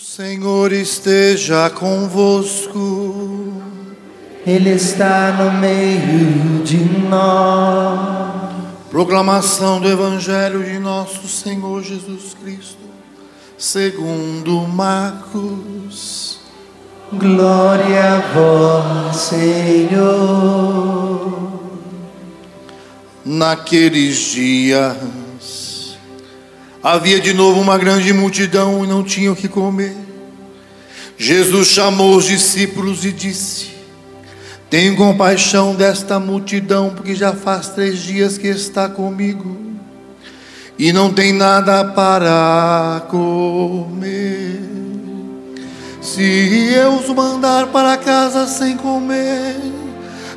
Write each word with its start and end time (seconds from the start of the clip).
Senhor 0.00 0.72
esteja 0.72 1.68
convosco. 1.70 3.52
Ele 4.46 4.70
está 4.70 5.32
no 5.32 5.58
meio 5.58 6.62
de 6.62 6.76
nós. 7.08 8.54
Proclamação 8.90 9.80
do 9.80 9.88
Evangelho 9.88 10.62
de 10.62 10.78
nosso 10.78 11.26
Senhor 11.26 11.82
Jesus 11.82 12.36
Cristo, 12.40 12.78
segundo 13.58 14.60
Marcos. 14.68 16.38
Glória 17.12 18.18
a 18.18 18.18
vós, 18.32 19.16
Senhor. 19.16 19.98
Naqueles 23.24 24.16
dias, 24.16 24.96
havia 26.82 27.20
de 27.20 27.32
novo 27.32 27.60
uma 27.60 27.78
grande 27.78 28.12
multidão 28.12 28.84
e 28.84 28.88
não 28.88 29.02
tinham 29.02 29.32
o 29.32 29.36
que 29.36 29.48
comer. 29.48 29.96
Jesus 31.16 31.68
chamou 31.68 32.16
os 32.16 32.24
discípulos 32.24 33.04
e 33.04 33.12
disse: 33.12 33.70
Tenho 34.70 34.96
compaixão 34.96 35.74
desta 35.74 36.18
multidão, 36.18 36.90
porque 36.90 37.14
já 37.14 37.32
faz 37.32 37.68
três 37.68 37.98
dias 37.98 38.38
que 38.38 38.46
está 38.46 38.88
comigo 38.88 39.68
e 40.78 40.92
não 40.92 41.12
tem 41.12 41.32
nada 41.32 41.84
para 41.84 43.02
comer. 43.08 44.60
Se 46.00 46.72
eu 46.72 46.94
os 46.94 47.08
mandar 47.08 47.66
para 47.66 47.96
casa 47.96 48.46
sem 48.46 48.76
comer, 48.76 49.56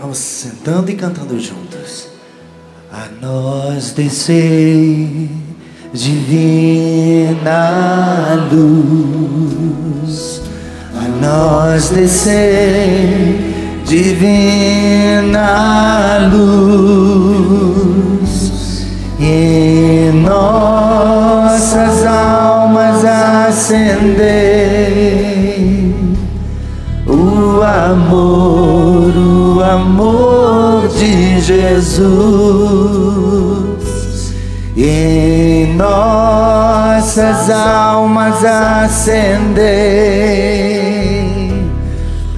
Vamos 0.00 0.18
sentando 0.18 0.90
e 0.90 0.96
cantando 0.96 1.38
juntos. 1.38 2.15
Nós 3.26 3.90
descer 3.90 5.28
divina 5.92 7.58
luz. 8.52 10.14
A 10.94 11.08
nós 11.20 11.90
descer 11.90 13.82
divina 13.84 15.48
luz. 16.32 17.16
E 19.18 20.08
em 20.08 20.12
nossas 20.20 22.06
almas 22.06 23.04
acender 23.04 24.36
o 27.16 27.62
amor, 27.62 29.12
o 29.16 29.62
amor 29.62 30.88
de 30.88 31.40
Jesus. 31.40 32.06
Em 34.76 35.74
nossas 35.74 37.48
almas 37.48 38.44
acender 38.44 39.56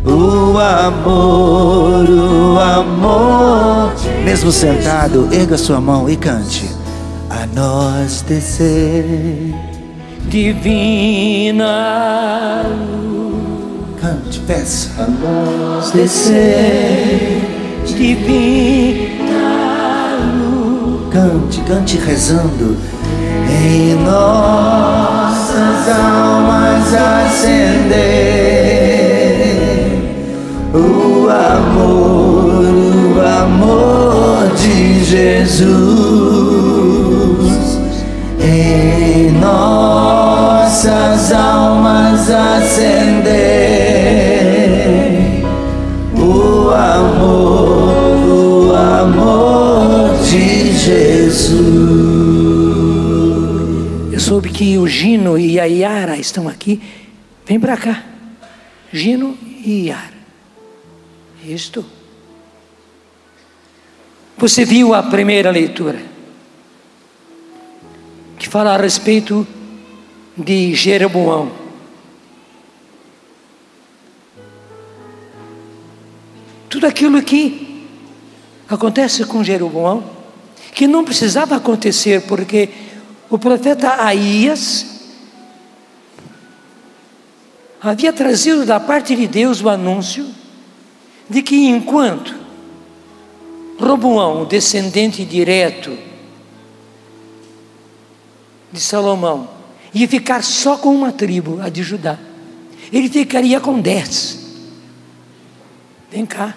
o 0.05 0.57
amor, 0.59 2.09
o 2.09 2.59
amor. 2.59 3.93
Mesmo 4.25 4.53
sentado, 4.53 5.29
erga 5.33 5.59
sua 5.59 5.81
mão 5.81 6.09
e 6.09 6.17
cante. 6.17 6.71
A 7.29 7.45
nós 7.55 8.23
descer. 8.23 9.55
divina 10.29 11.67
Peça. 14.49 15.07
luz 15.07 15.91
descer, 15.91 17.85
divina 17.85 19.29
luz 20.41 21.13
Cante, 21.13 21.61
cante 21.69 21.99
rezando. 21.99 22.79
Em 23.47 23.95
nossas 24.07 25.87
almas 25.91 26.95
acender 26.95 27.99
o 30.73 31.29
amor, 31.29 32.65
o 33.17 33.21
amor 33.21 34.49
de 34.57 35.05
Jesus. 35.05 35.69
Em 38.41 39.31
nossas 39.33 41.35
almas 41.35 42.31
acender 42.31 43.68
Jesus. 51.39 51.63
Eu 54.13 54.21
soube 54.21 54.51
que 54.51 54.77
o 54.77 54.87
Gino 54.87 55.39
e 55.39 55.61
a 55.61 55.65
Yara 55.65 56.17
estão 56.17 56.49
aqui. 56.49 56.83
Vem 57.47 57.61
para 57.61 57.77
cá. 57.77 58.05
Gino 58.93 59.39
e 59.65 59.87
Yara. 59.87 60.19
Isto. 61.45 61.85
Você 64.37 64.65
viu 64.65 64.95
a 64.95 65.03
primeira 65.03 65.51
leitura? 65.51 66.01
Que 68.39 68.49
fala 68.49 68.75
a 68.75 68.77
respeito 68.77 69.47
de 70.37 70.75
Jeroboão. 70.75 71.53
Tudo 76.69 76.87
aquilo 76.87 77.23
que 77.23 77.87
acontece 78.69 79.25
com 79.25 79.43
Jeroboão, 79.43 80.18
que 80.79 80.87
não 80.87 81.05
precisava 81.05 81.57
acontecer, 81.57 82.23
porque 82.23 82.69
o 83.29 83.37
profeta 83.37 84.01
Aías 84.01 84.87
havia 87.81 88.13
trazido 88.13 88.65
da 88.65 88.79
parte 88.79 89.17
de 89.17 89.27
Deus 89.27 89.61
o 89.61 89.69
anúncio 89.69 90.25
de 91.29 91.43
que 91.43 91.67
enquanto 91.67 92.33
Roboão, 93.77 94.45
descendente 94.45 95.25
direto 95.25 95.99
de 98.71 98.79
Salomão, 98.79 99.51
ia 99.93 100.07
ficar 100.07 100.45
só 100.45 100.77
com 100.77 100.95
uma 100.95 101.11
tribo, 101.11 101.61
a 101.61 101.69
de 101.69 101.83
Judá, 101.83 102.17
ele 102.93 103.09
ficaria 103.09 103.59
com 103.59 103.81
dez. 103.81 104.39
Vem 106.09 106.25
cá, 106.25 106.55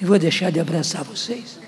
eu 0.00 0.08
vou 0.08 0.18
deixar 0.18 0.50
de 0.50 0.58
abraçar 0.58 1.04
vocês. 1.04 1.60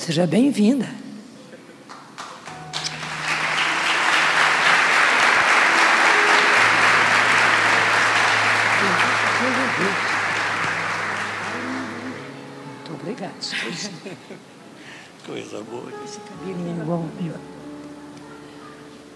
Seja 0.00 0.26
bem-vinda. 0.26 0.88
Muito 12.76 12.94
obrigado. 12.94 13.34
Coisa 15.26 15.62
boa. 15.64 15.92
Esse 16.02 16.18
cabelinho 16.20 16.82
bom, 16.86 17.06
viu? 17.20 17.34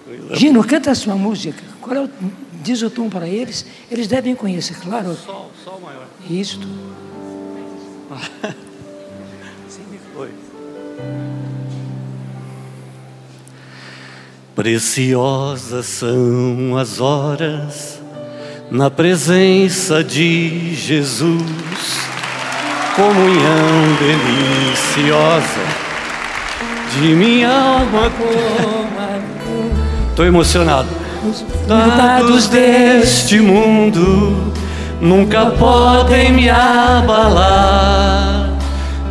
Coisa 0.05 0.37
Gino, 0.37 0.63
canta 0.65 0.91
a 0.91 0.95
sua 0.95 1.15
música. 1.15 1.65
Qual 1.81 1.97
é 1.97 2.05
o, 2.05 2.11
diz 2.63 2.83
o 2.83 2.91
tom 2.91 3.09
para 3.09 3.27
eles. 3.27 3.65
Eles 3.91 4.07
devem 4.07 4.37
conhecer, 4.37 4.79
claro. 4.81 5.15
Sol, 5.15 5.51
sol 5.65 5.81
maior. 5.81 6.07
Isto. 6.29 6.69
Oi. 10.15 10.44
Preciosas 14.55 15.87
são 15.87 16.77
as 16.79 17.01
horas 17.01 18.01
na 18.71 18.91
presença 18.91 20.03
de 20.03 20.75
Jesus, 20.75 21.43
comunhão 22.97 23.97
deliciosa 23.99 25.61
de 26.93 27.15
minha 27.15 27.51
alma. 27.51 28.13
Estou 30.11 30.25
emocionado. 30.25 30.89
Dados 31.67 32.49
deste 32.49 33.41
mundo 33.41 34.53
nunca 35.01 35.47
podem 35.47 36.33
me 36.33 36.49
abalar, 36.49 38.14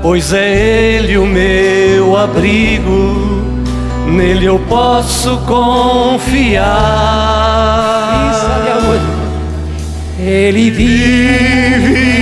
pois 0.04 0.32
é 0.34 0.98
Ele 0.98 1.18
o 1.18 1.26
meu 1.26 2.18
abrigo, 2.18 3.42
nele 4.06 4.46
eu 4.46 4.60
posso 4.60 5.38
confiar. 5.48 6.74
Ele 10.20 10.70
vive. 10.72 12.14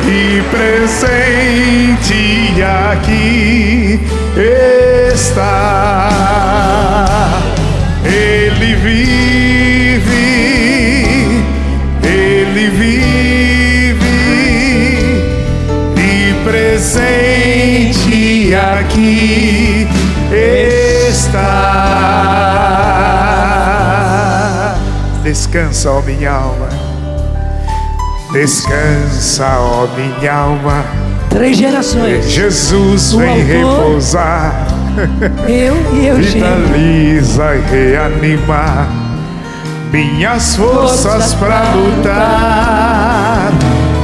e 0.08 0.44
presente 0.52 1.42
aqui 2.62 4.00
está. 5.14 5.62
Ele 8.04 8.51
aqui 19.02 19.88
está. 21.10 21.42
Descansa, 25.24 25.92
ó 25.92 26.02
minha 26.02 26.32
alma. 26.32 26.68
Descansa, 28.32 29.46
ó 29.60 29.88
minha 29.96 30.34
alma. 30.34 30.84
Três 31.30 31.58
gerações. 31.58 32.26
Jesus 32.30 33.14
O 33.14 33.20
vem 33.20 33.30
autor- 33.30 33.46
repousar, 33.80 34.68
Eu 35.48 35.76
e 35.94 36.08
Eugênio. 36.08 36.68
vitaliza 36.68 37.56
e 37.56 37.62
reanima 37.72 38.88
minhas 39.92 40.56
forças 40.56 41.34
para 41.36 41.62
lutar. 41.72 43.52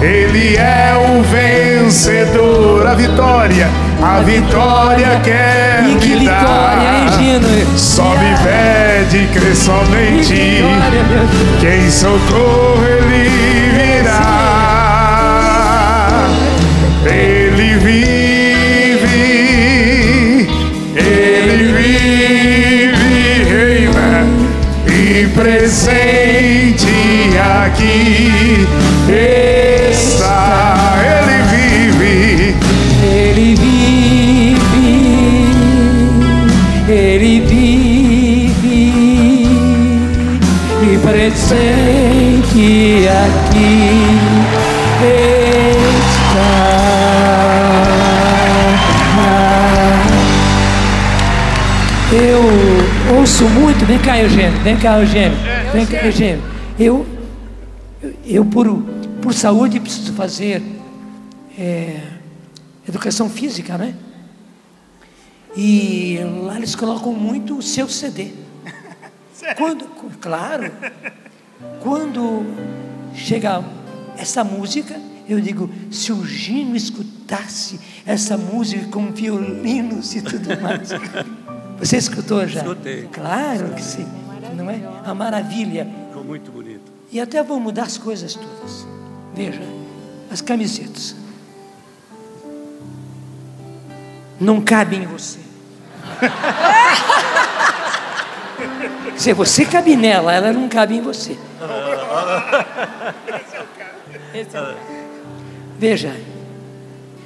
Ele 0.02 0.56
é 0.56 0.94
o 0.96 1.22
vencedor, 1.24 2.86
a 2.88 2.94
vitória, 2.94 3.68
a 4.02 4.22
vitória 4.22 5.20
quer 5.24 5.84
E 5.88 5.96
que 5.96 6.10
me 6.10 6.20
vitória, 6.20 6.92
dar. 7.06 7.18
Gino? 7.18 7.78
Só 7.78 8.10
me 8.16 8.36
pede, 8.44 9.28
Que 9.32 9.56
somente. 9.56 10.34
vitória. 10.34 11.04
Quem 11.60 11.90
socorro 11.90 12.84
ele 12.86 13.30
virá. 13.76 14.58
Ele 17.06 17.78
vive, 17.78 19.08
ele 20.96 21.58
vive, 21.74 23.44
reina 23.50 24.28
e 24.88 25.28
presente 25.28 26.88
aqui 27.66 28.68
e 41.48 41.58
presente 41.58 43.08
aqui 43.08 44.18
está. 45.14 46.68
Eu 52.12 53.18
ouço 53.18 53.46
muito, 53.50 53.86
vem 53.86 54.00
cá, 54.00 54.18
Eugênio, 54.20 54.60
vem 54.62 54.78
cá, 54.78 55.00
Eugênio, 55.00 55.38
vem 55.72 55.86
cá, 55.86 56.06
Eugênio. 56.06 56.44
Eu, 56.78 57.06
eu 58.26 58.44
por, 58.46 58.84
por 59.22 59.34
saúde 59.34 59.80
preciso 59.80 60.14
fazer 60.14 60.62
é, 61.58 62.00
educação 62.88 63.30
física, 63.30 63.78
né? 63.78 63.96
E 65.56 66.20
lá 66.44 66.58
eles 66.58 66.76
colocam 66.76 67.14
muito 67.14 67.58
o 67.58 67.62
seu 67.62 67.88
CD. 67.88 68.32
Quando, 69.58 69.86
claro, 70.20 70.72
quando 71.82 72.46
chega 73.14 73.64
essa 74.18 74.44
música, 74.44 75.00
eu 75.28 75.40
digo, 75.40 75.70
se 75.92 76.12
o 76.12 76.26
Gino 76.26 76.76
escutasse 76.76 77.80
essa 78.06 78.38
música 78.38 78.88
com 78.88 79.12
violinos 79.12 80.16
e 80.16 80.22
tudo 80.22 80.60
mais. 80.62 80.90
Você 81.80 81.98
escutou 81.98 82.48
já? 82.48 82.62
Escutei. 82.62 83.08
Claro 83.12 83.74
que 83.74 83.84
sim, 83.84 84.08
não 84.56 84.70
é? 84.70 84.82
A 85.06 85.14
maravilha. 85.14 85.88
Ficou 86.08 86.24
muito 86.24 86.52
bonito. 86.52 86.92
E 87.12 87.20
até 87.20 87.44
vou 87.44 87.60
mudar 87.60 87.84
as 87.84 87.98
coisas 87.98 88.34
todas. 88.34 88.88
Veja, 89.36 89.62
as 90.32 90.42
camisetas. 90.42 91.16
Não 94.40 94.62
cabem 94.62 95.04
em 95.04 95.08
você. 95.08 95.40
Se 99.16 99.34
você 99.34 99.66
cabe 99.66 99.96
nela, 99.96 100.34
ela 100.34 100.52
não 100.52 100.68
cabe 100.68 100.96
em 100.96 101.02
você. 101.02 101.38
Veja, 105.78 106.16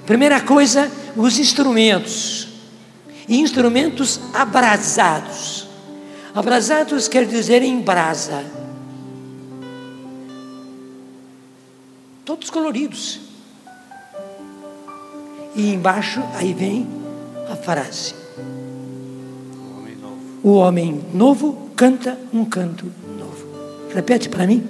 primeira 0.05 0.41
coisa, 0.41 0.91
os 1.15 1.39
instrumentos. 1.39 2.47
Instrumentos 3.27 4.19
abrasados. 4.33 5.67
Abrasados 6.33 7.07
quer 7.07 7.25
dizer 7.25 7.61
em 7.61 7.79
brasa. 7.81 8.43
Todos 12.23 12.50
coloridos. 12.50 13.19
E 15.55 15.73
embaixo, 15.73 16.23
aí 16.35 16.53
vem 16.53 16.88
a 17.50 17.55
frase. 17.55 18.20
O 20.43 20.53
homem 20.53 21.03
novo 21.13 21.69
canta 21.75 22.17
um 22.33 22.43
canto 22.43 22.91
novo. 23.17 23.45
Repete 23.93 24.27
para 24.27 24.48
mim. 24.48 24.67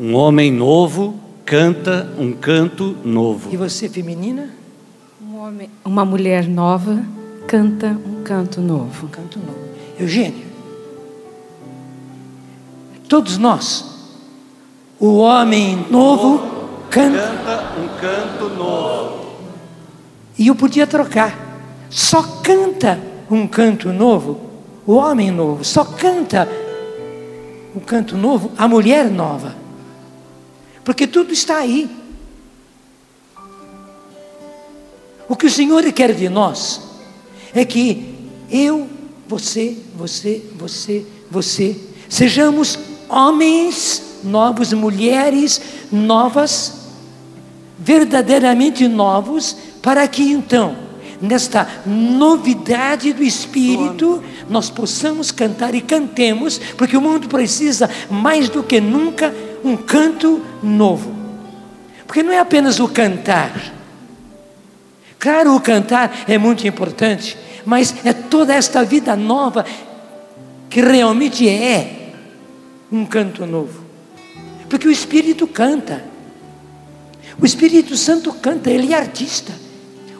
Um 0.00 0.14
homem 0.14 0.50
novo 0.50 1.20
canta 1.44 2.10
um 2.18 2.32
canto 2.32 2.96
novo. 3.04 3.52
E 3.52 3.58
você, 3.58 3.90
feminina? 3.90 4.48
Um 5.20 5.36
homem, 5.36 5.68
uma 5.84 6.02
mulher 6.02 6.48
nova 6.48 7.04
canta 7.46 7.88
um 7.88 8.22
canto 8.22 8.62
novo. 8.62 9.04
Um 9.04 9.08
canto 9.10 9.38
novo. 9.38 9.58
Eugênio. 10.00 10.46
Todos 13.06 13.36
nós. 13.36 13.84
O 14.98 15.18
homem 15.18 15.86
novo 15.90 16.40
canta. 16.88 17.18
Canta 17.18 17.74
um 17.78 18.00
canto 18.00 18.54
novo. 18.56 19.26
E 20.38 20.46
eu 20.46 20.54
podia 20.54 20.86
trocar. 20.86 21.36
só 21.90 22.22
canta 22.42 22.98
um 23.30 23.46
canto 23.46 23.92
novo 23.92 24.45
o 24.86 24.94
homem 24.94 25.30
novo, 25.30 25.64
só 25.64 25.84
canta 25.84 26.48
o 27.74 27.80
canto 27.80 28.16
novo 28.16 28.52
a 28.56 28.68
mulher 28.68 29.10
nova. 29.10 29.54
Porque 30.84 31.06
tudo 31.06 31.32
está 31.32 31.58
aí. 31.58 31.90
O 35.28 35.34
que 35.34 35.46
o 35.46 35.50
Senhor 35.50 35.82
quer 35.92 36.14
de 36.14 36.28
nós 36.28 36.80
é 37.52 37.64
que 37.64 38.14
eu, 38.50 38.88
você, 39.26 39.76
você, 39.96 40.42
você, 40.56 41.04
você, 41.28 41.76
sejamos 42.08 42.78
homens 43.08 44.20
novos, 44.22 44.72
mulheres 44.72 45.60
novas, 45.90 46.86
verdadeiramente 47.78 48.86
novos, 48.86 49.56
para 49.82 50.06
que 50.06 50.22
então, 50.22 50.85
nesta 51.20 51.66
novidade 51.86 53.12
do 53.12 53.22
Espírito, 53.22 54.22
nós 54.48 54.70
possamos 54.70 55.30
cantar 55.30 55.74
e 55.74 55.80
cantemos, 55.80 56.58
porque 56.76 56.96
o 56.96 57.00
mundo 57.00 57.28
precisa 57.28 57.88
mais 58.10 58.48
do 58.48 58.62
que 58.62 58.80
nunca 58.80 59.34
um 59.64 59.76
canto 59.76 60.40
novo. 60.62 61.14
Porque 62.06 62.22
não 62.22 62.32
é 62.32 62.38
apenas 62.38 62.78
o 62.78 62.88
cantar. 62.88 63.74
Claro, 65.18 65.56
o 65.56 65.60
cantar 65.60 66.24
é 66.28 66.38
muito 66.38 66.66
importante, 66.66 67.36
mas 67.64 67.94
é 68.04 68.12
toda 68.12 68.54
esta 68.54 68.84
vida 68.84 69.16
nova 69.16 69.64
que 70.70 70.80
realmente 70.80 71.48
é 71.48 72.12
um 72.92 73.04
canto 73.04 73.44
novo. 73.46 73.84
Porque 74.68 74.86
o 74.86 74.90
Espírito 74.90 75.46
canta. 75.46 76.04
O 77.40 77.44
Espírito 77.44 77.96
Santo 77.96 78.32
canta, 78.32 78.70
ele 78.70 78.92
é 78.92 78.96
artista. 78.96 79.65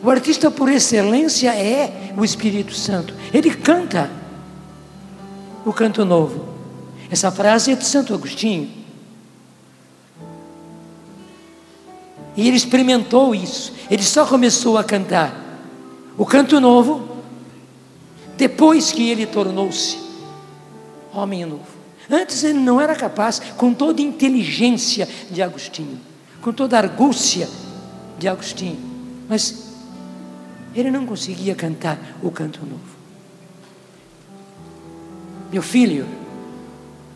O 0.06 0.10
artista 0.12 0.52
por 0.52 0.70
excelência 0.70 1.52
é 1.52 2.12
o 2.16 2.24
Espírito 2.24 2.72
Santo. 2.72 3.12
Ele 3.34 3.52
canta 3.52 4.08
o 5.64 5.72
canto 5.72 6.04
novo. 6.04 6.46
Essa 7.10 7.28
frase 7.32 7.72
é 7.72 7.74
de 7.74 7.84
Santo 7.84 8.14
Agostinho. 8.14 8.70
E 12.36 12.46
ele 12.46 12.56
experimentou 12.56 13.34
isso. 13.34 13.72
Ele 13.90 14.04
só 14.04 14.24
começou 14.24 14.78
a 14.78 14.84
cantar 14.84 15.34
o 16.16 16.24
canto 16.24 16.60
novo 16.60 17.16
depois 18.36 18.92
que 18.92 19.10
ele 19.10 19.26
tornou-se 19.26 19.98
homem 21.12 21.44
novo. 21.44 21.66
Antes 22.08 22.44
ele 22.44 22.60
não 22.60 22.80
era 22.80 22.94
capaz, 22.94 23.40
com 23.56 23.74
toda 23.74 24.00
a 24.00 24.04
inteligência 24.04 25.08
de 25.28 25.42
Agostinho, 25.42 25.98
com 26.40 26.52
toda 26.52 26.76
a 26.76 26.82
argúcia 26.82 27.48
de 28.20 28.28
Agostinho, 28.28 28.78
mas 29.28 29.65
ele 30.76 30.90
não 30.90 31.06
conseguia 31.06 31.54
cantar 31.54 31.98
o 32.22 32.30
canto 32.30 32.60
novo. 32.60 32.96
Meu 35.50 35.62
filho, 35.62 36.06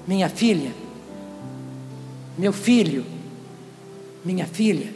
minha 0.08 0.30
filha, 0.30 0.72
meu 2.38 2.54
filho, 2.54 3.04
minha 4.24 4.46
filha, 4.46 4.94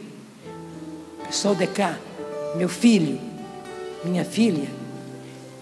pessoal 1.27 1.53
de 1.53 1.67
cá, 1.67 1.95
meu 2.55 2.67
filho, 2.67 3.19
minha 4.03 4.25
filha, 4.25 4.67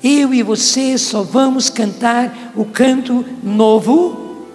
eu 0.02 0.34
e 0.34 0.42
você 0.42 0.98
só 0.98 1.24
vamos 1.24 1.70
cantar 1.70 2.54
o 2.56 2.64
canto 2.64 3.26
novo 3.44 4.48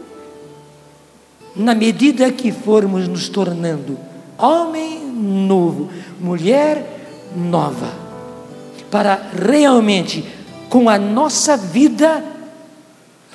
na 1.55 1.75
medida 1.75 2.33
que 2.33 2.51
formos 2.51 3.07
nos 3.09 3.29
tornando 3.29 3.99
homem 4.39 5.05
novo, 5.05 5.91
mulher 6.19 7.31
nova 7.37 8.08
para 8.91 9.31
realmente, 9.33 10.25
com 10.69 10.89
a 10.89 10.99
nossa 10.99 11.57
vida, 11.57 12.25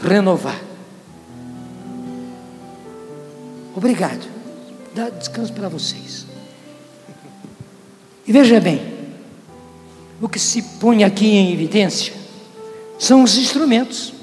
renovar. 0.01 0.59
Obrigado. 3.75 4.27
Dá 4.95 5.09
descanso 5.09 5.51
para 5.53 5.67
vocês. 5.67 6.25
E 8.25 8.31
veja 8.31 8.59
bem, 8.59 8.93
o 10.21 10.29
que 10.29 10.39
se 10.39 10.61
põe 10.79 11.03
aqui 11.03 11.25
em 11.25 11.51
evidência 11.51 12.13
são 12.97 13.23
os 13.23 13.37
instrumentos. 13.37 14.13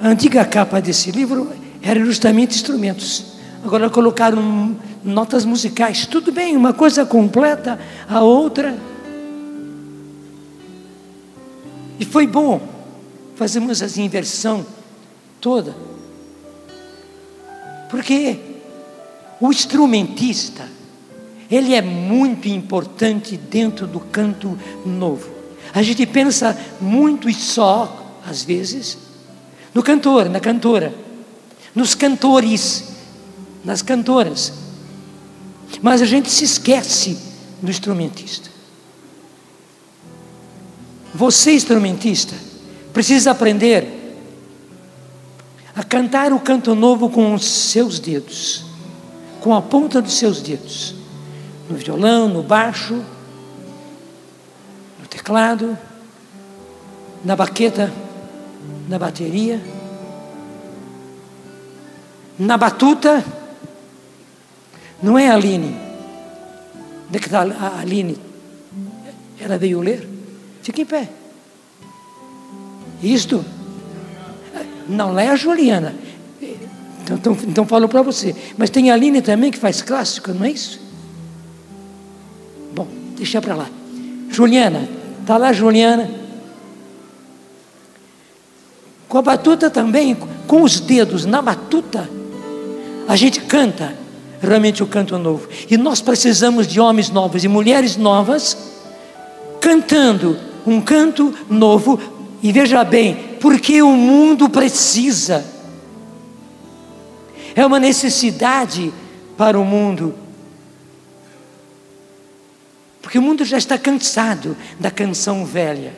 A 0.00 0.08
antiga 0.08 0.44
capa 0.44 0.80
desse 0.80 1.10
livro 1.10 1.52
era 1.80 2.04
justamente 2.04 2.56
instrumentos. 2.56 3.34
Agora 3.62 3.88
colocaram 3.88 4.76
notas 5.04 5.44
musicais. 5.44 6.06
Tudo 6.06 6.32
bem, 6.32 6.56
uma 6.56 6.72
coisa 6.72 7.04
completa 7.04 7.78
a 8.08 8.20
outra. 8.20 8.76
E 12.00 12.04
foi 12.04 12.26
bom. 12.26 12.60
Fazemos 13.36 13.82
essa 13.82 14.00
inversão 14.00 14.64
toda. 15.40 15.76
Porque 17.90 18.38
o 19.40 19.50
instrumentista, 19.50 20.68
ele 21.50 21.74
é 21.74 21.82
muito 21.82 22.48
importante 22.48 23.36
dentro 23.36 23.86
do 23.86 24.00
canto 24.00 24.58
novo. 24.86 25.30
A 25.72 25.82
gente 25.82 26.06
pensa 26.06 26.58
muito 26.80 27.28
e 27.28 27.34
só, 27.34 28.20
às 28.26 28.42
vezes, 28.42 28.96
no 29.74 29.82
cantor, 29.82 30.28
na 30.28 30.40
cantora, 30.40 30.94
nos 31.74 31.94
cantores, 31.94 32.84
nas 33.64 33.82
cantoras. 33.82 34.63
Mas 35.82 36.02
a 36.02 36.06
gente 36.06 36.30
se 36.30 36.44
esquece 36.44 37.18
do 37.60 37.70
instrumentista. 37.70 38.50
Você, 41.14 41.52
instrumentista, 41.52 42.34
precisa 42.92 43.30
aprender 43.30 44.18
a 45.74 45.82
cantar 45.82 46.32
o 46.32 46.40
canto 46.40 46.74
novo 46.74 47.08
com 47.08 47.34
os 47.34 47.44
seus 47.44 47.98
dedos, 47.98 48.64
com 49.40 49.54
a 49.54 49.62
ponta 49.62 50.02
dos 50.02 50.14
seus 50.14 50.40
dedos, 50.40 50.94
no 51.68 51.76
violão, 51.76 52.28
no 52.28 52.42
baixo, 52.42 52.94
no 55.00 55.06
teclado, 55.08 55.78
na 57.24 57.36
baqueta, 57.36 57.92
na 58.88 58.98
bateria, 58.98 59.60
na 62.38 62.56
batuta 62.56 63.24
não 65.04 65.18
é 65.18 65.28
a 65.28 65.34
Aline. 65.34 65.76
Onde 67.08 67.16
é 67.16 67.20
que 67.20 67.26
está 67.26 67.42
a 67.42 67.80
Aline? 67.80 68.16
Ela 69.38 69.58
veio 69.58 69.82
ler? 69.82 70.08
Fica 70.62 70.80
em 70.80 70.86
pé. 70.86 71.10
Isto? 73.02 73.44
Não, 74.88 75.12
lá 75.12 75.22
é 75.22 75.28
a 75.28 75.36
Juliana. 75.36 75.94
Então, 77.02 77.18
então, 77.18 77.36
então 77.46 77.66
falo 77.66 77.86
para 77.86 78.00
você. 78.00 78.34
Mas 78.56 78.70
tem 78.70 78.90
a 78.90 78.94
Aline 78.94 79.20
também 79.20 79.50
que 79.50 79.58
faz 79.58 79.82
clássico, 79.82 80.32
não 80.32 80.46
é 80.46 80.50
isso? 80.50 80.80
Bom, 82.74 82.88
deixa 83.14 83.42
para 83.42 83.54
lá. 83.54 83.68
Juliana, 84.30 84.88
está 85.20 85.36
lá 85.36 85.52
Juliana. 85.52 86.10
Com 89.06 89.18
a 89.18 89.22
batuta 89.22 89.68
também, 89.68 90.16
com 90.46 90.62
os 90.62 90.80
dedos 90.80 91.26
na 91.26 91.42
batuta, 91.42 92.08
a 93.06 93.14
gente 93.16 93.42
canta 93.42 94.03
realmente 94.44 94.82
o 94.82 94.86
canto 94.86 95.18
novo. 95.18 95.48
E 95.70 95.76
nós 95.76 96.00
precisamos 96.00 96.66
de 96.66 96.80
homens 96.80 97.10
novos 97.10 97.44
e 97.44 97.48
mulheres 97.48 97.96
novas 97.96 98.56
cantando 99.60 100.38
um 100.66 100.80
canto 100.80 101.34
novo. 101.48 102.00
E 102.42 102.52
veja 102.52 102.84
bem, 102.84 103.36
porque 103.40 103.82
o 103.82 103.92
mundo 103.92 104.48
precisa. 104.48 105.44
É 107.54 107.64
uma 107.64 107.78
necessidade 107.78 108.92
para 109.36 109.58
o 109.58 109.64
mundo. 109.64 110.14
Porque 113.00 113.18
o 113.18 113.22
mundo 113.22 113.44
já 113.44 113.58
está 113.58 113.78
cansado 113.78 114.56
da 114.78 114.90
canção 114.90 115.44
velha. 115.44 115.94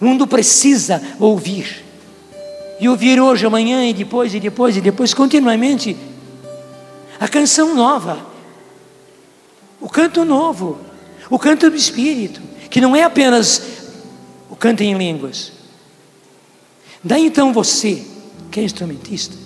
O 0.00 0.04
mundo 0.04 0.26
precisa 0.26 1.02
ouvir 1.18 1.85
e 2.78 2.88
ouvir 2.88 3.20
hoje, 3.20 3.46
amanhã 3.46 3.88
e 3.88 3.92
depois 3.92 4.34
e 4.34 4.40
depois 4.40 4.76
e 4.76 4.80
depois, 4.80 5.14
continuamente, 5.14 5.96
a 7.18 7.26
canção 7.28 7.74
nova, 7.74 8.26
o 9.80 9.88
canto 9.88 10.24
novo, 10.24 10.78
o 11.30 11.38
canto 11.38 11.70
do 11.70 11.76
Espírito, 11.76 12.40
que 12.68 12.80
não 12.80 12.94
é 12.94 13.02
apenas 13.02 13.62
o 14.50 14.56
canto 14.56 14.82
em 14.82 14.96
línguas. 14.96 15.52
Daí 17.02 17.26
então 17.26 17.52
você, 17.52 18.04
que 18.50 18.60
é 18.60 18.62
instrumentista, 18.62 19.36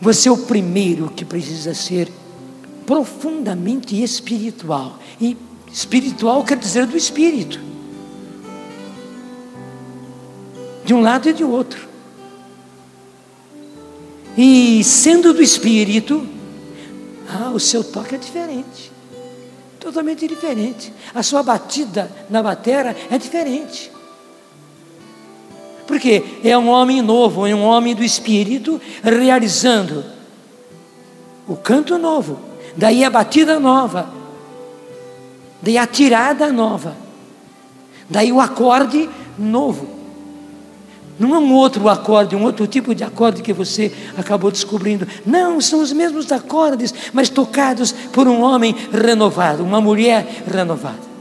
você 0.00 0.28
é 0.28 0.32
o 0.32 0.36
primeiro 0.36 1.10
que 1.10 1.24
precisa 1.24 1.74
ser 1.74 2.10
profundamente 2.84 4.00
espiritual. 4.02 4.98
E 5.20 5.36
espiritual 5.72 6.44
quer 6.44 6.58
dizer 6.58 6.86
do 6.86 6.96
Espírito. 6.96 7.71
De 10.84 10.94
um 10.94 11.00
lado 11.00 11.28
e 11.28 11.32
de 11.32 11.44
outro. 11.44 11.88
E 14.36 14.82
sendo 14.82 15.34
do 15.34 15.42
Espírito, 15.42 16.26
ah, 17.28 17.50
o 17.50 17.60
seu 17.60 17.84
toque 17.84 18.14
é 18.14 18.18
diferente. 18.18 18.90
Totalmente 19.78 20.26
diferente. 20.26 20.92
A 21.14 21.22
sua 21.22 21.42
batida 21.42 22.10
na 22.30 22.42
batera 22.42 22.96
é 23.10 23.18
diferente. 23.18 23.90
Porque 25.86 26.24
é 26.42 26.56
um 26.56 26.68
homem 26.68 27.02
novo, 27.02 27.46
é 27.46 27.54
um 27.54 27.64
homem 27.64 27.94
do 27.94 28.04
Espírito 28.04 28.80
realizando 29.02 30.04
o 31.46 31.56
canto 31.56 31.98
novo, 31.98 32.38
daí 32.76 33.04
a 33.04 33.10
batida 33.10 33.58
nova, 33.58 34.08
daí 35.60 35.76
a 35.76 35.86
tirada 35.86 36.52
nova, 36.52 36.96
daí 38.08 38.32
o 38.32 38.40
acorde 38.40 39.10
novo. 39.36 40.01
Não 41.18 41.34
é 41.34 41.38
um 41.38 41.52
outro 41.54 41.88
acorde, 41.88 42.34
um 42.34 42.42
outro 42.42 42.66
tipo 42.66 42.94
de 42.94 43.04
acorde 43.04 43.42
que 43.42 43.52
você 43.52 43.92
acabou 44.16 44.50
descobrindo. 44.50 45.06
Não, 45.24 45.60
são 45.60 45.80
os 45.80 45.92
mesmos 45.92 46.32
acordes, 46.32 46.92
mas 47.12 47.28
tocados 47.28 47.92
por 47.92 48.26
um 48.26 48.40
homem 48.42 48.74
renovado, 48.90 49.62
uma 49.62 49.80
mulher 49.80 50.44
renovada. 50.50 51.12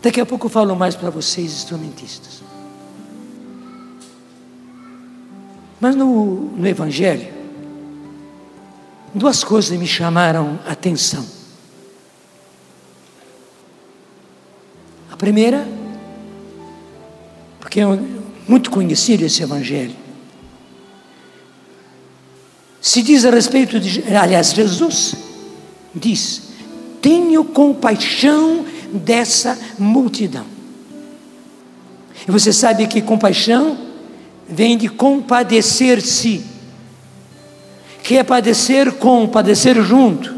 Daqui 0.00 0.20
a 0.20 0.26
pouco 0.26 0.46
eu 0.46 0.50
falo 0.50 0.76
mais 0.76 0.94
para 0.94 1.10
vocês, 1.10 1.52
instrumentistas. 1.52 2.42
Mas 5.80 5.94
no, 5.94 6.50
no 6.56 6.66
Evangelho, 6.66 7.28
duas 9.14 9.42
coisas 9.44 9.76
me 9.76 9.86
chamaram 9.86 10.58
a 10.66 10.72
atenção. 10.72 11.37
Primeira, 15.18 15.66
porque 17.60 17.80
é 17.80 17.84
muito 18.46 18.70
conhecido 18.70 19.24
esse 19.24 19.42
Evangelho, 19.42 19.94
se 22.80 23.02
diz 23.02 23.24
a 23.24 23.30
respeito 23.30 23.78
de, 23.78 24.02
aliás, 24.14 24.52
Jesus 24.52 25.14
diz: 25.94 26.42
tenho 27.02 27.44
compaixão 27.44 28.64
dessa 28.92 29.58
multidão. 29.78 30.46
E 32.26 32.30
você 32.30 32.52
sabe 32.52 32.86
que 32.86 33.02
compaixão 33.02 33.76
vem 34.48 34.78
de 34.78 34.88
compadecer-se, 34.88 36.44
que 38.02 38.16
é 38.16 38.22
padecer 38.22 38.92
com, 38.92 39.26
padecer 39.28 39.82
junto. 39.82 40.36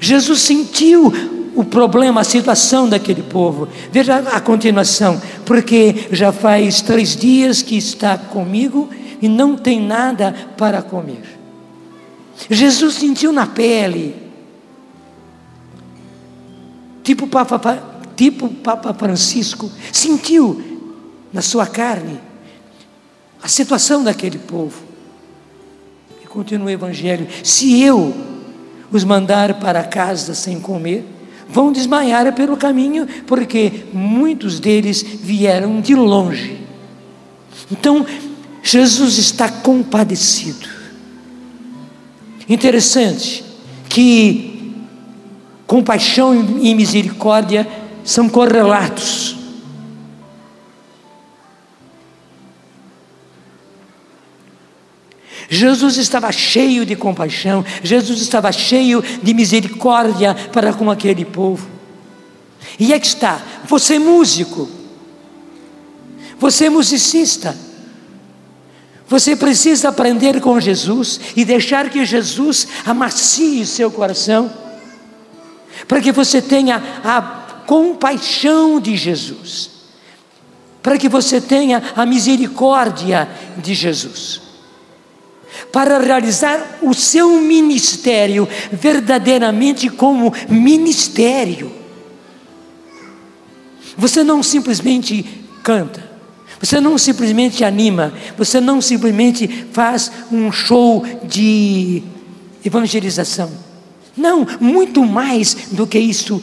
Jesus 0.00 0.40
sentiu 0.40 1.12
o 1.54 1.64
problema, 1.64 2.20
a 2.20 2.24
situação 2.24 2.88
daquele 2.88 3.22
povo. 3.22 3.68
Veja 3.92 4.16
a 4.16 4.40
continuação, 4.40 5.20
porque 5.46 6.08
já 6.10 6.32
faz 6.32 6.80
três 6.80 7.16
dias 7.16 7.62
que 7.62 7.76
está 7.76 8.18
comigo 8.18 8.90
e 9.22 9.28
não 9.28 9.56
tem 9.56 9.80
nada 9.80 10.34
para 10.56 10.82
comer. 10.82 11.22
Jesus 12.50 12.94
sentiu 12.94 13.32
na 13.32 13.46
pele, 13.46 14.14
tipo 17.02 17.26
Papa, 17.26 17.82
tipo 18.16 18.48
Papa 18.48 18.92
Francisco, 18.92 19.70
sentiu 19.92 20.62
na 21.32 21.40
sua 21.40 21.66
carne 21.66 22.20
a 23.42 23.48
situação 23.48 24.02
daquele 24.02 24.38
povo. 24.38 24.82
E 26.22 26.26
continua 26.26 26.66
o 26.66 26.70
Evangelho: 26.70 27.28
se 27.44 27.80
eu 27.80 28.12
os 28.90 29.04
mandar 29.04 29.54
para 29.60 29.84
casa 29.84 30.34
sem 30.34 30.58
comer, 30.60 31.04
vão 31.48 31.72
desmaiar 31.72 32.32
pelo 32.34 32.56
caminho, 32.56 33.06
porque 33.26 33.84
muitos 33.92 34.58
deles 34.60 35.02
vieram 35.02 35.80
de 35.80 35.94
longe. 35.94 36.60
Então, 37.70 38.04
Jesus 38.62 39.18
está 39.18 39.48
compadecido. 39.48 40.68
Interessante 42.48 43.44
que 43.88 44.74
compaixão 45.66 46.58
e 46.60 46.74
misericórdia 46.74 47.66
são 48.04 48.28
correlatos. 48.28 49.43
Jesus 55.54 55.96
estava 55.96 56.30
cheio 56.32 56.84
de 56.84 56.96
compaixão, 56.96 57.64
Jesus 57.82 58.20
estava 58.20 58.50
cheio 58.50 59.02
de 59.22 59.32
misericórdia 59.32 60.34
para 60.52 60.72
com 60.72 60.90
aquele 60.90 61.24
povo. 61.24 61.68
E 62.78 62.92
é 62.92 62.98
que 62.98 63.06
está, 63.06 63.40
você 63.66 63.94
é 63.94 63.98
músico, 63.98 64.68
você 66.38 66.66
é 66.66 66.70
musicista, 66.70 67.56
você 69.06 69.36
precisa 69.36 69.90
aprender 69.90 70.40
com 70.40 70.58
Jesus 70.58 71.20
e 71.36 71.44
deixar 71.44 71.88
que 71.88 72.04
Jesus 72.04 72.66
amacie 72.84 73.64
seu 73.64 73.90
coração, 73.90 74.50
para 75.86 76.00
que 76.00 76.10
você 76.10 76.42
tenha 76.42 76.82
a 77.04 77.22
compaixão 77.66 78.80
de 78.80 78.96
Jesus, 78.96 79.70
para 80.82 80.98
que 80.98 81.08
você 81.08 81.40
tenha 81.40 81.80
a 81.94 82.04
misericórdia 82.04 83.28
de 83.58 83.72
Jesus 83.72 84.43
para 85.72 85.98
realizar 85.98 86.78
o 86.82 86.94
seu 86.94 87.40
ministério 87.40 88.48
verdadeiramente 88.72 89.88
como 89.88 90.32
ministério. 90.48 91.72
Você 93.96 94.24
não 94.24 94.42
simplesmente 94.42 95.24
canta, 95.62 96.10
você 96.60 96.80
não 96.80 96.98
simplesmente 96.98 97.64
anima, 97.64 98.12
você 98.36 98.60
não 98.60 98.80
simplesmente 98.80 99.66
faz 99.72 100.10
um 100.32 100.50
show 100.50 101.04
de 101.22 102.02
evangelização. 102.64 103.50
Não, 104.16 104.46
muito 104.60 105.04
mais 105.04 105.54
do 105.72 105.86
que 105.86 105.98
isso 105.98 106.42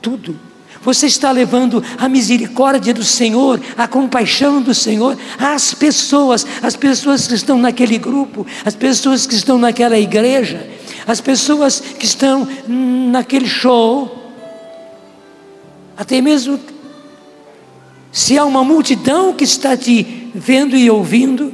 tudo. 0.00 0.47
Você 0.82 1.06
está 1.06 1.30
levando 1.30 1.82
a 1.98 2.08
misericórdia 2.08 2.94
do 2.94 3.04
Senhor, 3.04 3.60
a 3.76 3.88
compaixão 3.88 4.62
do 4.62 4.74
Senhor 4.74 5.18
às 5.38 5.74
pessoas, 5.74 6.46
as 6.62 6.76
pessoas 6.76 7.26
que 7.26 7.34
estão 7.34 7.58
naquele 7.58 7.98
grupo, 7.98 8.46
as 8.64 8.74
pessoas 8.74 9.26
que 9.26 9.34
estão 9.34 9.58
naquela 9.58 9.98
igreja, 9.98 10.68
as 11.06 11.20
pessoas 11.20 11.80
que 11.80 12.04
estão 12.04 12.46
naquele 12.66 13.46
show. 13.46 14.14
Até 15.96 16.20
mesmo 16.20 16.60
se 18.12 18.38
há 18.38 18.44
uma 18.44 18.64
multidão 18.64 19.32
que 19.32 19.44
está 19.44 19.76
te 19.76 20.30
vendo 20.34 20.76
e 20.76 20.90
ouvindo, 20.90 21.52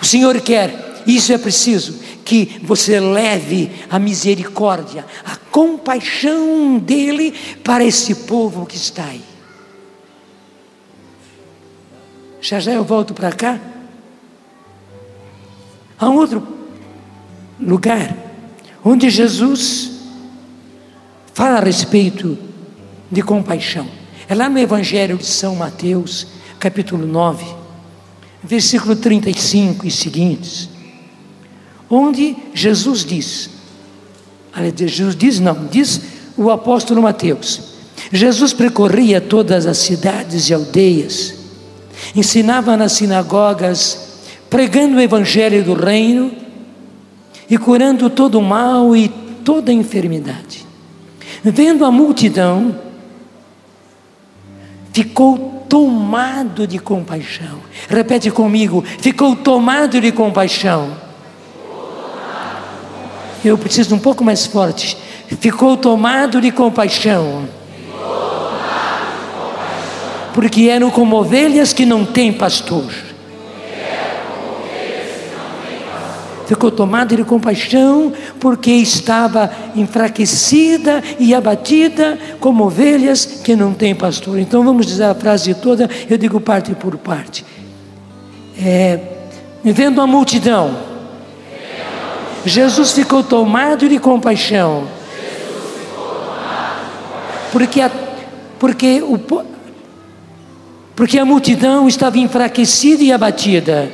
o 0.00 0.04
Senhor 0.04 0.40
quer, 0.40 0.93
isso 1.06 1.32
é 1.32 1.38
preciso, 1.38 1.98
que 2.24 2.60
você 2.62 2.98
leve 2.98 3.70
a 3.90 3.98
misericórdia, 3.98 5.04
a 5.24 5.36
compaixão 5.36 6.78
dele 6.78 7.34
para 7.62 7.84
esse 7.84 8.14
povo 8.14 8.64
que 8.64 8.76
está 8.76 9.04
aí. 9.04 9.22
Já 12.40 12.60
já 12.60 12.72
eu 12.72 12.84
volto 12.84 13.14
para 13.14 13.32
cá. 13.32 13.60
Há 15.98 16.08
um 16.08 16.16
outro 16.16 16.46
lugar 17.60 18.16
onde 18.84 19.08
Jesus 19.08 19.92
fala 21.32 21.58
a 21.58 21.64
respeito 21.64 22.36
de 23.10 23.22
compaixão. 23.22 23.88
É 24.28 24.34
lá 24.34 24.48
no 24.48 24.58
Evangelho 24.58 25.16
de 25.16 25.26
São 25.26 25.56
Mateus, 25.56 26.26
capítulo 26.58 27.06
9, 27.06 27.44
versículo 28.42 28.96
35 28.96 29.86
e 29.86 29.90
seguintes 29.90 30.73
onde 31.94 32.36
Jesus 32.52 33.04
diz, 33.04 33.50
Jesus 34.76 35.14
diz 35.16 35.40
não, 35.40 35.66
diz 35.66 36.00
o 36.36 36.50
apóstolo 36.50 37.02
Mateus, 37.02 37.74
Jesus 38.12 38.52
percorria 38.52 39.20
todas 39.20 39.66
as 39.66 39.78
cidades 39.78 40.48
e 40.48 40.54
aldeias, 40.54 41.34
ensinava 42.14 42.76
nas 42.76 42.92
sinagogas, 42.92 44.22
pregando 44.50 44.96
o 44.96 45.00
evangelho 45.00 45.62
do 45.62 45.74
reino 45.74 46.32
e 47.48 47.56
curando 47.56 48.10
todo 48.10 48.38
o 48.38 48.42
mal 48.42 48.94
e 48.96 49.08
toda 49.44 49.70
a 49.70 49.74
enfermidade. 49.74 50.64
Vendo 51.42 51.84
a 51.84 51.90
multidão, 51.90 52.74
ficou 54.92 55.66
tomado 55.68 56.66
de 56.66 56.78
compaixão. 56.78 57.58
Repete 57.88 58.30
comigo: 58.30 58.82
ficou 58.98 59.36
tomado 59.36 60.00
de 60.00 60.10
compaixão 60.10 61.03
eu 63.44 63.58
preciso 63.58 63.94
um 63.94 63.98
pouco 63.98 64.24
mais 64.24 64.46
forte. 64.46 64.96
Ficou 65.40 65.76
tomado 65.76 66.40
de 66.40 66.50
compaixão. 66.50 67.48
Porque 70.32 70.68
eram 70.68 70.90
como 70.90 71.16
ovelhas 71.16 71.72
que 71.72 71.86
não 71.86 72.04
têm 72.04 72.32
pastor. 72.32 72.92
ficou 76.46 76.70
tomada 76.70 77.16
de 77.16 77.24
compaixão, 77.24 78.12
porque 78.38 78.70
estava 78.70 79.50
enfraquecida 79.74 81.02
e 81.18 81.34
abatida, 81.34 82.18
como 82.40 82.64
ovelhas 82.64 83.24
que 83.24 83.56
não 83.56 83.72
têm 83.72 83.94
pastor. 83.94 84.38
Então 84.38 84.62
vamos 84.62 84.86
dizer 84.86 85.04
a 85.04 85.14
frase 85.14 85.54
toda, 85.54 85.88
eu 86.08 86.16
digo 86.16 86.40
parte 86.40 86.74
por 86.74 86.96
parte. 86.96 87.44
É, 88.58 89.00
vendo 89.64 90.00
a 90.00 90.06
multidão, 90.06 90.93
Jesus 92.44 92.92
ficou 92.92 93.22
tomado 93.22 93.88
de 93.88 93.98
compaixão, 93.98 94.86
porque 97.50 97.80
a, 97.80 97.90
porque 98.58 99.02
o 99.02 99.18
porque 100.96 101.18
a 101.18 101.24
multidão 101.24 101.88
estava 101.88 102.18
enfraquecida 102.18 103.02
e 103.02 103.10
abatida. 103.10 103.90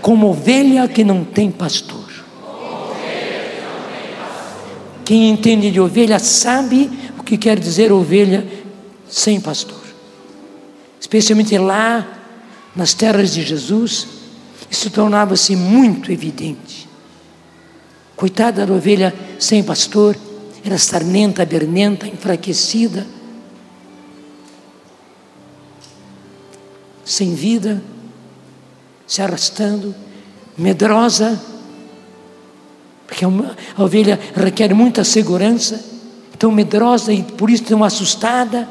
Como 0.00 0.28
ovelha 0.28 0.88
que 0.88 1.04
não 1.04 1.24
tem 1.24 1.50
pastor. 1.50 2.06
Quem 5.04 5.30
entende 5.30 5.70
de 5.70 5.80
ovelha 5.80 6.18
sabe 6.18 6.90
o 7.18 7.22
que 7.22 7.36
quer 7.36 7.58
dizer 7.58 7.92
ovelha 7.92 8.46
sem 9.08 9.40
pastor. 9.40 9.82
Especialmente 11.00 11.56
lá 11.58 12.06
nas 12.74 12.94
terras 12.94 13.34
de 13.34 13.42
Jesus, 13.42 14.15
isso 14.70 14.90
tornava-se 14.90 15.54
muito 15.54 16.10
evidente. 16.10 16.88
Coitada 18.16 18.64
da 18.64 18.72
ovelha 18.72 19.14
sem 19.38 19.62
pastor, 19.62 20.16
era 20.64 20.78
sarnenta, 20.78 21.44
bernenta, 21.44 22.08
enfraquecida, 22.08 23.06
sem 27.04 27.34
vida, 27.34 27.80
se 29.06 29.22
arrastando, 29.22 29.94
medrosa, 30.58 31.40
porque 33.06 33.24
a 33.24 33.82
ovelha 33.82 34.18
requer 34.34 34.74
muita 34.74 35.04
segurança, 35.04 35.84
tão 36.36 36.50
medrosa 36.50 37.12
e 37.12 37.22
por 37.22 37.48
isso 37.48 37.62
tão 37.62 37.84
assustada, 37.84 38.68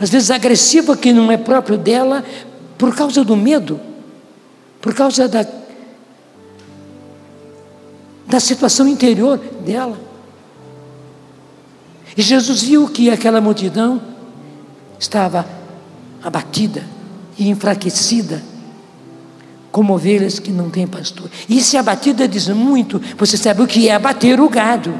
às 0.00 0.10
vezes 0.10 0.30
agressiva 0.30 0.96
que 0.96 1.12
não 1.12 1.30
é 1.30 1.36
próprio 1.36 1.78
dela, 1.78 2.24
por 2.76 2.94
causa 2.94 3.22
do 3.22 3.36
medo, 3.36 3.80
por 4.86 4.94
causa 4.94 5.26
da, 5.26 5.44
da 8.24 8.38
situação 8.38 8.86
interior 8.86 9.36
dela. 9.36 9.98
E 12.16 12.22
Jesus 12.22 12.62
viu 12.62 12.86
que 12.86 13.10
aquela 13.10 13.40
multidão 13.40 14.00
estava 14.96 15.44
abatida 16.22 16.84
e 17.36 17.48
enfraquecida, 17.48 18.40
como 19.72 19.92
ovelhas 19.92 20.38
que 20.38 20.52
não 20.52 20.70
têm 20.70 20.86
pastor. 20.86 21.28
E 21.48 21.60
se 21.60 21.76
abatida 21.76 22.28
diz 22.28 22.46
muito, 22.46 23.02
você 23.18 23.36
sabe 23.36 23.62
o 23.62 23.66
que 23.66 23.88
é 23.88 23.92
abater 23.92 24.40
o 24.40 24.48
gado. 24.48 24.94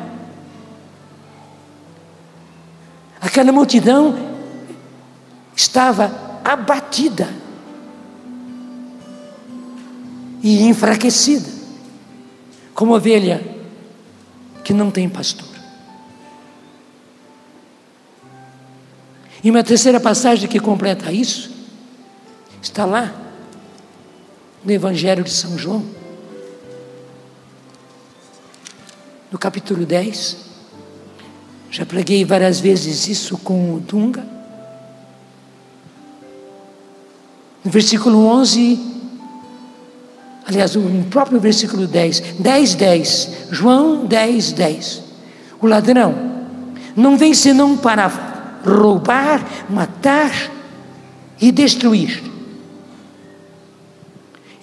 Aquela 3.21 3.53
multidão 3.53 4.19
estava 5.55 6.11
abatida 6.45 7.46
e 10.49 10.63
enfraquecida, 10.63 11.49
como 12.73 12.95
ovelha 12.95 13.45
que 14.63 14.73
não 14.73 14.93
tem 14.93 15.09
pastor. 15.09 15.49
E 19.43 19.51
uma 19.51 19.65
terceira 19.65 19.99
passagem 19.99 20.49
que 20.49 20.61
completa 20.61 21.11
isso 21.11 21.51
está 22.63 22.85
lá 22.85 23.13
no 24.65 24.71
Evangelho 24.71 25.25
de 25.25 25.33
São 25.33 25.59
João, 25.59 25.85
no 29.33 29.39
capítulo 29.41 29.85
10. 29.85 30.37
Já 31.73 31.85
preguei 31.85 32.25
várias 32.25 32.61
vezes 32.61 33.09
isso 33.09 33.37
com 33.37 33.75
o 33.75 33.81
Dunga. 33.81 34.25
No 37.65 37.71
versículo 37.73 38.25
11, 38.27 38.96
aliás, 40.47 40.77
no 40.77 41.05
próprio 41.07 41.41
versículo 41.41 41.87
10, 41.87 42.37
10, 42.39 42.75
10, 42.77 43.31
João 43.51 44.07
10, 44.07 44.53
10. 44.53 45.03
O 45.61 45.67
ladrão 45.67 46.15
não 46.97 47.17
vem 47.19 47.35
senão 47.35 47.77
para 47.77 48.09
roubar, 48.65 49.45
matar 49.69 50.31
e 51.41 51.51
destruir. 51.51 52.23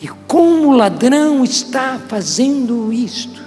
E 0.02 0.08
como 0.28 0.69
o 0.69 0.76
ladrão 0.76 1.43
está 1.43 2.00
fazendo 2.08 2.91
isto? 2.91 3.41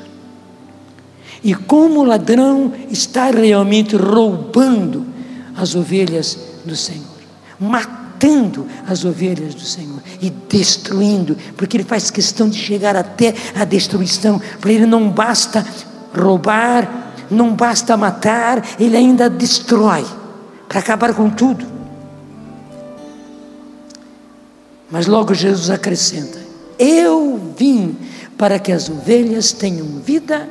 E 1.43 1.55
como 1.55 2.01
o 2.01 2.05
ladrão 2.05 2.73
está 2.91 3.31
realmente 3.31 3.97
roubando 3.97 5.07
as 5.57 5.75
ovelhas 5.75 6.39
do 6.65 6.77
Senhor, 6.77 7.05
matando 7.59 8.06
as 8.87 9.05
ovelhas 9.05 9.55
do 9.55 9.61
Senhor 9.61 10.01
e 10.21 10.31
destruindo, 10.31 11.37
porque 11.57 11.77
ele 11.77 11.85
faz 11.85 12.11
questão 12.11 12.49
de 12.49 12.59
chegar 12.59 12.97
até 12.97 13.35
a 13.55 13.65
destruição. 13.65 14.41
Para 14.61 14.73
ele 14.73 14.87
não 14.87 15.11
basta 15.11 15.67
roubar, 16.15 17.13
não 17.31 17.55
basta 17.55 17.97
matar, 17.97 18.65
ele 18.79 18.97
ainda 18.97 19.29
destrói 19.29 20.05
para 20.69 20.81
acabar 20.81 21.15
com 21.15 21.29
tudo. 21.31 21.67
Mas 24.91 25.07
logo 25.07 25.35
Jesus 25.35 25.71
acrescenta: 25.71 26.39
Eu 26.79 27.55
vim 27.57 27.97
para 28.39 28.59
que 28.59 28.73
as 28.73 28.89
ovelhas 28.89 29.53
tenham 29.53 29.87
vida 30.01 30.49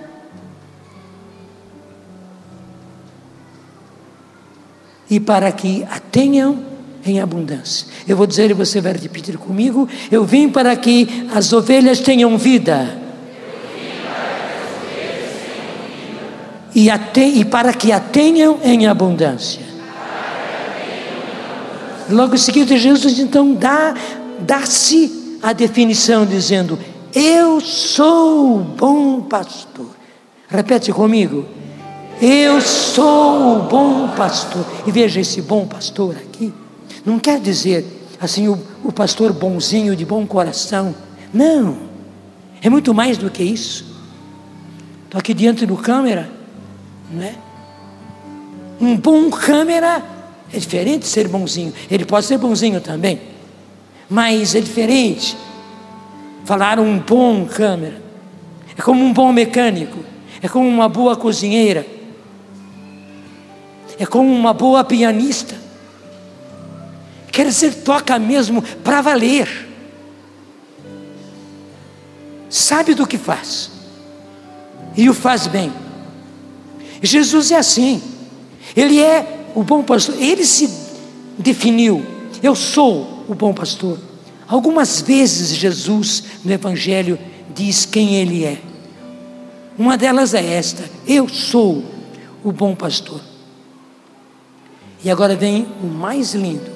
e 5.10 5.20
para 5.20 5.52
que 5.52 5.84
a 5.90 6.00
tenham 6.00 6.75
em 7.06 7.22
abundância. 7.22 7.88
Eu 8.08 8.18
vou 8.18 8.26
dizer 8.26 8.50
e 8.50 8.54
você 8.54 8.82
vai 8.82 8.94
repetir 8.94 9.38
comigo: 9.38 9.88
Eu 10.12 10.26
vim 10.26 10.50
para 10.50 10.76
que 10.76 11.28
as 11.34 11.54
ovelhas 11.54 12.00
tenham 12.00 12.38
vida. 12.38 13.04
E, 16.74 16.90
e 16.90 17.46
para 17.46 17.72
que 17.72 17.92
a 17.92 18.00
tenham 18.00 18.60
em 18.64 18.86
abundância. 18.88 19.64
Logo 22.10 22.36
em 22.36 22.38
seguida, 22.38 22.76
Jesus 22.78 23.18
então 23.18 23.54
dá, 23.54 23.96
dá-se 24.42 25.40
a 25.42 25.54
definição, 25.54 26.26
dizendo: 26.26 26.78
Eu 27.14 27.62
sou 27.62 28.58
o 28.58 28.60
bom 28.60 29.22
pastor. 29.22 29.96
Repete 30.48 30.92
comigo. 30.92 31.46
Eu 32.22 32.62
sou 32.62 33.58
o 33.58 33.64
bom 33.64 34.10
pastor. 34.10 34.66
E 34.86 34.92
veja 34.92 35.20
esse 35.20 35.42
bom 35.42 35.66
pastor 35.66 36.16
aqui. 36.16 36.54
Não 37.06 37.20
quer 37.20 37.40
dizer 37.40 37.86
assim 38.20 38.48
o, 38.48 38.58
o 38.84 38.92
pastor 38.92 39.32
bonzinho, 39.32 39.96
de 39.96 40.06
bom 40.06 40.26
coração. 40.26 40.96
Não. 41.34 41.78
É 42.62 42.70
muito 42.70 42.94
mais 42.94 43.18
do 43.18 43.30
que 43.30 43.44
isso. 43.44 43.86
Estou 45.06 45.20
aqui 45.20 45.34
diante 45.34 45.66
do 45.66 45.78
câmera, 45.78 46.30
não 47.12 47.24
é? 47.24 47.36
Um 48.82 48.98
bom 48.98 49.30
câmera 49.30 50.04
é 50.52 50.58
diferente 50.58 51.08
ser 51.08 51.28
bonzinho. 51.28 51.74
Ele 51.90 52.06
pode 52.06 52.26
ser 52.26 52.38
bonzinho 52.38 52.82
também, 52.82 53.22
mas 54.10 54.56
é 54.56 54.60
diferente. 54.60 55.38
Falar 56.44 56.80
um 56.80 57.00
bom 57.00 57.46
câmera 57.46 58.02
é 58.78 58.82
como 58.82 59.04
um 59.04 59.14
bom 59.14 59.32
mecânico, 59.32 60.00
é 60.42 60.48
como 60.48 60.68
uma 60.68 60.90
boa 60.90 61.16
cozinheira, 61.16 61.86
é 63.98 64.06
como 64.06 64.34
uma 64.34 64.54
boa 64.54 64.84
pianista. 64.84 65.65
Quer 67.36 67.48
dizer, 67.48 67.84
toca 67.84 68.18
mesmo 68.18 68.62
para 68.62 69.02
valer. 69.02 69.68
Sabe 72.50 72.94
do 72.94 73.06
que 73.06 73.18
faz 73.18 73.70
e 74.96 75.10
o 75.10 75.14
faz 75.14 75.46
bem. 75.46 75.70
Jesus 77.02 77.52
é 77.52 77.58
assim. 77.58 78.02
Ele 78.74 79.02
é 79.02 79.48
o 79.54 79.64
bom 79.64 79.84
pastor, 79.84 80.16
ele 80.18 80.46
se 80.46 80.70
definiu: 81.38 82.06
eu 82.42 82.56
sou 82.56 83.26
o 83.28 83.36
bom 83.36 83.54
pastor. 83.54 84.00
Algumas 84.48 85.02
vezes 85.02 85.50
Jesus 85.50 86.24
no 86.42 86.54
Evangelho 86.54 87.20
diz 87.54 87.86
quem 87.86 88.16
ele 88.16 88.46
é. 88.46 88.62
Uma 89.78 89.98
delas 89.98 90.34
é 90.34 90.54
esta: 90.54 90.90
eu 91.06 91.28
sou 91.28 91.84
o 92.42 92.54
bom 92.54 92.74
pastor. 92.74 93.20
E 95.04 95.12
agora 95.12 95.36
vem 95.36 95.68
o 95.84 95.88
mais 95.88 96.34
lindo: 96.34 96.75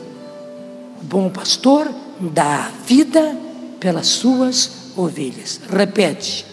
bom 1.01 1.29
pastor 1.29 1.89
dá 2.19 2.69
vida 2.85 3.35
pelas 3.79 4.07
suas 4.07 4.91
ovelhas. 4.95 5.61
Repete. 5.69 6.45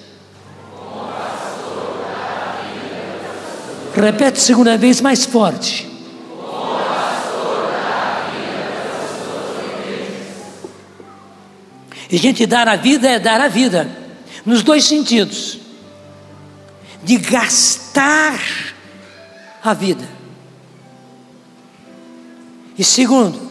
Repete 3.95 4.41
segunda 4.41 4.77
vez 4.77 5.01
mais 5.01 5.25
forte. 5.25 5.97
E 12.11 12.19
gente 12.19 12.47
dar 12.47 12.69
a 12.69 12.77
vida 12.77 13.09
é 13.09 13.19
dar 13.19 13.41
a 13.41 13.49
vida, 13.49 13.91
nos 14.45 14.63
dois 14.63 14.85
sentidos: 14.85 15.59
de 17.03 17.17
gastar 17.19 18.39
a 19.63 19.75
vida, 19.75 20.09
e 22.79 22.85
segundo, 22.85 23.46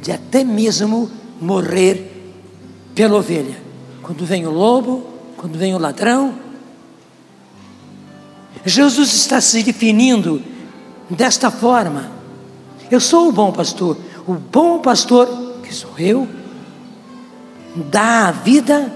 de 0.00 0.12
até 0.12 0.44
mesmo 0.44 1.10
morrer 1.40 2.34
pela 2.94 3.16
ovelha. 3.16 3.60
Quando 4.02 4.24
vem 4.24 4.46
o 4.46 4.50
lobo, 4.50 5.06
quando 5.36 5.58
vem 5.58 5.74
o 5.74 5.78
ladrão. 5.78 6.34
Jesus 8.64 9.14
está 9.14 9.40
se 9.40 9.62
definindo 9.62 10.42
desta 11.08 11.50
forma. 11.50 12.10
Eu 12.90 13.00
sou 13.00 13.28
o 13.28 13.32
bom 13.32 13.52
pastor. 13.52 13.96
O 14.26 14.34
bom 14.34 14.80
pastor, 14.80 15.26
que 15.62 15.74
sou 15.74 15.98
eu, 15.98 16.28
dá 17.90 18.28
a 18.28 18.32
vida 18.32 18.92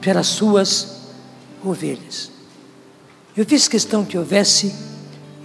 pelas 0.00 0.26
suas 0.26 0.96
ovelhas. 1.64 2.30
Eu 3.36 3.44
fiz 3.44 3.68
questão 3.68 4.04
que 4.04 4.16
houvesse 4.16 4.74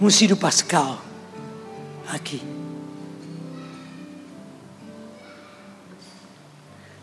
um 0.00 0.08
Sírio 0.08 0.36
Pascal 0.36 0.98
aqui. 2.08 2.42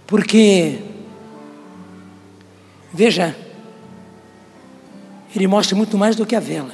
Porque, 0.09 0.81
veja, 2.91 3.37
ele 5.35 5.45
mostra 5.45 5.75
muito 5.75 5.99
mais 5.99 6.15
do 6.15 6.25
que 6.25 6.35
a 6.35 6.39
vela. 6.39 6.73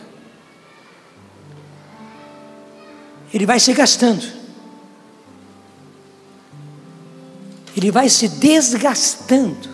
Ele 3.33 3.45
vai 3.45 3.59
se 3.59 3.73
gastando. 3.73 4.25
Ele 7.75 7.91
vai 7.91 8.07
se 8.07 8.29
desgastando. 8.29 9.67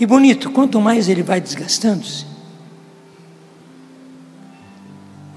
E 0.00 0.04
bonito, 0.04 0.50
quanto 0.50 0.80
mais 0.80 1.08
ele 1.08 1.22
vai 1.22 1.40
desgastando-se, 1.40 2.26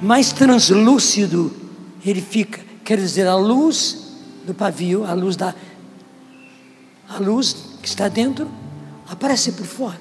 mais 0.02 0.32
translúcido 0.32 1.56
ele 2.04 2.22
fica. 2.22 2.60
Quer 2.84 2.98
dizer, 2.98 3.28
a 3.28 3.36
luz 3.36 4.07
do 4.48 4.54
pavio, 4.54 5.06
a 5.06 5.14
luz 5.14 5.36
da 5.36 5.54
a 7.10 7.20
luz 7.20 7.56
que 7.82 7.88
está 7.88 8.08
dentro 8.08 8.50
aparece 9.10 9.52
por 9.52 9.66
fora. 9.66 10.00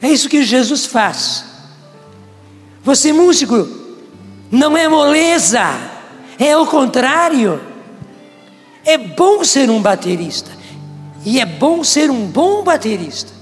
É 0.00 0.08
isso 0.08 0.28
que 0.28 0.44
Jesus 0.44 0.86
faz. 0.86 1.44
Você 2.82 3.12
músico 3.12 3.68
não 4.50 4.76
é 4.76 4.88
moleza, 4.88 5.64
é 6.38 6.56
o 6.56 6.66
contrário. 6.66 7.60
É 8.84 8.96
bom 8.98 9.44
ser 9.44 9.70
um 9.70 9.80
baterista 9.80 10.50
e 11.24 11.40
é 11.40 11.46
bom 11.46 11.84
ser 11.84 12.10
um 12.10 12.26
bom 12.26 12.64
baterista. 12.64 13.32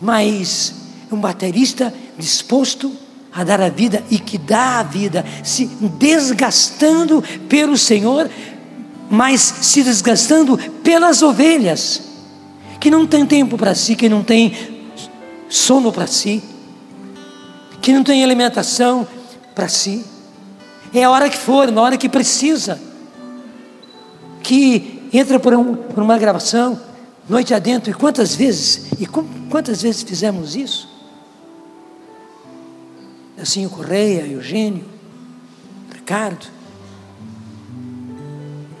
Mas 0.00 0.74
um 1.10 1.18
baterista 1.18 1.92
disposto 2.16 2.90
a 2.90 3.07
dar 3.44 3.60
a 3.60 3.68
vida 3.68 4.02
e 4.10 4.18
que 4.18 4.38
dá 4.38 4.80
a 4.80 4.82
vida, 4.82 5.24
se 5.42 5.66
desgastando 5.66 7.22
pelo 7.48 7.76
Senhor, 7.76 8.28
mas 9.10 9.40
se 9.40 9.82
desgastando 9.82 10.58
pelas 10.82 11.22
ovelhas, 11.22 12.02
que 12.80 12.90
não 12.90 13.06
tem 13.06 13.26
tempo 13.26 13.56
para 13.56 13.74
si, 13.74 13.96
que 13.96 14.08
não 14.08 14.22
tem 14.22 14.54
sono 15.48 15.92
para 15.92 16.06
si, 16.06 16.42
que 17.80 17.92
não 17.92 18.04
tem 18.04 18.22
alimentação 18.22 19.06
para 19.54 19.68
si. 19.68 20.04
É 20.92 21.04
a 21.04 21.10
hora 21.10 21.28
que 21.28 21.36
for, 21.36 21.70
na 21.70 21.82
hora 21.82 21.96
que 21.96 22.08
precisa, 22.08 22.80
que 24.42 25.08
entra 25.12 25.38
por, 25.38 25.54
um, 25.54 25.74
por 25.74 26.02
uma 26.02 26.18
gravação, 26.18 26.80
noite 27.28 27.52
adentro, 27.52 27.90
e 27.90 27.94
quantas 27.94 28.34
vezes, 28.34 28.86
e 28.98 29.06
quantas 29.06 29.82
vezes 29.82 30.02
fizemos 30.02 30.56
isso? 30.56 30.97
Assim 33.40 33.64
o 33.64 33.70
Correia, 33.70 34.26
Eugênio, 34.26 34.84
Ricardo, 35.94 36.46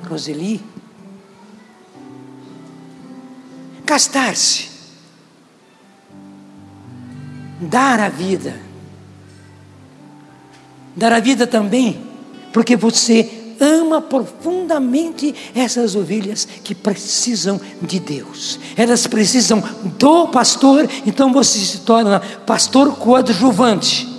Roseli. 0.08 0.60
Gastar-se, 3.86 4.68
dar 7.60 8.00
a 8.00 8.10
vida, 8.10 8.60
dar 10.94 11.12
a 11.12 11.20
vida 11.20 11.46
também, 11.46 12.04
porque 12.52 12.76
você 12.76 13.54
ama 13.58 14.02
profundamente 14.02 15.34
essas 15.54 15.96
ovelhas 15.96 16.46
que 16.62 16.74
precisam 16.74 17.58
de 17.80 17.98
Deus. 17.98 18.60
Elas 18.76 19.06
precisam 19.06 19.62
do 19.98 20.28
pastor, 20.28 20.88
então 21.06 21.32
você 21.32 21.58
se 21.58 21.78
torna 21.80 22.20
pastor 22.20 22.94
coadjuvante 22.96 24.17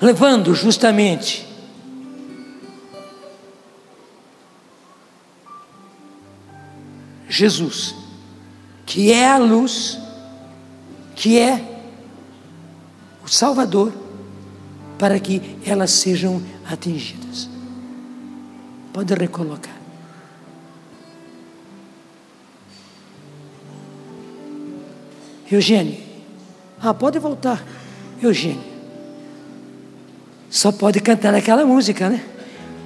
levando 0.00 0.54
justamente 0.54 1.46
Jesus, 7.28 7.94
que 8.86 9.10
é 9.12 9.28
a 9.28 9.38
luz, 9.38 9.98
que 11.16 11.38
é 11.38 11.82
o 13.24 13.28
Salvador, 13.28 13.92
para 14.98 15.18
que 15.18 15.58
elas 15.66 15.90
sejam 15.90 16.40
atingidas. 16.64 17.48
Pode 18.92 19.12
recolocar. 19.14 19.74
Eugênio. 25.50 26.00
Ah, 26.80 26.94
pode 26.94 27.18
voltar. 27.18 27.64
Eugênio 28.22 28.73
só 30.54 30.70
pode 30.70 31.00
cantar 31.00 31.34
aquela 31.34 31.66
música, 31.66 32.08
né? 32.08 32.22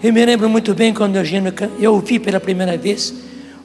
Eu 0.02 0.11
me 0.11 0.24
lembro 0.24 0.48
muito 0.48 0.74
bem 0.74 0.94
quando 0.94 1.16
o 1.16 1.18
Eugênio, 1.18 1.52
eu 1.78 1.92
ouvi 1.92 2.18
pela 2.18 2.40
primeira 2.40 2.78
vez 2.78 3.12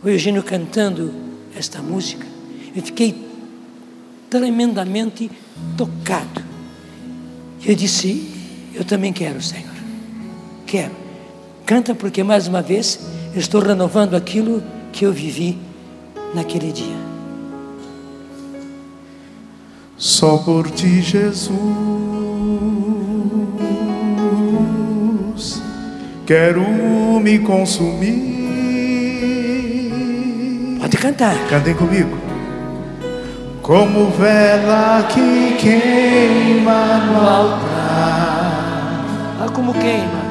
o 0.04 0.10
Eugênio 0.10 0.44
cantando 0.44 1.13
esta 1.58 1.82
música. 1.82 2.28
Eu 2.76 2.84
fiquei 2.84 3.16
tremendamente 4.30 5.32
tocado. 5.78 6.44
Eu 7.66 7.74
disse: 7.76 8.30
Eu 8.76 8.84
também 8.84 9.13
quero, 9.13 9.42
Senhor. 9.42 9.72
Quero. 10.66 10.92
Canta, 11.66 11.96
porque 11.96 12.24
mais 12.24 12.46
uma 12.46 12.62
vez 12.62 13.00
eu 13.34 13.39
estou 13.39 13.62
renovando 13.62 14.16
aquilo 14.16 14.62
que 14.92 15.06
eu 15.06 15.13
vivi 15.13 15.58
naquele 16.36 16.74
dia. 16.74 16.98
Só 19.96 20.39
por 20.39 20.70
ti, 20.70 21.02
Jesus 21.02 22.33
Quero 26.34 26.65
me 27.22 27.38
consumir. 27.38 28.17
Pode 30.82 30.98
cantar. 30.98 31.38
Cantem 31.48 31.76
comigo. 31.76 32.17
Como 33.62 34.10
vela 34.10 35.08
que 35.13 35.56
queima 35.60 37.06
no 37.06 37.19
altar. 37.19 39.06
Ah, 39.41 39.50
como 39.54 39.76
queima. 39.76 40.24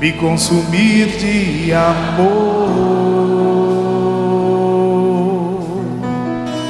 Me 0.00 0.12
consumir 0.12 1.08
de 1.18 1.74
amor. 1.74 2.70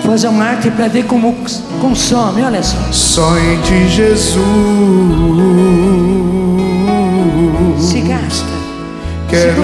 Fazer 0.05 0.27
uma 0.27 0.47
arte 0.47 0.69
para 0.69 0.89
ver 0.89 1.07
como 1.07 1.33
consome, 1.81 2.43
olha 2.43 2.61
só. 2.61 2.77
Só 2.91 3.39
em 3.39 3.61
ti, 3.61 3.87
Jesus 3.87 5.92
se 7.79 8.01
gasta. 8.01 8.53
Quero 9.29 9.63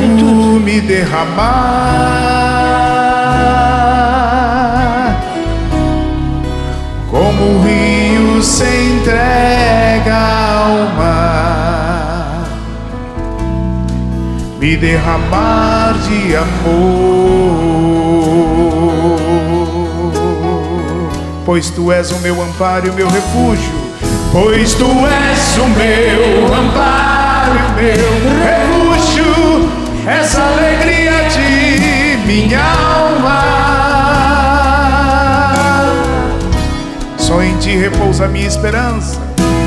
me 0.61 0.81
derramar 0.81 2.39
como 7.11 7.59
o 7.59 7.63
rio 7.63 8.43
se 8.43 8.65
entrega 8.65 10.17
ao 10.17 10.89
mar, 10.97 12.47
me 14.59 14.77
derramar 14.77 15.95
de 16.09 16.37
amor, 16.37 16.49
pois 21.45 21.71
tu 21.71 21.93
és 21.93 22.11
o 22.11 22.19
meu 22.21 22.43
amparo 22.43 22.87
e 22.87 22.91
o 22.91 22.95
meu 22.95 23.09
refúgio, 23.09 23.73
pois 24.33 24.75
tu 24.75 24.85
és 24.85 25.57
o 25.59 25.69
meu 25.69 26.55
amparo 26.55 26.98
meu 27.49 28.11
refúgio, 28.45 29.71
essa 30.07 30.41
alegria 30.43 31.29
de 31.31 32.19
minha 32.27 32.61
alma. 32.61 33.39
Só 37.17 37.43
em 37.43 37.57
ti 37.59 37.77
repousa 37.77 38.27
a 38.27 38.29
minha 38.29 38.47
esperança, 38.47 39.21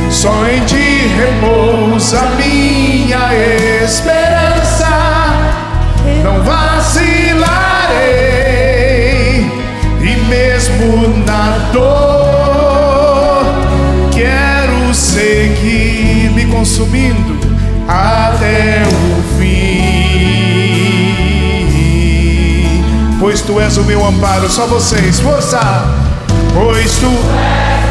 só 0.09 0.47
em 0.47 0.63
ti 0.65 1.07
repousa 1.17 2.19
a 2.19 2.25
minha 2.35 3.33
esperança. 3.83 4.89
não 6.23 6.43
vacilarei, 6.43 7.41
e 10.01 10.15
mesmo 10.27 11.23
na 11.25 11.69
dor, 11.71 13.45
quero 14.11 14.93
seguir 14.93 16.31
me 16.31 16.45
consumindo 16.45 17.50
até 17.87 18.83
o 18.87 19.21
fim. 19.37 19.71
Pois 23.19 23.41
tu 23.41 23.59
és 23.59 23.77
o 23.77 23.83
meu 23.83 24.05
amparo, 24.05 24.49
só 24.49 24.65
vocês, 24.67 25.19
força! 25.19 25.59
Pois 26.53 26.95
tu 26.97 27.07
és. 27.07 27.81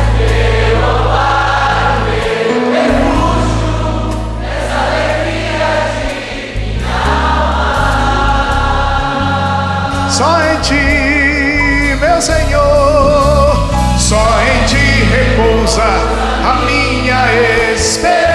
Só 10.20 10.38
em 10.42 10.60
ti, 10.60 11.96
meu 11.98 12.20
Senhor, 12.20 13.70
só 13.96 14.22
em 14.42 14.66
ti 14.66 15.04
repousa 15.04 15.82
a 15.82 16.66
minha 16.66 17.72
esperança. 17.72 18.29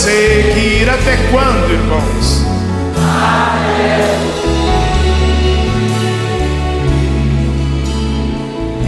Seguir 0.00 0.88
até 0.88 1.16
quando, 1.30 1.70
irmãos? 1.70 2.40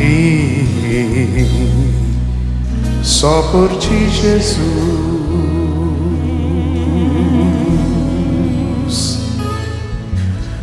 E 0.00 1.46
só 3.02 3.42
por 3.52 3.68
ti, 3.78 4.08
Jesus. 4.08 4.62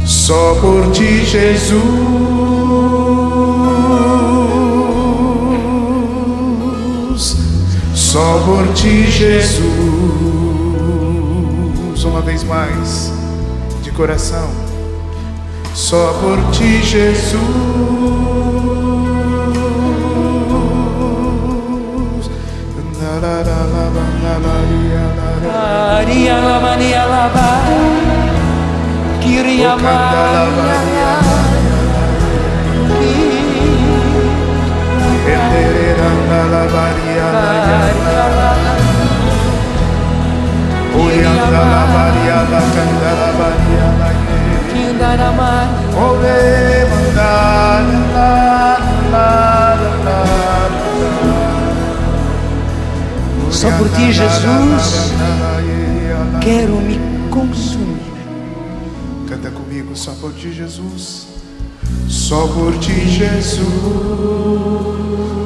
Só 0.03 0.55
por 0.62 0.91
ti, 0.91 1.25
Jesus. 1.25 1.79
Só 7.93 8.41
por 8.45 8.73
ti, 8.73 9.05
Jesus. 9.12 9.98
Uma 12.19 12.25
vez 12.25 12.43
mais, 12.43 13.13
de 13.82 13.91
coração. 13.91 14.49
Só 15.73 16.12
por 16.19 16.51
ti, 16.51 16.84
Jesus. 16.84 17.29
Maria 25.47 26.39
la 26.39 26.60
Maria 26.60 27.05
la 27.05 27.29
ba. 27.29 27.63
Kiria 29.21 29.77
Maria 29.77 30.25
Kindara 35.05 36.67
Maria 36.69 38.38
Só 53.59 53.69
por 53.71 53.89
ti, 53.89 54.13
Jesus, 54.13 55.12
quero 56.39 56.77
me 56.77 56.97
consumir. 57.29 57.99
Canta 59.27 59.49
comigo, 59.51 59.93
só 59.95 60.12
por 60.13 60.31
ti, 60.31 60.53
Jesus. 60.53 61.27
Só 62.07 62.47
por 62.47 62.77
ti, 62.79 63.05
Jesus. 63.05 63.59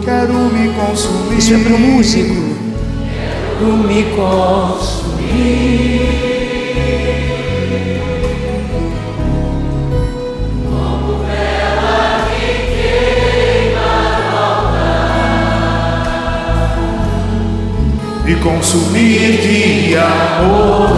Quero 0.06 0.34
me 0.34 0.72
consumir. 0.74 1.40
Isso 1.40 1.56
é 1.56 1.58
para 1.58 1.74
o 1.74 1.80
músico. 1.80 2.36
Quero 3.58 3.78
me 3.78 4.04
consumir. 4.16 5.03
E 18.26 18.36
consumir 18.36 19.42
de 19.42 19.98
amor. 19.98 20.94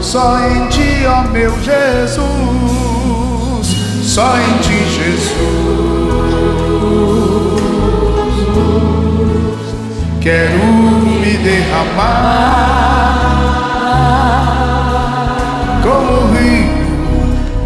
Só 0.00 0.38
em 0.48 0.68
ti, 0.68 1.04
ó 1.06 1.22
meu 1.30 1.52
Jesus, 1.62 2.20
só 4.02 4.36
em 4.36 4.58
ti, 4.58 4.78
Jesus. 4.94 5.72
Quero 10.20 11.11
me 11.22 11.38
derramar 11.38 13.12
como 15.82 16.12
o 16.12 16.26
rio, 16.34 16.66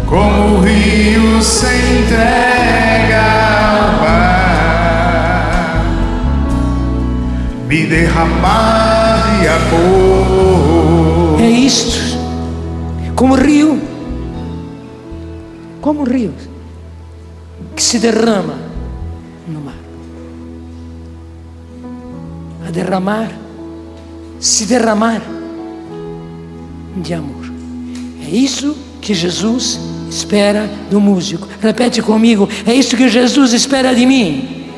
como 0.05 0.57
o 0.57 0.61
rio 0.61 1.41
se 1.41 1.73
entrega 1.97 3.25
ao 3.71 3.81
mar 3.99 4.37
me 7.67 7.85
derramar 7.87 9.39
de 9.41 9.47
amor. 9.47 11.41
É 11.41 11.49
isto. 11.49 11.97
Como 13.15 13.33
o 13.33 13.37
rio. 13.37 13.81
Como 15.81 16.01
o 16.01 16.05
rio 16.05 16.33
que 17.75 17.83
se 17.83 17.99
derrama 17.99 18.55
no 19.47 19.61
mar. 19.61 19.75
A 22.67 22.71
derramar, 22.71 23.29
se 24.47 24.65
derramar 24.65 25.21
de 26.95 27.13
amor. 27.13 27.51
É 28.25 28.29
isso 28.29 28.75
que 29.01 29.13
Jesus 29.13 29.79
espera 30.09 30.69
do 30.89 30.99
músico. 30.99 31.47
Repete 31.61 32.01
comigo: 32.01 32.47
é 32.65 32.73
isso 32.73 32.95
que 32.95 33.09
Jesus 33.09 33.53
espera 33.53 33.93
de 33.93 34.05
mim. 34.05 34.69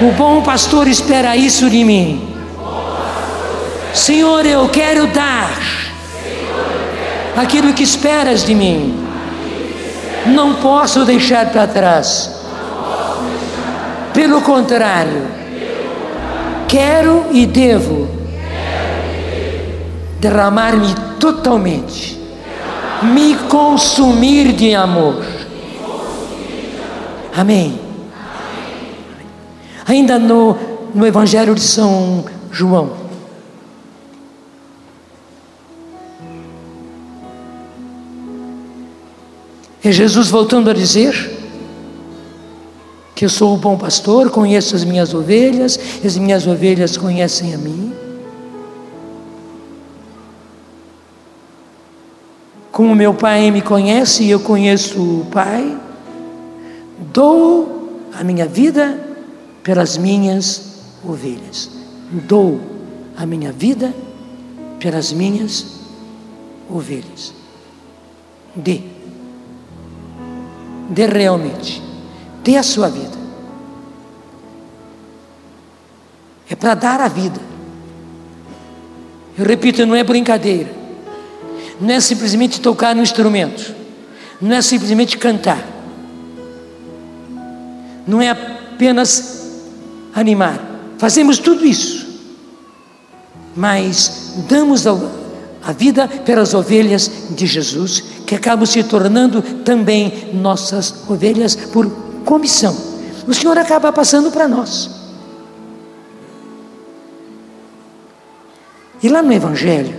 O 0.00 0.12
bom 0.12 0.42
pastor 0.42 0.88
espera 0.88 1.36
isso 1.36 1.70
de 1.70 1.84
mim. 1.84 2.28
Senhor, 3.94 4.44
eu 4.44 4.68
quero 4.68 5.06
dar 5.06 5.58
aquilo 7.36 7.72
que 7.72 7.82
esperas 7.82 8.44
de 8.44 8.54
mim. 8.54 8.94
Não 10.26 10.56
posso 10.56 11.04
deixar 11.04 11.50
para 11.50 11.66
trás. 11.66 12.30
Pelo 14.12 14.42
contrário, 14.42 15.45
quero 16.68 17.26
e 17.32 17.46
devo 17.46 18.08
derramar-me 20.18 20.94
totalmente, 21.20 22.18
me 23.02 23.34
consumir 23.48 24.52
de 24.52 24.74
amor. 24.74 25.24
Amém. 27.36 27.78
Ainda 29.86 30.18
no, 30.18 30.56
no 30.94 31.06
Evangelho 31.06 31.54
de 31.54 31.60
São 31.60 32.24
João. 32.50 33.06
É 39.84 39.92
Jesus 39.92 40.28
voltando 40.28 40.68
a 40.68 40.72
dizer 40.72 41.35
que 43.16 43.24
eu 43.24 43.30
sou 43.30 43.54
o 43.54 43.56
bom 43.56 43.78
pastor, 43.78 44.30
conheço 44.30 44.76
as 44.76 44.84
minhas 44.84 45.14
ovelhas, 45.14 45.80
as 46.04 46.18
minhas 46.18 46.46
ovelhas 46.46 46.98
conhecem 46.98 47.54
a 47.54 47.56
mim. 47.56 47.94
Como 52.70 52.94
meu 52.94 53.14
Pai 53.14 53.50
me 53.50 53.62
conhece 53.62 54.24
e 54.24 54.30
eu 54.30 54.38
conheço 54.38 55.00
o 55.00 55.26
Pai, 55.32 55.80
dou 57.10 58.02
a 58.12 58.22
minha 58.22 58.44
vida 58.44 59.00
pelas 59.62 59.96
minhas 59.96 60.82
ovelhas. 61.02 61.70
Dou 62.10 62.60
a 63.16 63.24
minha 63.24 63.50
vida 63.50 63.94
pelas 64.78 65.10
minhas 65.10 65.80
ovelhas. 66.68 67.32
Dê. 68.54 68.82
Dê 70.90 71.06
realmente. 71.06 71.85
Dê 72.46 72.56
a 72.56 72.62
sua 72.62 72.88
vida. 72.88 73.18
É 76.48 76.54
para 76.54 76.74
dar 76.74 77.00
a 77.00 77.08
vida. 77.08 77.40
Eu 79.36 79.44
repito, 79.44 79.84
não 79.84 79.96
é 79.96 80.04
brincadeira. 80.04 80.70
Não 81.80 81.90
é 81.90 81.98
simplesmente 81.98 82.60
tocar 82.60 82.94
no 82.94 83.02
instrumento. 83.02 83.74
não 84.40 84.54
é 84.54 84.62
simplesmente 84.62 85.16
cantar, 85.16 85.64
não 88.06 88.20
é 88.20 88.30
apenas 88.30 89.50
animar. 90.14 90.62
Fazemos 90.98 91.38
tudo 91.38 91.64
isso, 91.64 92.06
mas 93.54 94.34
damos 94.48 94.86
a 94.86 95.72
vida 95.72 96.06
pelas 96.06 96.54
ovelhas 96.54 97.10
de 97.30 97.46
Jesus, 97.46 98.02
que 98.26 98.34
acabam 98.34 98.66
se 98.66 98.82
tornando 98.84 99.42
também 99.42 100.30
nossas 100.34 101.08
ovelhas 101.08 101.56
por 101.56 102.05
comissão. 102.26 102.76
O 103.26 103.32
Senhor 103.32 103.56
acaba 103.56 103.90
passando 103.90 104.30
para 104.30 104.46
nós. 104.46 104.90
E 109.02 109.08
lá 109.08 109.22
no 109.22 109.32
Evangelho, 109.32 109.96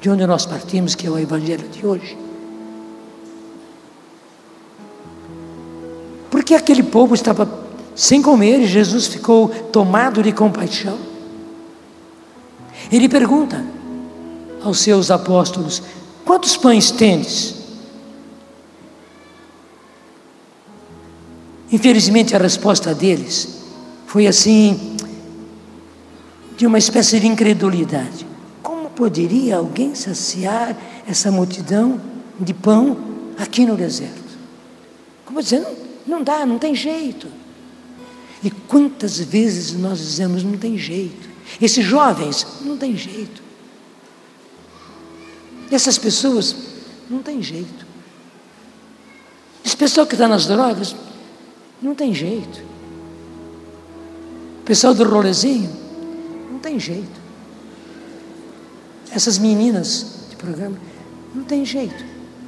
de 0.00 0.08
onde 0.08 0.26
nós 0.26 0.46
partimos, 0.46 0.94
que 0.94 1.06
é 1.06 1.10
o 1.10 1.18
Evangelho 1.18 1.66
de 1.68 1.84
hoje, 1.84 2.16
porque 6.30 6.54
aquele 6.54 6.82
povo 6.82 7.14
estava 7.14 7.48
sem 7.94 8.22
comer 8.22 8.60
e 8.60 8.66
Jesus 8.66 9.06
ficou 9.06 9.48
tomado 9.48 10.22
de 10.22 10.32
compaixão. 10.32 10.98
Ele 12.90 13.08
pergunta 13.08 13.64
aos 14.62 14.80
seus 14.80 15.10
apóstolos: 15.10 15.82
Quantos 16.24 16.56
pães 16.56 16.90
tendes? 16.90 17.59
Infelizmente, 21.72 22.34
a 22.34 22.38
resposta 22.38 22.94
deles 22.94 23.60
foi 24.06 24.26
assim, 24.26 24.96
de 26.56 26.66
uma 26.66 26.78
espécie 26.78 27.20
de 27.20 27.26
incredulidade. 27.26 28.26
Como 28.62 28.90
poderia 28.90 29.56
alguém 29.56 29.94
saciar 29.94 30.76
essa 31.06 31.30
multidão 31.30 32.00
de 32.38 32.52
pão 32.52 32.98
aqui 33.38 33.64
no 33.64 33.76
deserto? 33.76 34.18
Como 35.24 35.40
dizer, 35.40 35.64
não, 36.06 36.24
dá, 36.24 36.44
não 36.44 36.58
tem 36.58 36.74
jeito. 36.74 37.28
E 38.42 38.50
quantas 38.50 39.20
vezes 39.20 39.74
nós 39.74 39.98
dizemos, 39.98 40.42
não 40.42 40.56
tem 40.56 40.76
jeito. 40.76 41.28
Esses 41.60 41.84
jovens, 41.84 42.46
não 42.62 42.76
tem 42.76 42.96
jeito. 42.96 43.42
Essas 45.70 45.98
pessoas, 45.98 46.56
não 47.08 47.22
tem 47.22 47.40
jeito. 47.40 47.86
Esse 49.64 49.76
pessoal 49.76 50.04
que 50.06 50.14
está 50.14 50.26
nas 50.26 50.46
drogas, 50.46 50.96
não 51.82 51.94
tem 51.94 52.14
jeito. 52.14 52.62
Pessoal 54.64 54.94
do 54.94 55.04
rolezinho, 55.04 55.70
não 56.50 56.58
tem 56.58 56.78
jeito. 56.78 57.20
Essas 59.12 59.38
meninas 59.38 60.06
de 60.30 60.36
programa, 60.36 60.76
não 61.34 61.42
tem 61.42 61.64
jeito. 61.64 62.04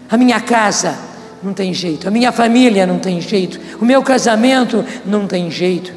A 0.09 0.17
minha 0.17 0.41
casa, 0.41 0.97
não 1.43 1.53
tem 1.53 1.75
jeito. 1.75 2.07
A 2.07 2.11
minha 2.11 2.31
família 2.31 2.87
não 2.87 2.99
tem 2.99 3.21
jeito. 3.21 3.59
O 3.81 3.85
meu 3.85 4.03
casamento 4.03 4.85
não 5.05 5.27
tem 5.27 5.51
jeito. 5.51 5.93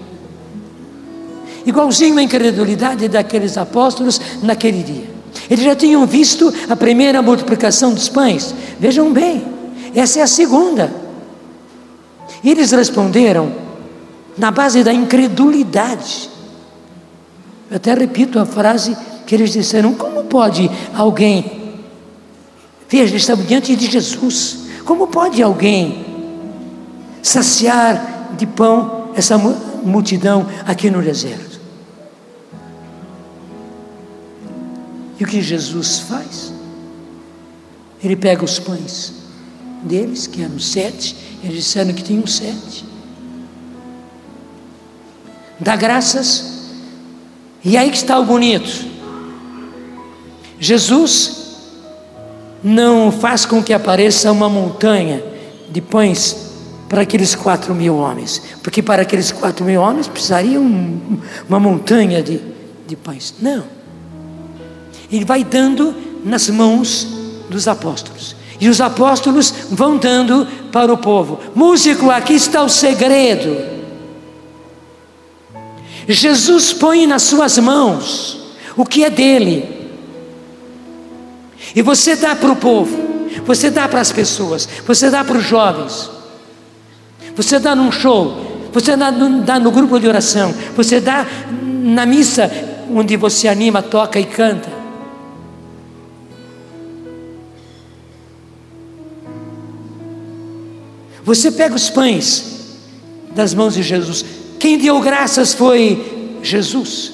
Igualzinho 1.65 2.17
a 2.17 2.23
incredulidade 2.23 3.07
daqueles 3.07 3.57
apóstolos 3.57 4.19
naquele 4.41 4.83
dia. 4.83 5.15
Eles 5.49 5.63
já 5.63 5.75
tinham 5.75 6.05
visto 6.05 6.51
a 6.69 6.75
primeira 6.75 7.21
multiplicação 7.21 7.93
dos 7.93 8.09
pães. 8.09 8.55
Vejam 8.79 9.11
bem, 9.11 9.45
essa 9.93 10.19
é 10.19 10.21
a 10.21 10.27
segunda. 10.27 11.04
E 12.45 12.51
eles 12.51 12.71
responderam 12.71 13.51
na 14.37 14.51
base 14.51 14.83
da 14.83 14.93
incredulidade. 14.93 16.29
Eu 17.71 17.77
até 17.77 17.91
repito 17.95 18.37
a 18.37 18.45
frase 18.45 18.95
que 19.25 19.33
eles 19.33 19.51
disseram: 19.51 19.95
Como 19.95 20.25
pode 20.25 20.69
alguém. 20.93 21.73
Veja, 22.87 23.15
estamos 23.15 23.47
diante 23.47 23.75
de 23.75 23.89
Jesus. 23.89 24.59
Como 24.85 25.07
pode 25.07 25.41
alguém 25.41 26.05
saciar 27.23 28.35
de 28.37 28.45
pão 28.45 29.09
essa 29.15 29.39
multidão 29.39 30.45
aqui 30.67 30.91
no 30.91 31.01
deserto? 31.01 31.59
E 35.19 35.23
o 35.23 35.27
que 35.27 35.41
Jesus 35.41 35.97
faz? 36.01 36.53
Ele 38.03 38.15
pega 38.15 38.45
os 38.45 38.59
pães 38.59 39.24
deles, 39.85 40.27
que 40.27 40.43
eram 40.43 40.59
sete, 40.59 41.15
eles 41.43 41.57
disseram 41.57 41.93
que 41.93 42.03
tinham 42.03 42.25
sete. 42.25 42.85
Dá 45.59 45.75
graças, 45.75 46.69
e 47.63 47.77
aí 47.77 47.89
que 47.89 47.97
está 47.97 48.19
o 48.19 48.25
bonito. 48.25 48.85
Jesus 50.59 51.45
não 52.63 53.11
faz 53.11 53.45
com 53.45 53.63
que 53.63 53.73
apareça 53.73 54.31
uma 54.31 54.49
montanha 54.49 55.23
de 55.69 55.81
pães 55.81 56.35
para 56.89 57.01
aqueles 57.01 57.35
quatro 57.35 57.73
mil 57.73 57.97
homens, 57.97 58.41
porque 58.63 58.81
para 58.81 59.01
aqueles 59.01 59.31
quatro 59.31 59.65
mil 59.65 59.81
homens 59.81 60.07
precisaria 60.07 60.59
um, 60.59 61.19
uma 61.47 61.59
montanha 61.59 62.21
de, 62.21 62.41
de 62.87 62.95
pães. 62.95 63.35
Não. 63.39 63.63
Ele 65.11 65.25
vai 65.25 65.43
dando 65.43 65.93
nas 66.23 66.49
mãos 66.49 67.07
dos 67.49 67.67
apóstolos. 67.67 68.35
E 68.59 68.69
os 68.69 68.79
apóstolos 68.79 69.53
vão 69.69 69.97
dando 69.97 70.47
para 70.71 70.91
o 70.93 70.97
povo. 70.97 71.39
Músico, 71.53 72.09
aqui 72.09 72.33
está 72.33 72.63
o 72.63 72.69
segredo. 72.69 73.75
Jesus 76.07 76.73
põe 76.73 77.07
nas 77.07 77.23
suas 77.23 77.57
mãos 77.57 78.39
o 78.77 78.85
que 78.85 79.03
é 79.03 79.09
dele. 79.09 79.75
E 81.75 81.81
você 81.81 82.15
dá 82.15 82.35
para 82.35 82.51
o 82.51 82.55
povo, 82.55 83.29
você 83.45 83.69
dá 83.69 83.87
para 83.87 83.99
as 83.99 84.11
pessoas, 84.11 84.67
você 84.85 85.09
dá 85.09 85.23
para 85.23 85.37
os 85.37 85.43
jovens, 85.43 86.09
você 87.35 87.59
dá 87.59 87.75
num 87.75 87.91
show, 87.91 88.69
você 88.71 88.95
dá 88.95 89.11
no, 89.11 89.41
dá 89.41 89.59
no 89.59 89.71
grupo 89.71 89.99
de 89.99 90.07
oração, 90.07 90.53
você 90.75 91.01
dá 91.01 91.25
na 91.61 92.05
missa 92.05 92.49
onde 92.93 93.17
você 93.17 93.47
anima, 93.47 93.81
toca 93.81 94.19
e 94.19 94.25
canta. 94.25 94.74
Você 101.25 101.51
pega 101.51 101.73
os 101.73 101.89
pães 101.89 102.45
das 103.33 103.53
mãos 103.53 103.73
de 103.73 103.81
Jesus. 103.81 104.23
Quem 104.59 104.77
deu 104.77 105.01
graças 105.01 105.55
foi 105.55 106.37
Jesus. 106.43 107.13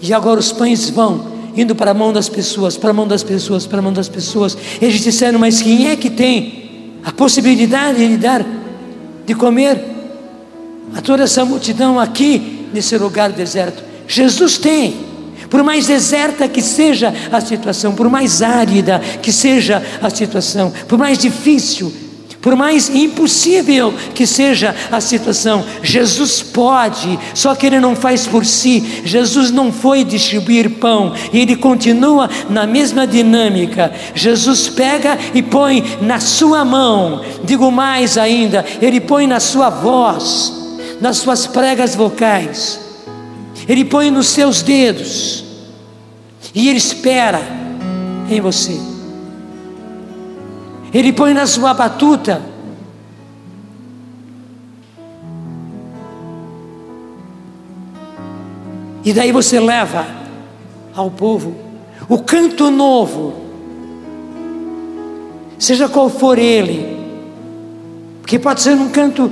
E 0.00 0.12
agora 0.14 0.40
os 0.40 0.50
pães 0.52 0.88
vão 0.88 1.38
indo 1.54 1.74
para 1.74 1.90
a 1.90 1.94
mão 1.94 2.12
das 2.14 2.30
pessoas, 2.30 2.78
para 2.78 2.90
a 2.90 2.92
mão 2.94 3.06
das 3.06 3.22
pessoas, 3.22 3.66
para 3.66 3.78
a 3.78 3.82
mão 3.82 3.92
das 3.92 4.08
pessoas. 4.08 4.56
Eles 4.80 5.02
disseram: 5.02 5.38
Mas 5.38 5.60
quem 5.60 5.90
é 5.90 5.96
que 5.96 6.08
tem 6.08 6.94
a 7.04 7.12
possibilidade 7.12 8.06
de 8.06 8.16
dar, 8.16 8.44
de 9.26 9.34
comer 9.34 9.84
a 10.94 11.02
toda 11.02 11.24
essa 11.24 11.44
multidão 11.44 12.00
aqui 12.00 12.68
nesse 12.72 12.96
lugar 12.96 13.32
deserto? 13.32 13.82
Jesus 14.06 14.56
tem. 14.56 15.07
Por 15.50 15.62
mais 15.62 15.86
deserta 15.86 16.48
que 16.48 16.60
seja 16.60 17.14
a 17.32 17.40
situação, 17.40 17.94
por 17.94 18.08
mais 18.08 18.42
árida 18.42 19.00
que 19.22 19.32
seja 19.32 19.82
a 20.02 20.10
situação, 20.10 20.72
por 20.86 20.98
mais 20.98 21.18
difícil 21.18 21.92
por 22.40 22.54
mais 22.54 22.88
impossível 22.88 23.92
que 24.14 24.26
seja 24.26 24.74
a 24.92 25.00
situação, 25.00 25.64
Jesus 25.82 26.40
pode, 26.40 27.18
só 27.34 27.54
que 27.54 27.66
Ele 27.66 27.80
não 27.80 27.96
faz 27.96 28.26
por 28.26 28.46
si. 28.46 29.02
Jesus 29.04 29.50
não 29.50 29.72
foi 29.72 30.04
distribuir 30.04 30.70
pão, 30.70 31.12
e 31.32 31.40
Ele 31.40 31.56
continua 31.56 32.30
na 32.48 32.66
mesma 32.66 33.06
dinâmica. 33.06 33.92
Jesus 34.14 34.68
pega 34.68 35.18
e 35.34 35.42
põe 35.42 35.84
na 36.00 36.20
sua 36.20 36.64
mão, 36.64 37.22
digo 37.44 37.72
mais 37.72 38.16
ainda, 38.16 38.64
Ele 38.80 39.00
põe 39.00 39.26
na 39.26 39.40
sua 39.40 39.68
voz, 39.68 40.52
nas 41.00 41.18
suas 41.18 41.46
pregas 41.46 41.96
vocais, 41.96 42.87
Ele 43.68 43.84
põe 43.84 44.10
nos 44.10 44.28
seus 44.28 44.62
dedos, 44.62 45.44
e 46.54 46.68
Ele 46.68 46.78
espera 46.78 47.40
em 48.30 48.40
você. 48.40 48.78
Ele 50.92 51.12
põe 51.12 51.34
na 51.34 51.46
sua 51.46 51.74
batuta. 51.74 52.40
E 59.04 59.12
daí 59.12 59.32
você 59.32 59.60
leva 59.60 60.06
ao 60.94 61.10
povo 61.10 61.68
o 62.08 62.18
canto 62.18 62.70
novo, 62.70 63.34
seja 65.58 65.88
qual 65.88 66.08
for 66.08 66.38
ele, 66.38 66.96
porque 68.22 68.38
pode 68.38 68.62
ser 68.62 68.74
um 68.74 68.88
canto 68.88 69.30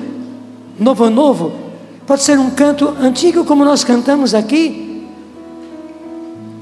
novo, 0.78 1.08
novo, 1.08 1.65
pode 2.06 2.22
ser 2.22 2.38
um 2.38 2.50
canto 2.50 2.88
antigo, 3.00 3.44
como 3.44 3.64
nós 3.64 3.82
cantamos 3.82 4.34
aqui, 4.34 5.06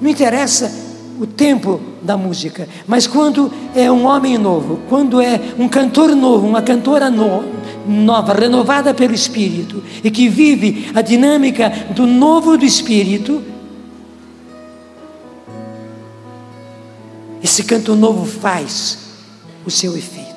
não 0.00 0.10
interessa 0.10 0.72
o 1.20 1.26
tempo 1.26 1.80
da 2.02 2.16
música. 2.16 2.68
Mas 2.86 3.06
quando 3.06 3.52
é 3.74 3.90
um 3.90 4.06
homem 4.06 4.36
novo, 4.38 4.80
quando 4.88 5.20
é 5.20 5.40
um 5.58 5.68
cantor 5.68 6.14
novo, 6.16 6.46
uma 6.46 6.62
cantora 6.62 7.10
no, 7.10 7.44
nova, 7.86 8.32
renovada 8.32 8.92
pelo 8.92 9.14
Espírito, 9.14 9.82
e 10.02 10.10
que 10.10 10.28
vive 10.28 10.90
a 10.94 11.02
dinâmica 11.02 11.70
do 11.94 12.06
novo 12.06 12.56
do 12.56 12.64
Espírito, 12.64 13.42
esse 17.42 17.62
canto 17.64 17.94
novo 17.94 18.24
faz 18.24 18.98
o 19.64 19.70
seu 19.70 19.96
efeito. 19.96 20.33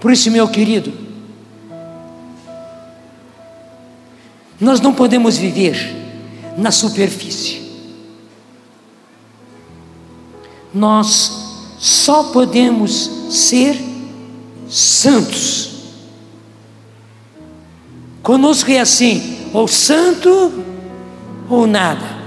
Por 0.00 0.10
isso, 0.10 0.30
meu 0.30 0.48
querido, 0.48 0.92
nós 4.58 4.80
não 4.80 4.94
podemos 4.94 5.36
viver 5.36 5.94
na 6.56 6.70
superfície. 6.70 7.60
Nós 10.72 11.76
só 11.78 12.24
podemos 12.24 13.10
ser 13.30 13.76
santos. 14.68 15.70
Conosco 18.22 18.70
é 18.70 18.80
assim, 18.80 19.48
ou 19.52 19.66
santo 19.66 20.52
ou 21.48 21.66
nada. 21.66 22.20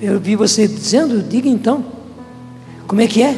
Eu 0.00 0.20
vi 0.20 0.36
você 0.36 0.68
dizendo, 0.68 1.22
diga 1.22 1.48
então. 1.48 1.84
Como 2.86 3.00
é 3.00 3.06
que 3.06 3.22
é? 3.22 3.36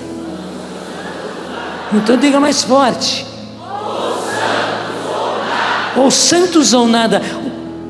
Então 1.95 2.17
diga 2.17 2.41
mais 2.41 2.63
forte. 2.63 3.28
Ou 5.99 6.11
santos 6.11 6.73
ou 6.73 6.87
nada. 6.87 7.21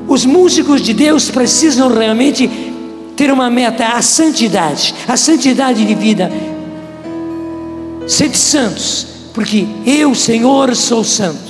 Os 0.07 0.25
músicos 0.25 0.81
de 0.81 0.95
Deus 0.95 1.31
precisam 1.31 1.89
realmente 1.89 2.49
ter 3.17 3.31
uma 3.31 3.51
meta, 3.51 3.85
a 3.85 4.01
santidade, 4.01 4.95
a 5.07 5.17
santidade 5.17 5.85
de 5.85 5.95
vida. 5.95 6.31
Sede 8.07 8.39
santos, 8.39 9.07
porque 9.35 9.67
eu, 9.85 10.15
Senhor, 10.15 10.75
sou 10.75 11.05
santo. 11.05 11.49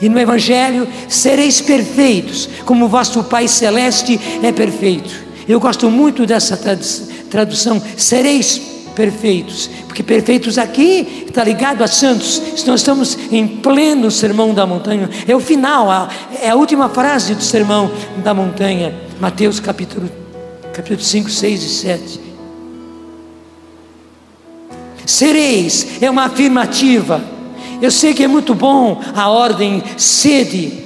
E 0.00 0.08
no 0.08 0.18
Evangelho, 0.18 0.86
sereis 1.08 1.60
perfeitos, 1.62 2.48
como 2.66 2.88
vosso 2.88 3.24
Pai 3.24 3.48
Celeste 3.48 4.20
é 4.42 4.52
perfeito. 4.52 5.24
Eu 5.48 5.58
gosto 5.58 5.90
muito 5.90 6.26
dessa 6.26 6.58
tradução, 7.30 7.80
sereis 7.96 8.58
perfeitos, 8.58 8.75
porque 9.86 10.02
perfeitos 10.02 10.56
aqui 10.56 11.26
está 11.26 11.44
ligado 11.44 11.82
a 11.82 11.86
santos. 11.86 12.42
Nós 12.66 12.80
estamos 12.80 13.16
em 13.30 13.46
pleno 13.46 14.10
sermão 14.10 14.54
da 14.54 14.66
montanha, 14.66 15.08
é 15.28 15.36
o 15.36 15.40
final, 15.40 15.88
é 16.40 16.48
a 16.48 16.54
última 16.54 16.88
frase 16.88 17.34
do 17.34 17.42
sermão 17.42 17.90
da 18.24 18.32
montanha, 18.32 18.94
Mateus 19.20 19.60
capítulo, 19.60 20.10
capítulo 20.72 21.02
5, 21.02 21.30
6 21.30 21.62
e 21.62 21.68
7. 21.68 22.20
Sereis 25.04 26.02
é 26.02 26.10
uma 26.10 26.24
afirmativa. 26.24 27.22
Eu 27.80 27.90
sei 27.90 28.14
que 28.14 28.24
é 28.24 28.28
muito 28.28 28.54
bom 28.54 29.00
a 29.14 29.28
ordem 29.28 29.82
sede 29.96 30.85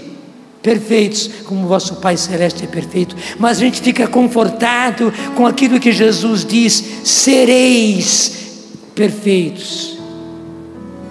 perfeitos, 0.62 1.28
como 1.44 1.66
vosso 1.66 1.96
Pai 1.96 2.16
Celeste 2.16 2.64
é 2.64 2.66
perfeito, 2.66 3.16
mas 3.38 3.58
a 3.58 3.60
gente 3.60 3.80
fica 3.80 4.06
confortado 4.06 5.12
com 5.34 5.46
aquilo 5.46 5.80
que 5.80 5.92
Jesus 5.92 6.44
diz: 6.44 6.82
sereis 7.04 8.32
perfeitos, 8.94 9.98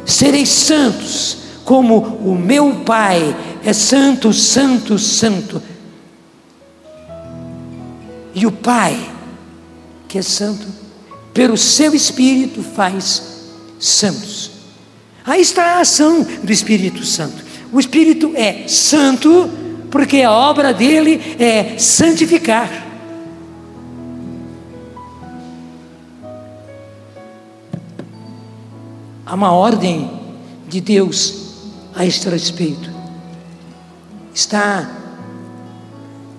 sereis 0.06 0.50
santos, 0.50 1.38
como 1.66 1.98
o 1.98 2.36
meu 2.36 2.82
Pai 2.86 3.36
é 3.64 3.74
santo, 3.74 4.32
santo, 4.34 4.98
santo. 4.98 5.62
E 8.34 8.46
o 8.46 8.52
Pai, 8.52 8.98
que 10.08 10.20
é 10.20 10.22
santo, 10.22 10.68
pelo 11.34 11.58
seu 11.58 11.94
Espírito 11.96 12.62
faz 12.62 13.24
santos. 13.80 14.52
Aí 15.26 15.42
está 15.42 15.78
a 15.78 15.82
ação 15.82 16.26
do 16.44 16.52
Espírito 16.52 17.04
Santo. 17.04 17.49
O 17.72 17.80
Espírito 17.80 18.32
é 18.36 18.68
santo, 18.68 19.50
porque 19.92 20.22
a 20.22 20.32
obra 20.32 20.74
dele 20.74 21.36
é 21.40 21.78
santificar. 21.78 22.88
Há 29.26 29.36
uma 29.36 29.52
ordem 29.52 30.10
de 30.68 30.82
Deus 30.82 31.36
a 31.96 32.06
este 32.06 32.28
respeito. 32.30 32.90
Está 34.34 34.90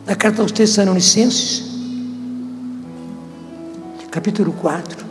na 0.04 0.16
carta 0.16 0.42
aos 0.42 0.50
Tessalonicenses, 0.50 1.62
capítulo 4.10 4.52
4. 4.54 5.06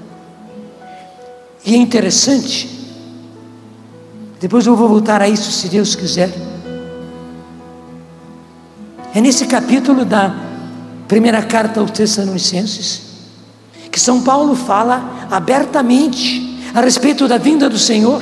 E 1.65 1.74
é 1.74 1.78
interessante, 1.78 2.79
depois 4.40 4.66
eu 4.66 4.76
vou 4.76 4.88
voltar 4.88 5.22
a 5.22 5.28
isso 5.28 5.52
se 5.52 5.68
Deus 5.68 5.96
quiser. 5.96 6.34
É 9.14 9.20
nesse 9.20 9.46
capítulo 9.46 10.06
da 10.06 10.34
primeira 11.08 11.42
carta 11.42 11.80
aos 11.80 11.92
Tessalonicenses 11.92 13.10
que 13.92 14.00
São 14.00 14.22
Paulo 14.22 14.56
fala 14.56 15.28
abertamente 15.32 16.60
a 16.74 16.82
respeito 16.82 17.28
da 17.28 17.38
vinda 17.38 17.68
do 17.68 17.78
Senhor 17.78 18.22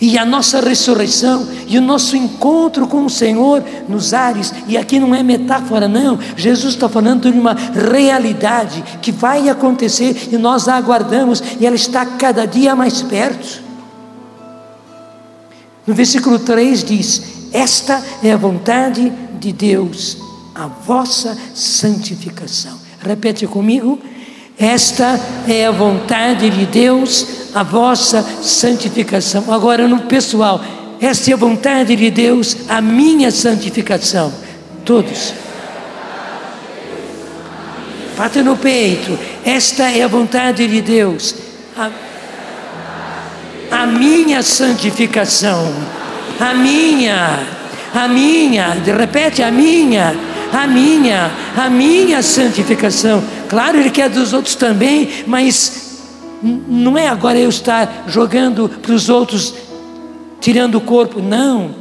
e 0.00 0.18
a 0.18 0.24
nossa 0.24 0.60
ressurreição 0.60 1.48
e 1.66 1.78
o 1.78 1.82
nosso 1.82 2.16
encontro 2.16 2.86
com 2.86 3.04
o 3.04 3.10
Senhor 3.10 3.62
nos 3.88 4.12
ares, 4.12 4.52
e 4.68 4.76
aqui 4.76 5.00
não 5.00 5.14
é 5.14 5.22
metáfora, 5.22 5.88
não, 5.88 6.18
Jesus 6.36 6.74
está 6.74 6.88
falando 6.88 7.30
de 7.30 7.38
uma 7.38 7.54
realidade 7.54 8.82
que 9.00 9.10
vai 9.10 9.48
acontecer 9.48 10.28
e 10.30 10.36
nós 10.36 10.68
a 10.68 10.76
aguardamos, 10.76 11.42
e 11.58 11.66
ela 11.66 11.76
está 11.76 12.04
cada 12.04 12.46
dia 12.46 12.76
mais 12.76 13.02
perto. 13.02 13.64
No 15.86 15.94
versículo 15.94 16.38
3 16.38 16.84
diz: 16.84 17.22
Esta 17.52 18.02
é 18.22 18.32
a 18.32 18.36
vontade 18.36 19.12
de 19.38 19.52
Deus, 19.52 20.18
a 20.54 20.66
vossa 20.66 21.36
santificação. 21.54 22.76
Repete 23.00 23.46
comigo. 23.46 23.98
Esta 24.58 25.20
é 25.46 25.66
a 25.66 25.70
vontade 25.70 26.48
de 26.48 26.64
Deus, 26.64 27.26
a 27.56 27.62
vossa 27.62 28.22
santificação. 28.42 29.50
Agora, 29.50 29.88
no 29.88 30.00
pessoal, 30.00 30.62
esta 31.00 31.30
é 31.30 31.32
a 31.32 31.38
vontade 31.38 31.96
de 31.96 32.10
Deus, 32.10 32.54
a 32.68 32.82
minha 32.82 33.30
santificação. 33.30 34.30
Todos. 34.84 35.32
Bata 38.14 38.42
no 38.42 38.58
peito. 38.58 39.18
Esta 39.42 39.84
é 39.84 40.02
a 40.02 40.06
vontade 40.06 40.68
de 40.68 40.82
Deus, 40.82 41.34
a, 41.74 41.90
a 43.70 43.86
minha 43.86 44.42
santificação. 44.42 45.74
A 46.38 46.52
minha, 46.52 47.40
a 47.94 48.06
minha, 48.06 48.76
repete 48.98 49.42
a 49.42 49.50
minha, 49.50 50.14
a 50.52 50.66
minha, 50.66 51.30
a 51.56 51.70
minha 51.70 52.22
santificação. 52.22 53.24
Claro, 53.48 53.78
Ele 53.78 53.88
quer 53.88 54.10
dos 54.10 54.34
outros 54.34 54.54
também, 54.54 55.24
mas 55.26 55.85
não 56.42 56.96
é 56.96 57.08
agora 57.08 57.38
eu 57.38 57.48
estar 57.48 58.04
jogando 58.06 58.68
para 58.68 58.92
os 58.92 59.08
outros, 59.08 59.54
tirando 60.40 60.76
o 60.76 60.80
corpo, 60.80 61.20
não. 61.20 61.74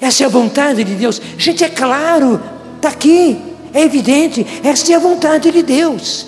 Essa 0.00 0.24
é 0.24 0.26
a 0.26 0.30
vontade 0.30 0.84
de 0.84 0.94
Deus. 0.94 1.20
Gente, 1.38 1.64
é 1.64 1.68
claro, 1.68 2.40
está 2.76 2.90
aqui, 2.90 3.38
é 3.72 3.82
evidente, 3.82 4.46
essa 4.62 4.92
é 4.92 4.96
a 4.96 4.98
vontade 4.98 5.50
de 5.50 5.62
Deus. 5.62 6.26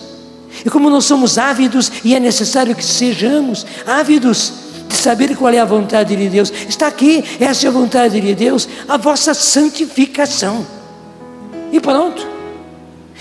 E 0.64 0.70
como 0.70 0.91
nós 0.91 1.05
somos 1.05 1.39
ávidos, 1.39 1.93
e 2.05 2.14
é 2.14 2.20
necessário 2.20 2.74
que 2.74 2.84
sejamos 2.84 3.66
ávidos 3.86 4.53
de 4.89 4.97
saber 4.97 5.36
qual 5.36 5.53
é 5.53 5.59
a 5.59 5.64
vontade 5.64 6.16
de 6.16 6.28
Deus, 6.28 6.53
está 6.68 6.86
aqui, 6.86 7.22
essa 7.39 7.66
é 7.66 7.68
a 7.68 7.72
vontade 7.72 8.20
de 8.20 8.34
Deus, 8.34 8.68
a 8.89 8.97
vossa 8.97 9.34
santificação. 9.34 10.66
E 11.70 11.78
pronto. 11.78 12.38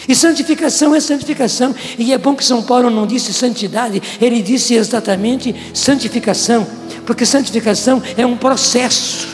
E 0.07 0.15
santificação 0.15 0.95
é 0.95 0.99
santificação. 0.99 1.75
E 1.97 2.13
é 2.13 2.17
bom 2.17 2.35
que 2.35 2.45
São 2.45 2.63
Paulo 2.63 2.89
não 2.89 3.05
disse 3.05 3.33
santidade, 3.33 4.01
ele 4.21 4.41
disse 4.41 4.73
exatamente 4.73 5.53
santificação. 5.73 6.65
Porque 7.05 7.25
santificação 7.25 8.01
é 8.15 8.25
um 8.25 8.37
processo, 8.37 9.27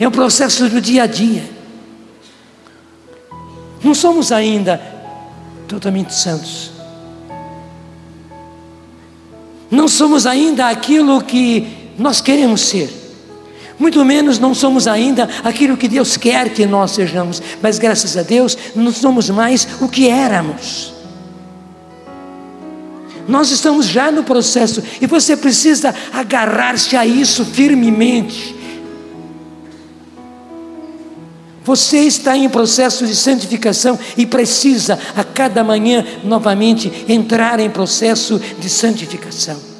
é 0.00 0.06
um 0.06 0.10
processo 0.10 0.68
do 0.68 0.80
dia 0.80 1.04
a 1.04 1.06
dia. 1.06 1.44
Não 3.82 3.94
somos 3.94 4.32
ainda 4.32 4.80
totalmente 5.68 6.12
santos. 6.12 6.72
Não 9.70 9.88
somos 9.88 10.26
ainda 10.26 10.68
aquilo 10.68 11.22
que 11.22 11.66
nós 11.98 12.20
queremos 12.20 12.62
ser. 12.62 13.05
Muito 13.78 14.04
menos 14.04 14.38
não 14.38 14.54
somos 14.54 14.86
ainda 14.86 15.28
aquilo 15.44 15.76
que 15.76 15.88
Deus 15.88 16.16
quer 16.16 16.48
que 16.50 16.64
nós 16.64 16.92
sejamos, 16.92 17.42
mas 17.60 17.78
graças 17.78 18.16
a 18.16 18.22
Deus 18.22 18.56
não 18.74 18.90
somos 18.90 19.28
mais 19.28 19.68
o 19.80 19.88
que 19.88 20.08
éramos. 20.08 20.94
Nós 23.28 23.50
estamos 23.50 23.86
já 23.86 24.10
no 24.10 24.22
processo 24.22 24.82
e 25.00 25.06
você 25.06 25.36
precisa 25.36 25.94
agarrar-se 26.12 26.96
a 26.96 27.04
isso 27.04 27.44
firmemente. 27.44 28.54
Você 31.64 31.98
está 31.98 32.36
em 32.36 32.48
processo 32.48 33.04
de 33.04 33.16
santificação 33.16 33.98
e 34.16 34.24
precisa 34.24 34.98
a 35.16 35.24
cada 35.24 35.64
manhã 35.64 36.06
novamente 36.22 37.04
entrar 37.08 37.58
em 37.58 37.68
processo 37.68 38.40
de 38.60 38.70
santificação. 38.70 39.75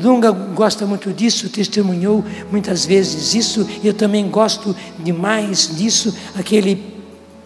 Dunga 0.00 0.30
gosta 0.30 0.84
muito 0.86 1.12
disso, 1.12 1.48
testemunhou 1.48 2.24
muitas 2.50 2.84
vezes 2.84 3.34
isso, 3.34 3.66
e 3.82 3.86
eu 3.86 3.94
também 3.94 4.28
gosto 4.28 4.74
demais 4.98 5.76
disso. 5.76 6.14
Aquele 6.34 6.82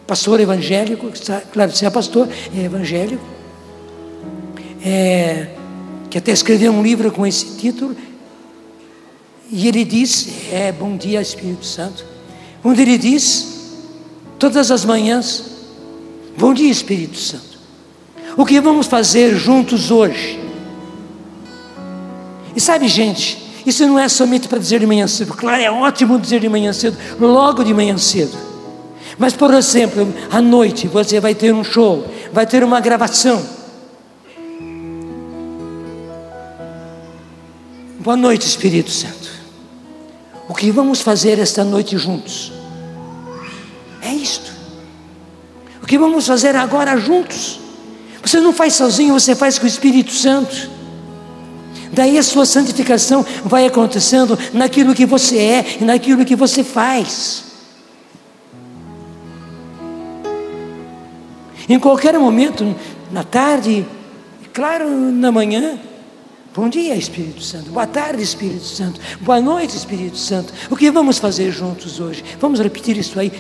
pastor 0.07 0.41
evangélico, 0.41 1.11
claro, 1.53 1.71
você 1.71 1.85
é 1.85 1.91
pastor, 1.91 2.29
é 2.57 2.65
evangélico, 2.65 3.25
é, 4.83 5.49
que 6.09 6.17
até 6.17 6.33
escreveu 6.33 6.73
um 6.73 6.83
livro 6.83 7.13
com 7.13 7.27
esse 7.27 7.57
título, 7.57 7.95
e 9.51 9.69
ele 9.69 9.85
diz: 9.85 10.29
É, 10.51 10.73
bom 10.73 10.97
dia, 10.97 11.21
Espírito 11.21 11.67
Santo. 11.67 12.05
Onde 12.65 12.83
ele 12.83 12.99
diz, 12.99 13.77
todas 14.39 14.71
as 14.71 14.85
manhãs, 14.85 15.45
bom 16.37 16.53
dia, 16.55 16.71
Espírito 16.71 17.19
Santo. 17.19 17.59
O 18.37 18.45
que 18.45 18.61
vamos 18.61 18.87
fazer 18.87 19.37
juntos 19.37 19.91
hoje? 19.91 20.48
E 22.59 22.61
sabe, 22.61 22.89
gente, 22.89 23.39
isso 23.65 23.87
não 23.87 23.97
é 23.97 24.09
somente 24.09 24.49
para 24.49 24.59
dizer 24.59 24.81
de 24.81 24.87
manhã 24.87 25.07
cedo. 25.07 25.33
Claro, 25.33 25.63
é 25.63 25.71
ótimo 25.71 26.19
dizer 26.19 26.41
de 26.41 26.49
manhã 26.49 26.73
cedo, 26.73 26.99
logo 27.21 27.63
de 27.63 27.73
manhã 27.73 27.97
cedo. 27.97 28.37
Mas, 29.17 29.33
por 29.33 29.55
exemplo, 29.55 30.13
à 30.29 30.43
noite 30.43 30.89
você 30.89 31.21
vai 31.21 31.37
ter 31.37 31.55
um 31.55 31.63
show, 31.63 32.05
vai 32.33 32.45
ter 32.49 32.65
uma 32.65 32.81
gravação. 32.81 33.41
Boa 38.01 38.17
noite, 38.17 38.49
Espírito 38.49 38.91
Santo. 38.91 39.31
O 40.49 40.53
que 40.53 40.73
vamos 40.73 41.01
fazer 41.01 41.39
esta 41.39 41.63
noite 41.63 41.97
juntos? 41.97 42.51
É 44.03 44.13
isto. 44.13 44.51
O 45.81 45.87
que 45.87 45.97
vamos 45.97 46.27
fazer 46.27 46.57
agora 46.57 46.97
juntos? 46.97 47.61
Você 48.21 48.41
não 48.41 48.53
faz 48.53 48.75
sozinho, 48.75 49.15
você 49.15 49.37
faz 49.37 49.61
com 49.61 49.65
o 49.65 49.69
Espírito 49.69 50.11
Santo. 50.11 50.78
Daí 51.93 52.19
a 52.19 52.23
sua 52.23 52.47
santificação 52.47 53.25
vai 53.45 53.67
acontecendo 53.67 54.39
naquilo 54.53 54.95
que 54.95 55.07
você 55.07 55.39
é 55.39 55.77
e 55.81 55.85
naquilo 55.85 56.25
que 56.25 56.37
você 56.37 56.63
faz. 56.63 57.45
Em 61.69 61.79
qualquer 61.79 62.19
momento, 62.19 62.75
na 63.11 63.25
tarde, 63.25 63.87
claro, 64.53 64.89
na 64.89 65.31
manhã, 65.31 65.79
Bom 66.59 66.69
dia, 66.69 66.97
Espírito 66.97 67.41
Santo. 67.41 67.71
Boa 67.71 67.87
tarde, 67.87 68.21
Espírito 68.21 68.65
Santo. 68.65 68.99
Boa 69.21 69.41
noite, 69.41 69.77
Espírito 69.77 70.17
Santo. 70.17 70.53
O 70.69 70.77
que 70.77 70.91
vamos 70.91 71.17
fazer 71.17 71.53
juntos 71.53 72.01
hoje? 72.01 72.25
Vamos 72.41 72.59
repetir 72.59 72.97
isso 72.97 73.21
aí. 73.21 73.31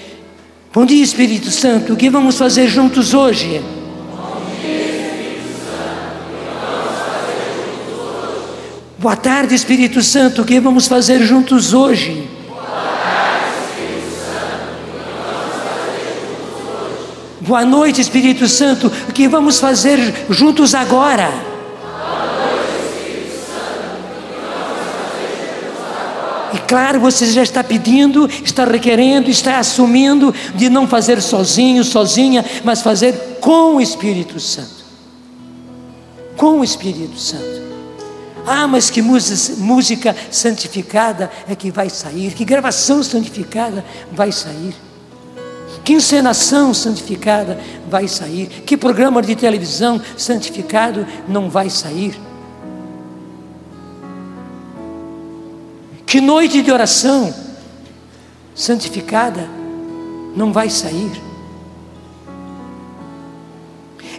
Bom 0.72 0.86
dia, 0.86 1.02
Espírito 1.02 1.50
Santo. 1.50 1.94
O 1.94 1.96
que 1.96 2.08
vamos 2.08 2.38
fazer 2.38 2.68
juntos 2.68 3.14
hoje? 3.14 3.60
Boa 8.98 9.14
tarde, 9.14 9.54
Espírito 9.54 10.02
Santo. 10.02 10.42
O 10.42 10.44
que 10.44 10.58
vamos 10.58 10.88
fazer 10.88 11.22
juntos 11.22 11.72
hoje? 11.72 12.28
Boa 17.40 17.64
noite, 17.64 18.00
Espírito 18.00 18.48
Santo. 18.48 18.90
O 19.08 19.12
que 19.12 19.28
vamos 19.28 19.60
fazer 19.60 20.26
juntos 20.28 20.74
agora? 20.74 21.32
E 26.52 26.58
claro, 26.66 26.98
você 26.98 27.26
já 27.26 27.44
está 27.44 27.62
pedindo, 27.62 28.28
está 28.44 28.64
requerendo, 28.64 29.30
está 29.30 29.60
assumindo 29.60 30.34
de 30.56 30.68
não 30.68 30.88
fazer 30.88 31.22
sozinho, 31.22 31.84
sozinha, 31.84 32.44
mas 32.64 32.82
fazer 32.82 33.38
com 33.40 33.76
o 33.76 33.80
Espírito 33.80 34.40
Santo. 34.40 34.84
Com 36.36 36.58
o 36.58 36.64
Espírito 36.64 37.16
Santo. 37.16 37.67
Ah, 38.50 38.66
mas 38.66 38.88
que 38.88 39.02
música 39.02 40.16
santificada 40.30 41.30
é 41.46 41.54
que 41.54 41.70
vai 41.70 41.90
sair, 41.90 42.32
que 42.32 42.46
gravação 42.46 43.02
santificada 43.02 43.84
vai 44.10 44.32
sair, 44.32 44.74
que 45.84 45.92
encenação 45.92 46.72
santificada 46.72 47.60
vai 47.90 48.08
sair, 48.08 48.46
que 48.64 48.74
programa 48.74 49.20
de 49.20 49.36
televisão 49.36 50.00
santificado 50.16 51.06
não 51.28 51.50
vai 51.50 51.68
sair. 51.68 52.18
Que 56.06 56.18
noite 56.18 56.62
de 56.62 56.72
oração 56.72 57.34
santificada 58.54 59.46
não 60.34 60.54
vai 60.54 60.70
sair. 60.70 61.20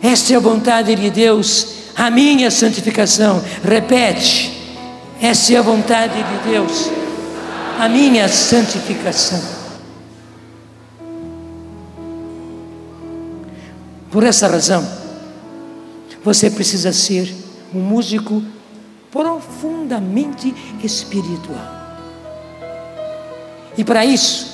Esta 0.04 0.34
é 0.34 0.36
a 0.36 0.40
vontade 0.40 0.96
de 0.96 1.10
Deus, 1.10 1.79
a 2.00 2.10
minha 2.10 2.50
santificação. 2.50 3.44
Repete. 3.62 4.58
Essa 5.22 5.54
é 5.54 5.58
a 5.58 5.62
vontade 5.62 6.14
de 6.16 6.50
Deus, 6.50 6.90
a 7.78 7.90
minha 7.90 8.30
santificação. 8.30 9.42
Por 14.10 14.24
essa 14.24 14.48
razão, 14.48 14.88
você 16.24 16.50
precisa 16.50 16.94
ser 16.94 17.36
um 17.76 17.82
músico 17.82 18.42
profundamente 19.12 20.56
espiritual. 20.82 21.80
E 23.78 23.84
para 23.84 24.06
isso, 24.06 24.48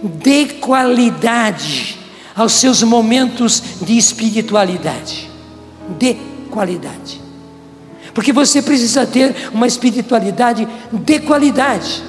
dê 0.00 0.46
qualidade 0.46 1.98
aos 2.36 2.52
seus 2.52 2.84
momentos 2.84 3.60
de 3.82 3.98
espiritualidade. 3.98 5.28
Dê 5.98 6.16
qualidade. 6.54 7.20
Porque 8.14 8.32
você 8.32 8.62
precisa 8.62 9.04
ter 9.04 9.34
uma 9.52 9.66
espiritualidade 9.66 10.66
de 10.92 11.18
qualidade. 11.18 12.02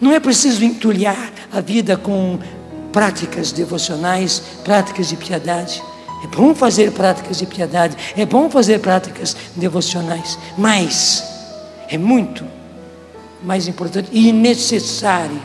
Não 0.00 0.12
é 0.12 0.18
preciso 0.18 0.64
entulhar 0.64 1.32
a 1.52 1.60
vida 1.60 1.96
com 1.96 2.38
práticas 2.92 3.52
devocionais, 3.52 4.42
práticas 4.64 5.08
de 5.08 5.16
piedade. 5.16 5.80
É 6.24 6.26
bom 6.26 6.54
fazer 6.54 6.90
práticas 6.90 7.38
de 7.38 7.46
piedade, 7.46 7.96
é 8.16 8.26
bom 8.26 8.50
fazer 8.50 8.80
práticas 8.80 9.36
devocionais, 9.54 10.38
mas 10.58 11.22
é 11.88 11.96
muito 11.96 12.44
mais 13.42 13.68
importante 13.68 14.10
e 14.12 14.32
necessário 14.32 15.40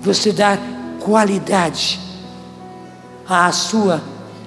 você 0.00 0.32
dar 0.32 0.58
qualidade 1.02 2.00
à 3.28 3.50
sua 3.52 4.02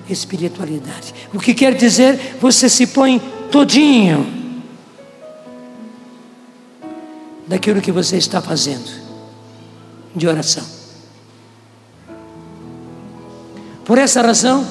espiritualidade. 0.10 1.14
O 1.34 1.40
que 1.40 1.54
quer 1.54 1.76
dizer, 1.76 2.38
você 2.40 2.70
se 2.70 2.88
põe 2.88 3.20
todinho 3.52 4.26
daquilo 7.48 7.82
que 7.82 7.92
você 7.92 8.18
está 8.18 8.42
fazendo 8.42 8.90
de 10.16 10.28
oração. 10.28 10.64
Por 13.84 13.98
essa 13.98 14.22
razão, 14.22 14.66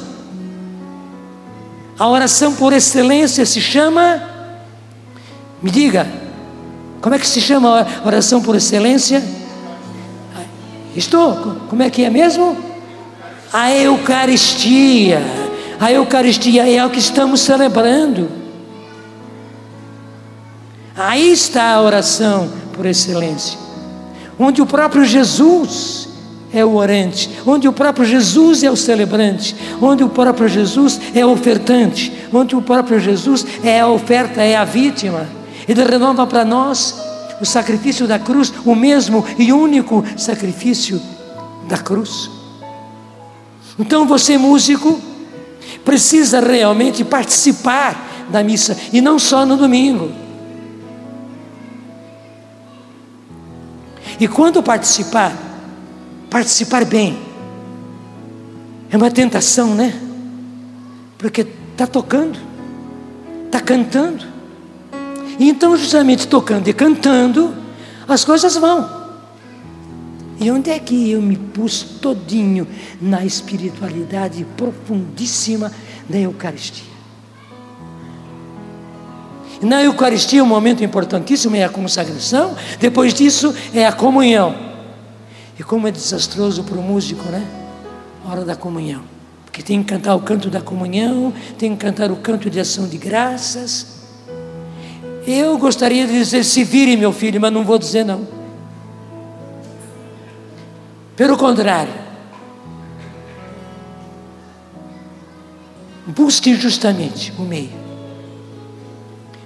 a 1.99 2.09
oração 2.09 2.55
por 2.55 2.73
excelência 2.73 3.47
se 3.47 3.61
chama. 3.61 4.31
Me 5.63 5.71
diga, 5.71 6.07
como 7.01 7.15
é 7.15 7.19
que 7.19 7.27
se 7.27 7.41
chama 7.41 7.81
a 7.81 8.07
oração 8.07 8.43
por 8.43 8.57
excelência? 8.57 9.23
Estou, 10.97 11.57
como 11.69 11.83
é 11.83 11.91
que 11.91 12.05
é 12.05 12.11
mesmo? 12.11 12.57
A 13.53 13.73
Eucaristia. 13.73 15.21
A 15.81 15.93
Eucaristia 15.93 16.69
é 16.71 16.85
o 16.85 16.91
que 16.91 16.99
estamos 16.99 17.41
celebrando. 17.41 18.29
Aí 20.97 21.33
está 21.33 21.75
a 21.75 21.83
oração 21.83 22.49
por 22.73 22.87
excelência, 22.87 23.59
onde 24.39 24.63
o 24.63 24.67
próprio 24.67 25.05
Jesus 25.05 26.09
é 26.53 26.65
o 26.65 26.77
orante, 26.77 27.29
onde 27.45 27.67
o 27.67 27.73
próprio 27.73 28.05
Jesus 28.05 28.63
é 28.63 28.71
o 28.71 28.77
celebrante, 28.77 29.57
onde 29.83 30.05
o 30.05 30.09
próprio 30.09 30.49
Jesus 30.49 31.01
é 31.13 31.27
o 31.27 31.33
ofertante, 31.33 32.13
onde 32.33 32.55
o 32.55 32.63
próprio 32.63 33.01
Jesus 33.01 33.45
é 33.65 33.81
a 33.81 33.89
oferta, 33.89 34.41
é 34.41 34.55
a 34.55 34.65
vítima. 34.65 35.27
Ele 35.67 35.83
renova 35.83 36.25
para 36.29 36.45
nós 36.45 36.95
o 37.41 37.45
sacrifício 37.45 38.07
da 38.07 38.19
cruz, 38.19 38.53
o 38.65 38.75
mesmo 38.75 39.25
e 39.39 39.53
único 39.53 40.05
sacrifício 40.17 41.01
da 41.69 41.79
cruz. 41.79 42.31
Então 43.79 44.07
você, 44.07 44.39
músico, 44.39 45.01
precisa 45.85 46.41
realmente 46.41 47.05
participar 47.05 48.27
da 48.31 48.43
missa 48.43 48.77
e 48.93 49.01
não 49.01 49.19
só 49.19 49.45
no 49.45 49.57
domingo. 49.57 50.11
E 54.19 54.29
quando 54.29 54.63
participar, 54.63 55.33
participar 56.31 56.85
bem. 56.85 57.19
É 58.91 58.97
uma 58.97 59.11
tentação, 59.11 59.75
né? 59.75 59.93
Porque 61.19 61.47
está 61.73 61.87
tocando, 61.87 62.39
está 63.47 63.61
cantando. 63.61 64.34
Então, 65.39 65.77
justamente 65.77 66.29
tocando 66.29 66.69
e 66.69 66.73
cantando, 66.73 67.55
as 68.07 68.25
coisas 68.25 68.55
vão. 68.57 69.05
E 70.41 70.51
onde 70.51 70.71
é 70.71 70.79
que 70.79 71.11
eu 71.11 71.23
me 71.23 71.37
pus 71.37 71.83
todinho 71.83 72.67
na 73.01 73.25
espiritualidade 73.25 74.45
profundíssima 74.57 75.73
da 76.09 76.19
Eucaristia? 76.19 76.95
Na 79.63 79.83
Eucaristia, 79.83 80.43
um 80.43 80.47
momento 80.47 80.85
importantíssimo 80.85 81.57
é 81.57 81.65
a 81.65 81.69
consagração, 81.69 82.55
depois 82.79 83.15
disso 83.15 83.55
é 83.73 83.87
a 83.87 83.93
comunhão. 83.93 84.55
E 85.59 85.63
como 85.63 85.87
é 85.87 85.91
desastroso 85.91 86.65
para 86.65 86.79
o 86.79 86.83
músico, 86.83 87.25
né? 87.31 87.47
Hora 88.27 88.45
da 88.45 88.57
comunhão. 88.57 89.03
Porque 89.45 89.63
tem 89.63 89.83
que 89.83 89.89
cantar 89.89 90.17
o 90.17 90.21
canto 90.21 90.51
da 90.51 90.61
comunhão, 90.61 91.33
tem 91.57 91.77
que 91.77 91.79
cantar 91.79 92.11
o 92.11 92.17
canto 92.17 92.51
de 92.51 92.59
ação 92.59 92.89
de 92.89 92.99
graças. 92.99 93.94
Eu 95.27 95.57
gostaria 95.59 96.07
de 96.07 96.13
dizer: 96.13 96.45
se 96.45 96.63
vire, 96.65 96.97
meu 96.97 97.13
filho, 97.13 97.41
mas 97.41 97.53
não 97.53 97.65
vou 97.65 97.79
dizer 97.79 98.05
não. 98.05 98.27
Pelo 101.17 101.37
contrário, 101.37 101.93
busque 106.07 106.55
justamente 106.55 107.33
o 107.39 107.43
meio 107.43 107.85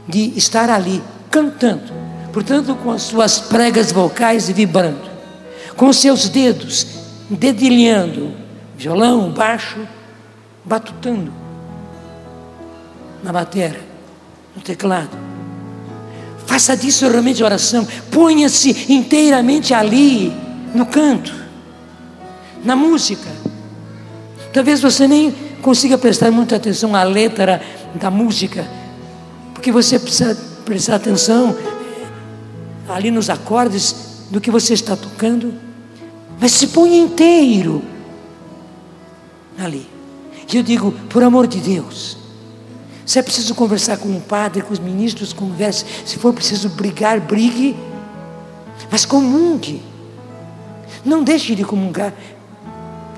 de 0.08 0.32
estar 0.38 0.70
ali 0.70 1.02
cantando, 1.30 1.92
portanto, 2.32 2.74
com 2.76 2.90
as 2.90 3.02
suas 3.02 3.38
pregas 3.38 3.92
vocais 3.92 4.48
vibrando, 4.48 5.10
com 5.76 5.92
seus 5.92 6.28
dedos 6.28 6.86
dedilhando, 7.28 8.32
violão, 8.74 9.30
baixo, 9.30 9.86
batutando 10.64 11.30
na 13.22 13.32
bateria, 13.32 13.80
no 14.56 14.62
teclado. 14.62 15.27
Faça 16.48 16.74
disso 16.74 17.06
realmente 17.06 17.44
oração, 17.44 17.86
ponha-se 18.10 18.86
inteiramente 18.90 19.74
ali, 19.74 20.32
no 20.74 20.86
canto, 20.86 21.34
na 22.64 22.74
música. 22.74 23.28
Talvez 24.50 24.80
você 24.80 25.06
nem 25.06 25.30
consiga 25.60 25.98
prestar 25.98 26.30
muita 26.30 26.56
atenção 26.56 26.96
à 26.96 27.02
letra 27.02 27.60
da 27.94 28.10
música, 28.10 28.66
porque 29.52 29.70
você 29.70 29.98
precisa 29.98 30.34
prestar 30.64 30.94
atenção 30.94 31.54
ali 32.88 33.10
nos 33.10 33.28
acordes 33.28 34.24
do 34.30 34.40
que 34.40 34.50
você 34.50 34.72
está 34.72 34.96
tocando, 34.96 35.52
mas 36.40 36.52
se 36.52 36.68
põe 36.68 36.96
inteiro 36.96 37.82
ali. 39.58 39.86
E 40.50 40.56
eu 40.56 40.62
digo, 40.62 40.92
por 41.10 41.22
amor 41.22 41.46
de 41.46 41.60
Deus, 41.60 42.16
se 43.08 43.18
é 43.18 43.22
preciso 43.22 43.54
conversar 43.54 43.96
com 43.96 44.14
o 44.14 44.20
padre, 44.20 44.60
com 44.60 44.70
os 44.70 44.78
ministros, 44.78 45.32
converse. 45.32 45.82
Se 46.04 46.18
for 46.18 46.30
preciso 46.34 46.68
brigar, 46.68 47.18
brigue. 47.18 47.74
Mas 48.90 49.06
comungue. 49.06 49.82
Não 51.02 51.24
deixe 51.24 51.54
de 51.54 51.64
comungar. 51.64 52.12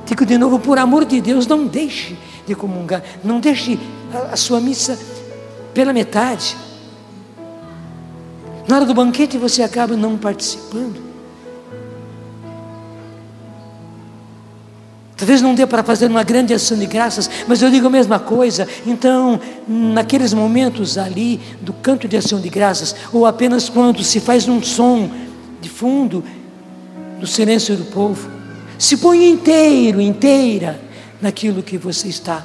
Digo 0.06 0.24
de 0.24 0.38
novo, 0.38 0.60
por 0.60 0.78
amor 0.78 1.04
de 1.04 1.20
Deus, 1.20 1.44
não 1.44 1.66
deixe 1.66 2.16
de 2.46 2.54
comungar. 2.54 3.02
Não 3.24 3.40
deixe 3.40 3.80
a, 4.14 4.34
a 4.34 4.36
sua 4.36 4.60
missa 4.60 4.96
pela 5.74 5.92
metade. 5.92 6.56
Na 8.68 8.76
hora 8.76 8.86
do 8.86 8.94
banquete 8.94 9.36
você 9.38 9.60
acaba 9.60 9.96
não 9.96 10.16
participando. 10.16 11.09
Talvez 15.20 15.42
não 15.42 15.54
dê 15.54 15.66
para 15.66 15.82
fazer 15.82 16.06
uma 16.06 16.22
grande 16.22 16.54
ação 16.54 16.78
de 16.78 16.86
graças, 16.86 17.28
mas 17.46 17.60
eu 17.60 17.70
digo 17.70 17.88
a 17.88 17.90
mesma 17.90 18.18
coisa. 18.18 18.66
Então, 18.86 19.38
naqueles 19.68 20.32
momentos 20.32 20.96
ali 20.96 21.38
do 21.60 21.74
canto 21.74 22.08
de 22.08 22.16
ação 22.16 22.40
de 22.40 22.48
graças, 22.48 22.96
ou 23.12 23.26
apenas 23.26 23.68
quando 23.68 24.02
se 24.02 24.18
faz 24.18 24.48
um 24.48 24.62
som 24.62 25.10
de 25.60 25.68
fundo, 25.68 26.24
do 27.20 27.26
silêncio 27.26 27.76
do 27.76 27.84
povo, 27.84 28.30
se 28.78 28.96
põe 28.96 29.28
inteiro, 29.28 30.00
inteira 30.00 30.80
naquilo 31.20 31.62
que 31.62 31.76
você 31.76 32.08
está 32.08 32.42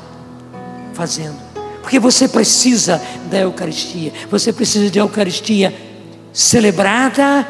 fazendo. 0.93 1.37
Porque 1.81 1.97
você 1.97 2.27
precisa 2.27 3.01
da 3.31 3.39
Eucaristia. 3.39 4.11
Você 4.29 4.51
precisa 4.51 4.91
de 4.91 4.99
Eucaristia 4.99 5.73
celebrada. 6.33 7.47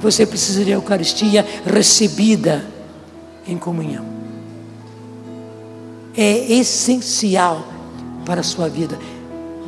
Você 0.00 0.24
precisa 0.24 0.64
de 0.64 0.70
Eucaristia 0.70 1.44
recebida 1.66 2.64
em 3.46 3.58
comunhão. 3.58 4.11
É 6.16 6.52
essencial 6.52 7.66
para 8.24 8.40
a 8.40 8.44
sua 8.44 8.68
vida. 8.68 8.98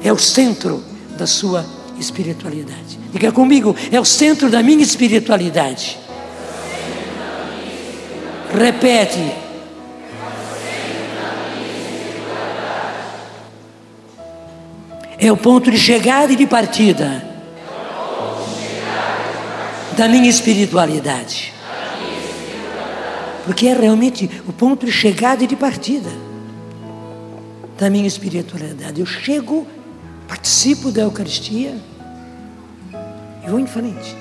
É 0.03 0.13
o 0.13 0.19
centro 0.19 0.83
da 1.17 1.27
sua 1.27 1.65
espiritualidade. 1.99 2.99
Diga 3.13 3.33
comigo, 3.33 3.75
é 3.91 3.99
o 3.99 4.05
centro 4.05 4.51
da 4.51 4.63
minha 4.63 4.83
espiritualidade. 4.83 5.99
Repete. 8.53 9.33
É 15.19 15.33
o 15.33 15.37
ponto 15.37 15.71
de 15.71 15.79
chegada 15.79 16.33
e 16.33 16.37
de 16.37 16.47
partida 16.47 17.25
da 19.97 20.09
minha 20.09 20.29
espiritualidade. 20.29 21.55
Porque 23.47 23.69
é 23.69 23.75
realmente 23.75 24.29
o 24.47 24.53
ponto 24.53 24.85
de 24.85 24.93
chegada 24.93 25.45
e 25.45 25.47
de 25.47 25.57
partida 25.57 26.24
da 27.85 27.91
minha 27.91 28.07
espiritualidade. 28.07 28.99
Eu 28.99 29.05
chego, 29.05 29.67
participo 30.27 30.91
da 30.91 31.03
Eucaristia 31.03 31.77
e 33.45 33.51
vou 33.51 33.61
em 33.61 33.67
frente. 33.67 34.17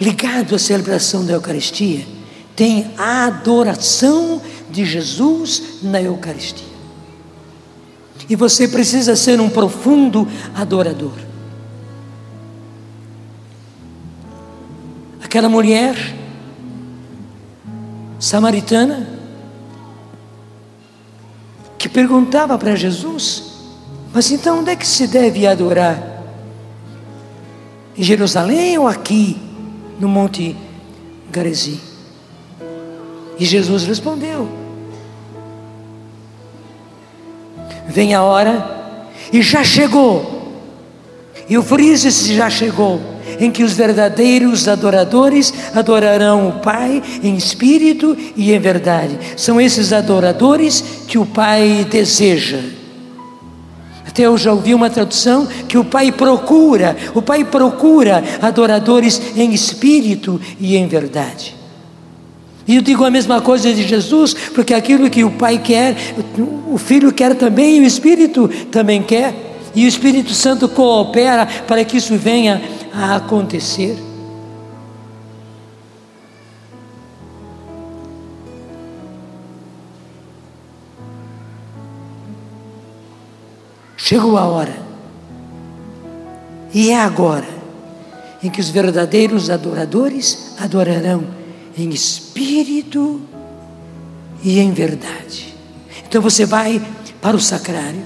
Ligado 0.00 0.54
à 0.54 0.58
celebração 0.58 1.26
da 1.26 1.34
Eucaristia, 1.34 2.06
tem 2.56 2.90
a 2.96 3.26
adoração 3.26 4.40
de 4.70 4.86
Jesus 4.86 5.80
na 5.82 6.00
Eucaristia. 6.00 6.64
E 8.30 8.34
você 8.34 8.66
precisa 8.66 9.14
ser 9.14 9.38
um 9.42 9.50
profundo 9.50 10.26
adorador. 10.54 11.18
Aquela 15.22 15.50
mulher 15.50 16.24
samaritana 18.18 19.06
que 21.78 21.88
perguntava 21.88 22.58
para 22.58 22.74
Jesus: 22.74 23.44
Mas 24.12 24.30
então 24.30 24.60
onde 24.60 24.70
é 24.70 24.76
que 24.76 24.86
se 24.86 25.06
deve 25.06 25.46
adorar? 25.46 26.14
Em 27.96 28.02
Jerusalém 28.02 28.76
ou 28.78 28.86
aqui 28.86 29.36
no 29.98 30.08
Monte 30.08 30.56
Garezim? 31.30 31.80
E 33.38 33.44
Jesus 33.44 33.84
respondeu: 33.84 34.48
Vem 37.88 38.14
a 38.14 38.22
hora, 38.22 39.08
e 39.32 39.42
já 39.42 39.62
chegou, 39.62 40.52
e 41.48 41.56
o 41.56 41.62
frise 41.62 42.10
já 42.34 42.50
chegou, 42.50 43.00
em 43.38 43.50
que 43.50 43.62
os 43.62 43.72
verdadeiros 43.72 44.68
adoradores 44.68 45.52
adorarão 45.74 46.48
o 46.48 46.52
Pai 46.52 47.02
em 47.22 47.36
espírito 47.36 48.16
e 48.36 48.52
em 48.52 48.58
verdade. 48.58 49.18
São 49.36 49.60
esses 49.60 49.92
adoradores 49.92 50.82
que 51.06 51.18
o 51.18 51.26
Pai 51.26 51.86
deseja. 51.90 52.60
Até 54.06 54.22
eu 54.22 54.38
já 54.38 54.52
ouvi 54.52 54.72
uma 54.72 54.88
tradução 54.88 55.46
que 55.68 55.76
o 55.76 55.84
Pai 55.84 56.10
procura, 56.10 56.96
o 57.14 57.20
Pai 57.20 57.44
procura 57.44 58.24
adoradores 58.40 59.20
em 59.36 59.52
espírito 59.52 60.40
e 60.58 60.76
em 60.76 60.86
verdade. 60.86 61.54
E 62.66 62.76
eu 62.76 62.82
digo 62.82 63.04
a 63.04 63.10
mesma 63.10 63.40
coisa 63.40 63.72
de 63.72 63.86
Jesus, 63.86 64.34
porque 64.54 64.74
aquilo 64.74 65.08
que 65.08 65.22
o 65.22 65.30
Pai 65.30 65.58
quer, 65.58 65.96
o 66.66 66.76
Filho 66.76 67.12
quer 67.12 67.34
também, 67.36 67.76
e 67.76 67.80
o 67.80 67.84
Espírito 67.84 68.48
também 68.72 69.02
quer, 69.02 69.34
e 69.74 69.84
o 69.84 69.88
Espírito 69.88 70.32
Santo 70.32 70.68
coopera 70.68 71.46
para 71.66 71.84
que 71.84 71.98
isso 71.98 72.16
venha 72.16 72.60
a 72.96 73.16
acontecer. 73.16 73.94
Chegou 83.98 84.38
a 84.38 84.46
hora, 84.46 84.74
e 86.72 86.90
é 86.90 87.00
agora, 87.00 87.46
em 88.42 88.48
que 88.48 88.60
os 88.60 88.70
verdadeiros 88.70 89.50
adoradores 89.50 90.54
adorarão 90.58 91.24
em 91.76 91.90
espírito 91.90 93.20
e 94.42 94.58
em 94.58 94.72
verdade. 94.72 95.54
Então 96.08 96.22
você 96.22 96.46
vai 96.46 96.80
para 97.20 97.36
o 97.36 97.40
sacrário, 97.40 98.02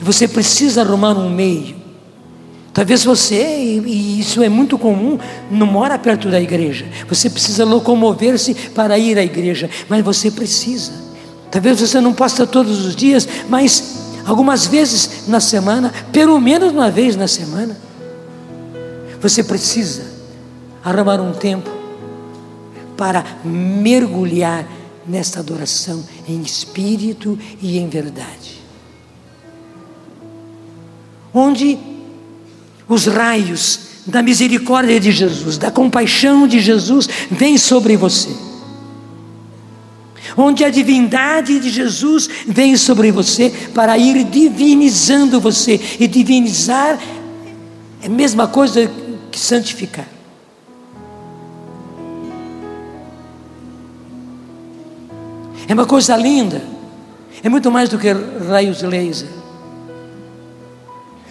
você 0.00 0.28
precisa 0.28 0.82
arrumar 0.82 1.12
um 1.12 1.30
meio. 1.30 1.83
Talvez 2.74 3.04
você, 3.04 3.80
e 3.86 4.18
isso 4.18 4.42
é 4.42 4.48
muito 4.48 4.76
comum, 4.76 5.16
não 5.48 5.64
mora 5.64 5.96
perto 5.96 6.28
da 6.28 6.40
igreja. 6.40 6.84
Você 7.08 7.30
precisa 7.30 7.64
locomover-se 7.64 8.52
para 8.70 8.98
ir 8.98 9.16
à 9.16 9.22
igreja, 9.22 9.70
mas 9.88 10.04
você 10.04 10.28
precisa. 10.28 10.92
Talvez 11.52 11.80
você 11.80 12.00
não 12.00 12.12
possa 12.12 12.44
todos 12.44 12.84
os 12.84 12.96
dias, 12.96 13.28
mas 13.48 14.10
algumas 14.26 14.66
vezes 14.66 15.28
na 15.28 15.38
semana, 15.38 15.94
pelo 16.10 16.40
menos 16.40 16.72
uma 16.72 16.90
vez 16.90 17.14
na 17.14 17.28
semana. 17.28 17.78
Você 19.22 19.44
precisa 19.44 20.06
arrumar 20.82 21.20
um 21.20 21.32
tempo 21.32 21.70
para 22.96 23.24
mergulhar 23.44 24.66
nesta 25.06 25.38
adoração 25.38 26.02
em 26.26 26.42
espírito 26.42 27.38
e 27.62 27.78
em 27.78 27.88
verdade. 27.88 28.60
Onde 31.32 31.93
os 32.88 33.06
raios 33.06 33.80
da 34.06 34.22
misericórdia 34.22 35.00
de 35.00 35.10
Jesus, 35.10 35.56
da 35.56 35.70
compaixão 35.70 36.46
de 36.46 36.60
Jesus 36.60 37.08
vêm 37.30 37.56
sobre 37.56 37.96
você. 37.96 38.30
Onde 40.36 40.64
a 40.64 40.70
divindade 40.70 41.60
de 41.60 41.70
Jesus 41.70 42.28
vem 42.46 42.76
sobre 42.76 43.10
você 43.10 43.50
para 43.72 43.96
ir 43.96 44.24
divinizando 44.24 45.40
você. 45.40 45.80
E 46.00 46.08
divinizar 46.08 46.98
é 48.02 48.06
a 48.06 48.10
mesma 48.10 48.48
coisa 48.48 48.90
que 49.30 49.38
santificar. 49.38 50.08
É 55.68 55.72
uma 55.72 55.86
coisa 55.86 56.16
linda. 56.16 56.62
É 57.42 57.48
muito 57.48 57.70
mais 57.70 57.88
do 57.88 57.98
que 57.98 58.12
raios 58.12 58.82
laser. 58.82 59.28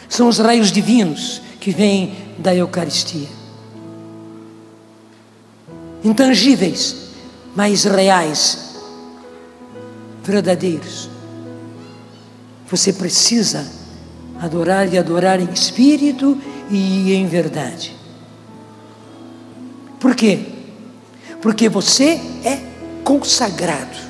São 0.07 0.27
os 0.27 0.39
raios 0.39 0.71
divinos 0.71 1.42
que 1.63 1.71
vêm 1.71 2.13
da 2.37 2.53
Eucaristia. 2.53 3.29
Intangíveis, 6.03 7.13
mas 7.55 7.85
reais, 7.85 8.75
verdadeiros. 10.21 11.09
Você 12.69 12.91
precisa 12.91 13.65
adorar 14.41 14.93
e 14.93 14.97
adorar 14.97 15.39
em 15.39 15.53
espírito 15.53 16.37
e 16.69 17.13
em 17.13 17.27
verdade. 17.27 17.95
Por 20.01 20.13
quê? 20.15 20.39
Porque 21.41 21.69
você 21.69 22.19
é 22.43 22.59
consagrado 23.05 24.03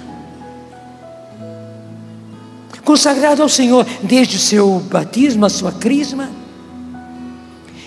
consagrado 2.83 3.41
ao 3.41 3.47
Senhor 3.47 3.85
desde 4.03 4.35
o 4.35 4.39
seu 4.39 4.79
batismo, 4.79 5.45
a 5.45 5.49
sua 5.49 5.71
crisma. 5.71 6.42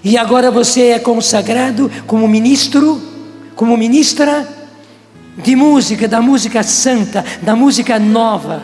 E 0.08 0.16
agora 0.16 0.52
você 0.52 0.90
é 0.90 1.00
consagrado 1.00 1.90
como 2.06 2.28
ministro, 2.28 3.02
como 3.56 3.76
ministra 3.76 4.48
de 5.36 5.56
música, 5.56 6.06
da 6.06 6.22
música 6.22 6.62
santa, 6.62 7.24
da 7.42 7.56
música 7.56 7.98
nova, 7.98 8.62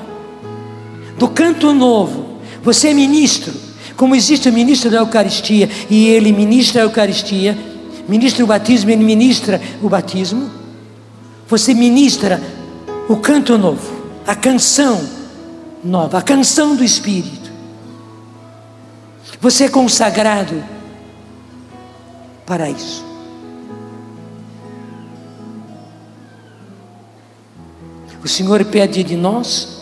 do 1.18 1.26
canto 1.26 1.72
novo. 1.72 2.38
Você 2.62 2.90
é 2.90 2.95
ministro, 2.95 3.53
como 3.97 4.14
existe 4.14 4.49
o 4.49 4.53
ministro 4.53 4.88
da 4.88 4.99
Eucaristia, 4.99 5.68
e 5.90 6.07
ele 6.07 6.30
ministra 6.30 6.82
a 6.82 6.84
Eucaristia, 6.84 7.59
ministra 8.09 8.45
o 8.45 8.47
batismo, 8.47 8.90
ele 8.90 9.03
ministra 9.03 9.61
o 9.82 9.88
batismo. 9.88 10.49
Você 11.49 11.74
ministra 11.74 12.40
o 13.09 13.16
canto 13.16 13.59
novo, 13.59 13.90
a 14.24 14.36
canção 14.36 15.05
nova, 15.82 16.18
a 16.18 16.22
canção 16.22 16.76
do 16.76 16.84
Espírito. 16.84 17.51
Você 19.40 19.64
é 19.64 19.68
consagrado 19.68 20.72
para 22.53 22.68
isso. 22.68 23.03
O 28.22 28.28
Senhor 28.28 28.62
pede 28.66 29.03
de 29.03 29.16
nós 29.16 29.80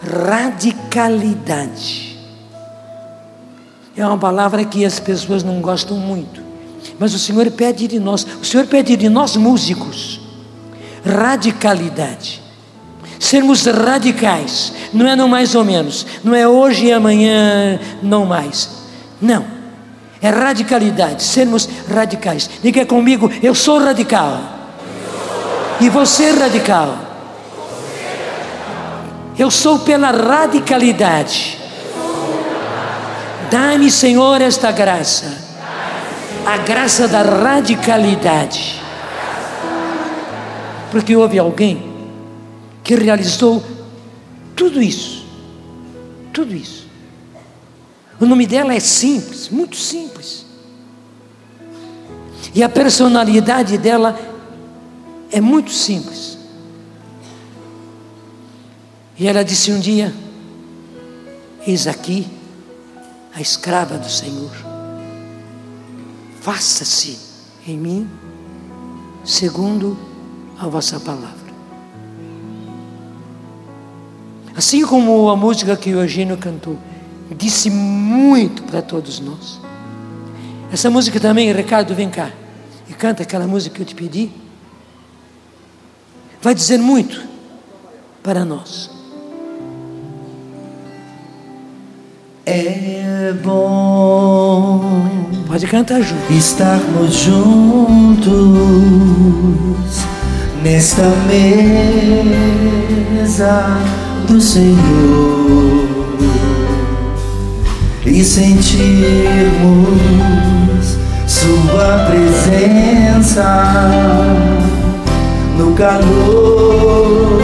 radicalidade. 0.00 2.16
É 3.96 4.06
uma 4.06 4.16
palavra 4.16 4.64
que 4.64 4.84
as 4.84 5.00
pessoas 5.00 5.42
não 5.42 5.60
gostam 5.60 5.96
muito. 5.96 6.40
Mas 6.96 7.12
o 7.12 7.18
Senhor 7.18 7.50
pede 7.50 7.88
de 7.88 7.98
nós, 7.98 8.24
o 8.40 8.44
Senhor 8.44 8.68
pede 8.68 8.96
de 8.96 9.08
nós 9.08 9.34
músicos, 9.34 10.20
radicalidade 11.04 12.40
sermos 13.18 13.66
radicais, 13.66 14.72
não 14.94 15.06
é 15.06 15.14
não 15.14 15.28
mais 15.28 15.54
ou 15.54 15.62
menos, 15.62 16.06
não 16.24 16.34
é 16.34 16.48
hoje 16.48 16.86
e 16.86 16.92
amanhã 16.92 17.78
não 18.02 18.24
mais. 18.24 18.70
Não. 19.20 19.59
É 20.22 20.28
radicalidade, 20.28 21.22
sermos 21.22 21.68
radicais. 21.88 22.50
Diga 22.62 22.84
comigo, 22.84 23.30
eu 23.42 23.54
sou 23.54 23.78
radical. 23.78 24.38
E 25.80 25.88
você 25.88 26.24
é 26.24 26.30
radical. 26.32 26.98
Eu 29.38 29.50
sou 29.50 29.78
pela 29.78 30.10
radicalidade. 30.10 31.58
Dá-me, 33.50 33.90
Senhor, 33.90 34.42
esta 34.42 34.70
graça. 34.70 35.38
A 36.44 36.58
graça 36.58 37.08
da 37.08 37.22
radicalidade. 37.22 38.80
Porque 40.90 41.16
houve 41.16 41.38
alguém 41.38 41.90
que 42.84 42.94
realizou 42.94 43.64
tudo 44.54 44.82
isso. 44.82 45.24
Tudo 46.32 46.54
isso. 46.54 46.89
O 48.20 48.26
nome 48.26 48.46
dela 48.46 48.74
é 48.74 48.80
simples, 48.80 49.48
muito 49.48 49.76
simples. 49.76 50.44
E 52.54 52.62
a 52.62 52.68
personalidade 52.68 53.78
dela 53.78 54.18
é 55.32 55.40
muito 55.40 55.70
simples. 55.70 56.36
E 59.18 59.26
ela 59.26 59.42
disse 59.42 59.72
um 59.72 59.80
dia: 59.80 60.14
Eis 61.66 61.86
aqui 61.86 62.26
a 63.34 63.40
escrava 63.40 63.96
do 63.96 64.10
Senhor. 64.10 64.50
Faça-se 66.42 67.18
em 67.66 67.78
mim 67.78 68.10
segundo 69.24 69.96
a 70.58 70.66
vossa 70.66 71.00
palavra. 71.00 71.38
Assim 74.54 74.84
como 74.84 75.30
a 75.30 75.36
música 75.36 75.76
que 75.76 75.94
o 75.94 76.00
Eugênio 76.00 76.36
cantou, 76.36 76.78
disse 77.34 77.70
muito 77.70 78.62
para 78.64 78.82
todos 78.82 79.20
nós. 79.20 79.60
Essa 80.72 80.88
música 80.90 81.18
também, 81.18 81.52
Ricardo, 81.52 81.94
vem 81.94 82.08
cá 82.08 82.30
e 82.88 82.92
canta 82.92 83.22
aquela 83.22 83.46
música 83.46 83.76
que 83.76 83.82
eu 83.82 83.86
te 83.86 83.94
pedi. 83.94 84.30
Vai 86.42 86.54
dizer 86.54 86.78
muito 86.78 87.22
para 88.22 88.44
nós. 88.44 88.90
É 92.46 93.32
bom. 93.44 94.80
Pode 95.46 95.66
cantar 95.66 96.00
junto. 96.02 96.32
Estarmos 96.32 97.14
juntos 97.14 98.30
nesta 100.62 101.02
mesa 102.28 103.28
do 104.26 104.40
Senhor 104.40 105.69
e 108.06 108.24
sentirmos 108.24 109.98
Sua 111.26 112.06
presença 112.08 113.44
no 115.56 115.74
calor 115.74 117.42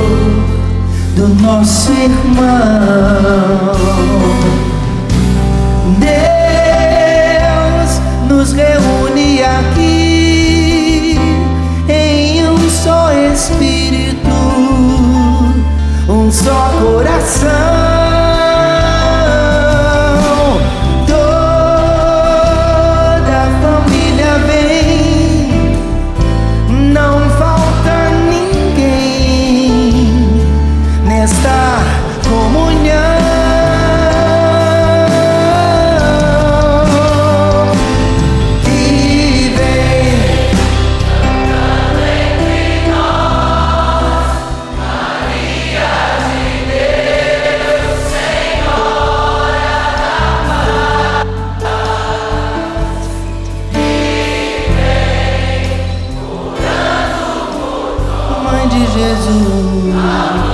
do 1.15 1.29
nosso 1.43 1.93
irmão. 1.93 2.47
Deus 5.99 8.01
nos 8.29 8.53
reúne 8.53 9.43
aqui 9.43 11.19
em 11.89 12.47
um 12.47 12.71
só 12.71 13.13
Espírito 13.13 13.97
um 16.09 16.31
só 16.31 16.71
coração. 16.81 17.96
Oh. 59.59 60.46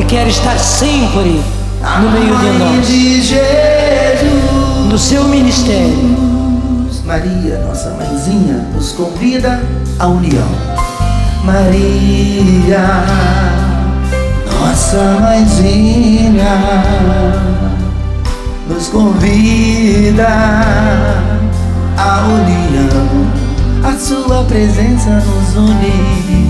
E 0.00 0.04
quer 0.04 0.26
estar 0.28 0.58
sempre 0.58 1.42
no 2.00 2.10
meio 2.10 2.34
de 2.38 2.58
nós, 2.58 2.86
de 2.86 3.20
Jesus. 3.22 3.40
no 4.88 4.98
seu 4.98 5.24
ministério. 5.24 6.16
Maria, 7.04 7.58
nossa 7.66 7.90
mãezinha, 7.90 8.66
nos 8.74 8.92
convida 8.92 9.60
à 9.98 10.06
união. 10.06 10.48
Maria, 11.44 13.04
nossa 14.58 15.18
mãezinha, 15.20 16.44
nos 18.68 18.88
convida 18.88 20.28
à 21.98 22.22
união. 22.26 23.26
A 23.84 23.98
sua 23.98 24.44
presença 24.44 25.10
nos 25.10 25.56
une. 25.56 26.49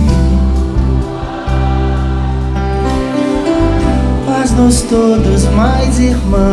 Faz-nos 4.60 4.82
todos 4.82 5.44
mais 5.56 5.98
irmãos. 5.98 6.50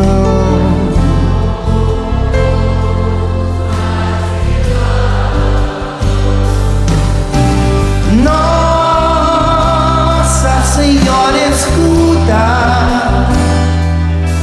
Nossa 8.23 9.41
Senhora, 10.73 11.49
escuta 11.49 12.45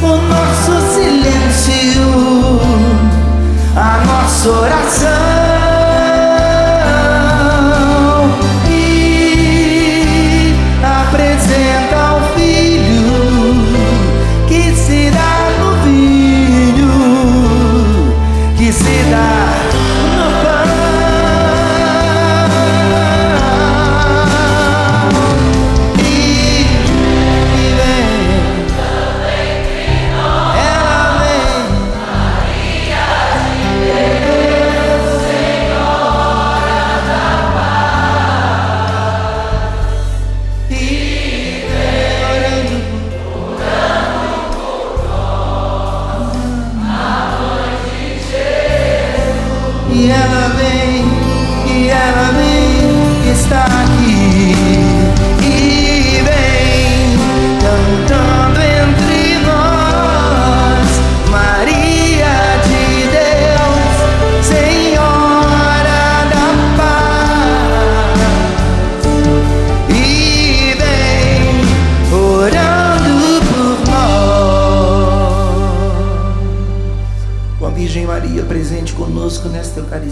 o 0.02 0.16
nosso 0.28 0.74
silêncio, 0.92 2.60
a 3.76 4.04
nossa 4.04 4.50
oração 4.50 5.23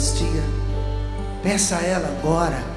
Eucaristia. 0.02 0.42
Peça 1.42 1.76
a 1.76 1.82
ela 1.82 2.08
agora 2.18 2.72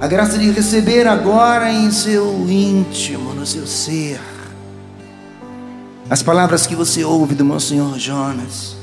a 0.00 0.06
graça 0.06 0.36
de 0.36 0.50
receber 0.50 1.06
agora 1.06 1.72
em 1.72 1.90
seu 1.90 2.46
íntimo, 2.46 3.32
no 3.32 3.46
seu 3.46 3.66
ser, 3.66 4.20
as 6.10 6.22
palavras 6.22 6.66
que 6.66 6.74
você 6.74 7.02
ouve 7.04 7.34
do 7.34 7.44
Monsenhor 7.44 7.98
Jonas, 7.98 8.76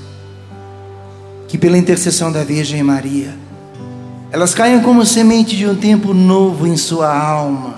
que 1.48 1.60
pela 1.60 1.78
intercessão 1.78 2.32
da 2.32 2.44
Virgem 2.44 2.82
Maria, 2.82 3.36
elas 4.32 4.56
caiam 4.56 4.82
como 4.82 5.06
semente 5.06 5.56
de 5.56 5.68
um 5.68 5.76
tempo 5.76 6.14
novo 6.14 6.66
em 6.66 6.78
sua 6.78 7.16
alma. 7.16 7.76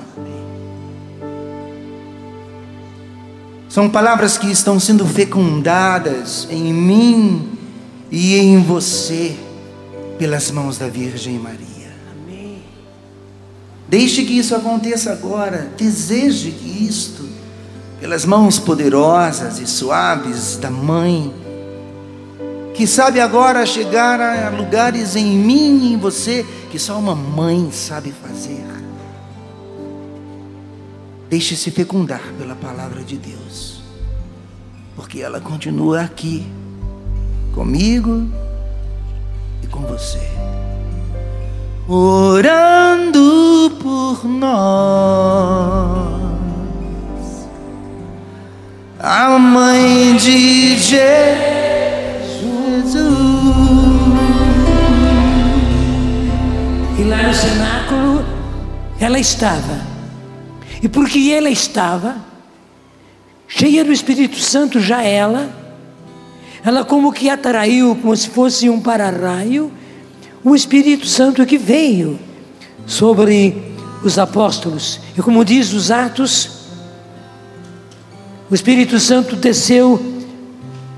São 3.68 3.90
palavras 3.90 4.38
que 4.38 4.50
estão 4.50 4.80
sendo 4.80 5.06
fecundadas 5.06 6.48
em 6.50 6.72
mim 6.72 7.50
e 8.10 8.38
em 8.38 8.62
você 8.62 9.36
pelas 10.18 10.52
mãos 10.52 10.78
da 10.78 10.88
Virgem 10.88 11.40
Maria. 11.40 11.74
Deixe 13.88 14.24
que 14.24 14.38
isso 14.38 14.56
aconteça 14.56 15.12
agora. 15.12 15.72
Deseje 15.78 16.52
que 16.52 16.86
isto, 16.88 17.30
pelas 18.00 18.26
mãos 18.26 18.58
poderosas 18.58 19.60
e 19.60 19.68
suaves 19.68 20.58
da 20.58 20.72
Mãe, 20.72 21.32
que 22.74 22.88
sabe 22.88 23.20
agora 23.20 23.66
chegar 23.66 24.20
a 24.20 24.50
lugares 24.50 25.16
em 25.16 25.38
mim 25.38 25.80
e 25.84 25.94
em 25.94 25.98
você 25.98 26.44
que 26.72 26.80
só 26.80 26.98
uma 26.98 27.14
mãe 27.14 27.70
sabe 27.72 28.12
fazer. 28.12 28.66
Deixe-se 31.30 31.70
fecundar 31.70 32.22
pela 32.38 32.56
palavra 32.56 33.04
de 33.04 33.18
Deus, 33.18 33.84
porque 34.96 35.20
ela 35.20 35.40
continua 35.40 36.02
aqui, 36.02 36.48
comigo 37.54 38.28
com 39.74 39.82
você, 39.82 40.22
orando 41.88 43.72
por 43.82 44.24
nós. 44.26 46.14
A 49.00 49.38
mãe 49.40 50.16
de 50.16 50.78
Jesus. 50.78 51.34
E 56.98 57.04
lá 57.04 57.24
no 57.24 57.34
cenáculo 57.34 58.24
ela 59.00 59.20
estava. 59.20 59.82
E 60.84 60.88
porque 60.88 61.34
ela 61.36 61.50
estava, 61.50 62.18
cheia 63.48 63.84
do 63.84 63.92
Espírito 63.92 64.38
Santo, 64.38 64.80
já 64.80 65.02
ela, 65.02 65.63
ela 66.66 66.86
como 66.86 67.12
que 67.12 67.30
atraiu, 67.30 67.96
como 68.02 68.16
se 68.16 68.30
fosse 68.30 68.70
um 68.70 68.80
para-raio, 68.80 69.72
o 70.44 70.56
Espírito 70.56 71.06
Santo 71.06 71.46
que 71.46 71.58
veio 71.58 72.20
sobre 72.86 73.74
os 74.04 74.18
apóstolos. 74.18 75.00
E 75.18 75.22
como 75.22 75.44
diz 75.44 75.74
os 75.74 75.92
Atos, 75.92 76.50
o 78.50 78.56
Espírito 78.56 79.00
Santo 79.00 79.36
desceu 79.36 80.02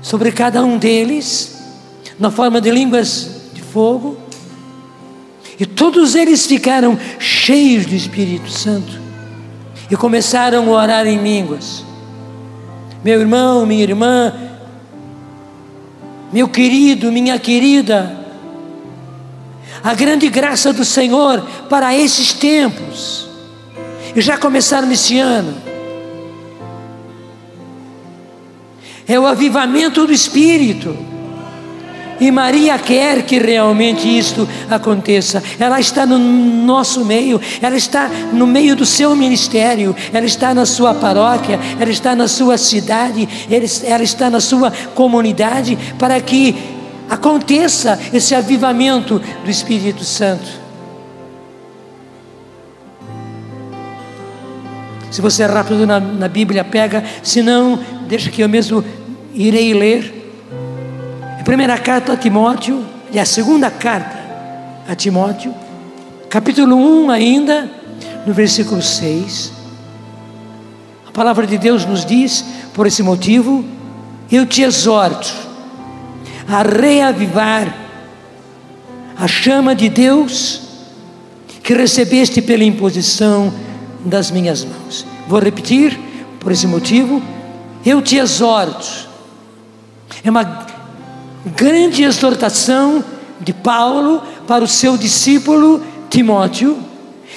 sobre 0.00 0.30
cada 0.30 0.64
um 0.64 0.78
deles, 0.78 1.56
na 2.18 2.30
forma 2.30 2.60
de 2.60 2.70
línguas 2.70 3.30
de 3.52 3.60
fogo, 3.60 4.16
e 5.58 5.66
todos 5.66 6.14
eles 6.14 6.46
ficaram 6.46 6.98
cheios 7.18 7.86
do 7.86 7.94
Espírito 7.94 8.50
Santo 8.50 9.00
e 9.90 9.96
começaram 9.96 10.68
a 10.68 10.82
orar 10.82 11.06
em 11.06 11.22
línguas. 11.22 11.84
Meu 13.02 13.20
irmão, 13.20 13.64
minha 13.64 13.82
irmã, 13.82 14.32
meu 16.32 16.48
querido, 16.48 17.12
minha 17.12 17.38
querida, 17.38 18.24
a 19.82 19.94
grande 19.94 20.28
graça 20.28 20.72
do 20.72 20.84
Senhor 20.84 21.40
para 21.68 21.96
esses 21.96 22.32
tempos, 22.32 23.28
e 24.14 24.20
já 24.20 24.36
começaram 24.36 24.90
esse 24.90 25.18
ano, 25.18 25.54
é 29.06 29.18
o 29.18 29.26
avivamento 29.26 30.06
do 30.06 30.12
Espírito. 30.12 31.15
E 32.18 32.30
Maria 32.30 32.78
quer 32.78 33.22
que 33.22 33.38
realmente 33.38 34.06
isto 34.06 34.48
aconteça. 34.70 35.42
Ela 35.58 35.78
está 35.78 36.06
no 36.06 36.18
nosso 36.18 37.04
meio, 37.04 37.40
ela 37.60 37.76
está 37.76 38.08
no 38.32 38.46
meio 38.46 38.74
do 38.74 38.86
seu 38.86 39.14
ministério, 39.14 39.94
ela 40.12 40.24
está 40.24 40.54
na 40.54 40.64
sua 40.64 40.94
paróquia, 40.94 41.60
ela 41.78 41.90
está 41.90 42.16
na 42.16 42.26
sua 42.26 42.56
cidade, 42.56 43.28
ela 43.84 44.02
está 44.02 44.30
na 44.30 44.40
sua 44.40 44.70
comunidade, 44.94 45.78
para 45.98 46.18
que 46.20 46.56
aconteça 47.08 47.98
esse 48.12 48.34
avivamento 48.34 49.20
do 49.44 49.50
Espírito 49.50 50.04
Santo. 50.04 50.66
Se 55.10 55.20
você 55.20 55.44
é 55.44 55.46
rápido 55.46 55.86
na, 55.86 56.00
na 56.00 56.28
Bíblia, 56.28 56.64
pega, 56.64 57.02
se 57.22 57.42
não, 57.42 57.78
deixa 58.06 58.30
que 58.30 58.42
eu 58.42 58.48
mesmo 58.48 58.84
irei 59.34 59.72
ler. 59.72 60.15
Primeira 61.46 61.78
carta 61.78 62.14
a 62.14 62.16
Timóteo, 62.16 62.84
e 63.12 63.20
a 63.20 63.24
segunda 63.24 63.70
carta 63.70 64.18
a 64.88 64.96
Timóteo, 64.96 65.54
capítulo 66.28 66.74
1 67.04 67.08
ainda, 67.08 67.70
no 68.26 68.34
versículo 68.34 68.82
6. 68.82 69.52
A 71.06 71.12
palavra 71.12 71.46
de 71.46 71.56
Deus 71.56 71.84
nos 71.84 72.04
diz, 72.04 72.44
por 72.74 72.84
esse 72.84 73.00
motivo, 73.00 73.64
eu 74.28 74.44
te 74.44 74.62
exorto 74.62 75.32
a 76.48 76.62
reavivar 76.62 77.72
a 79.16 79.28
chama 79.28 79.72
de 79.72 79.88
Deus 79.88 80.62
que 81.62 81.74
recebeste 81.74 82.42
pela 82.42 82.64
imposição 82.64 83.54
das 84.04 84.32
minhas 84.32 84.64
mãos. 84.64 85.06
Vou 85.28 85.38
repetir, 85.38 85.96
por 86.40 86.50
esse 86.50 86.66
motivo, 86.66 87.22
eu 87.84 88.02
te 88.02 88.16
exorto. 88.16 89.06
É 90.24 90.28
uma 90.28 90.74
grande 91.54 92.02
exortação 92.02 93.04
de 93.40 93.52
Paulo 93.52 94.22
para 94.46 94.64
o 94.64 94.68
seu 94.68 94.96
discípulo 94.96 95.82
Timóteo. 96.10 96.78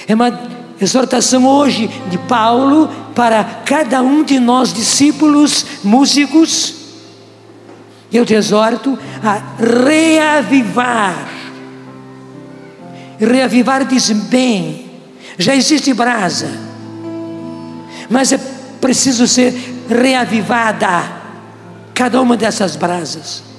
É 0.08 0.14
uma 0.14 0.38
exortação 0.80 1.46
hoje 1.46 1.88
de 2.08 2.18
Paulo 2.18 2.88
para 3.14 3.44
cada 3.64 4.02
um 4.02 4.24
de 4.24 4.40
nós, 4.40 4.72
discípulos, 4.72 5.64
músicos. 5.84 6.74
Eu 8.12 8.26
te 8.26 8.34
exorto 8.34 8.98
a 9.22 9.40
reavivar. 9.62 11.28
Reavivar 13.18 13.84
diz 13.84 14.10
bem, 14.10 14.90
já 15.38 15.54
existe 15.54 15.92
brasa, 15.92 16.50
mas 18.08 18.32
é 18.32 18.40
preciso 18.80 19.28
ser 19.28 19.54
reavivada 19.88 21.20
cada 21.94 22.20
uma 22.20 22.34
dessas 22.34 22.76
brasas. 22.76 23.49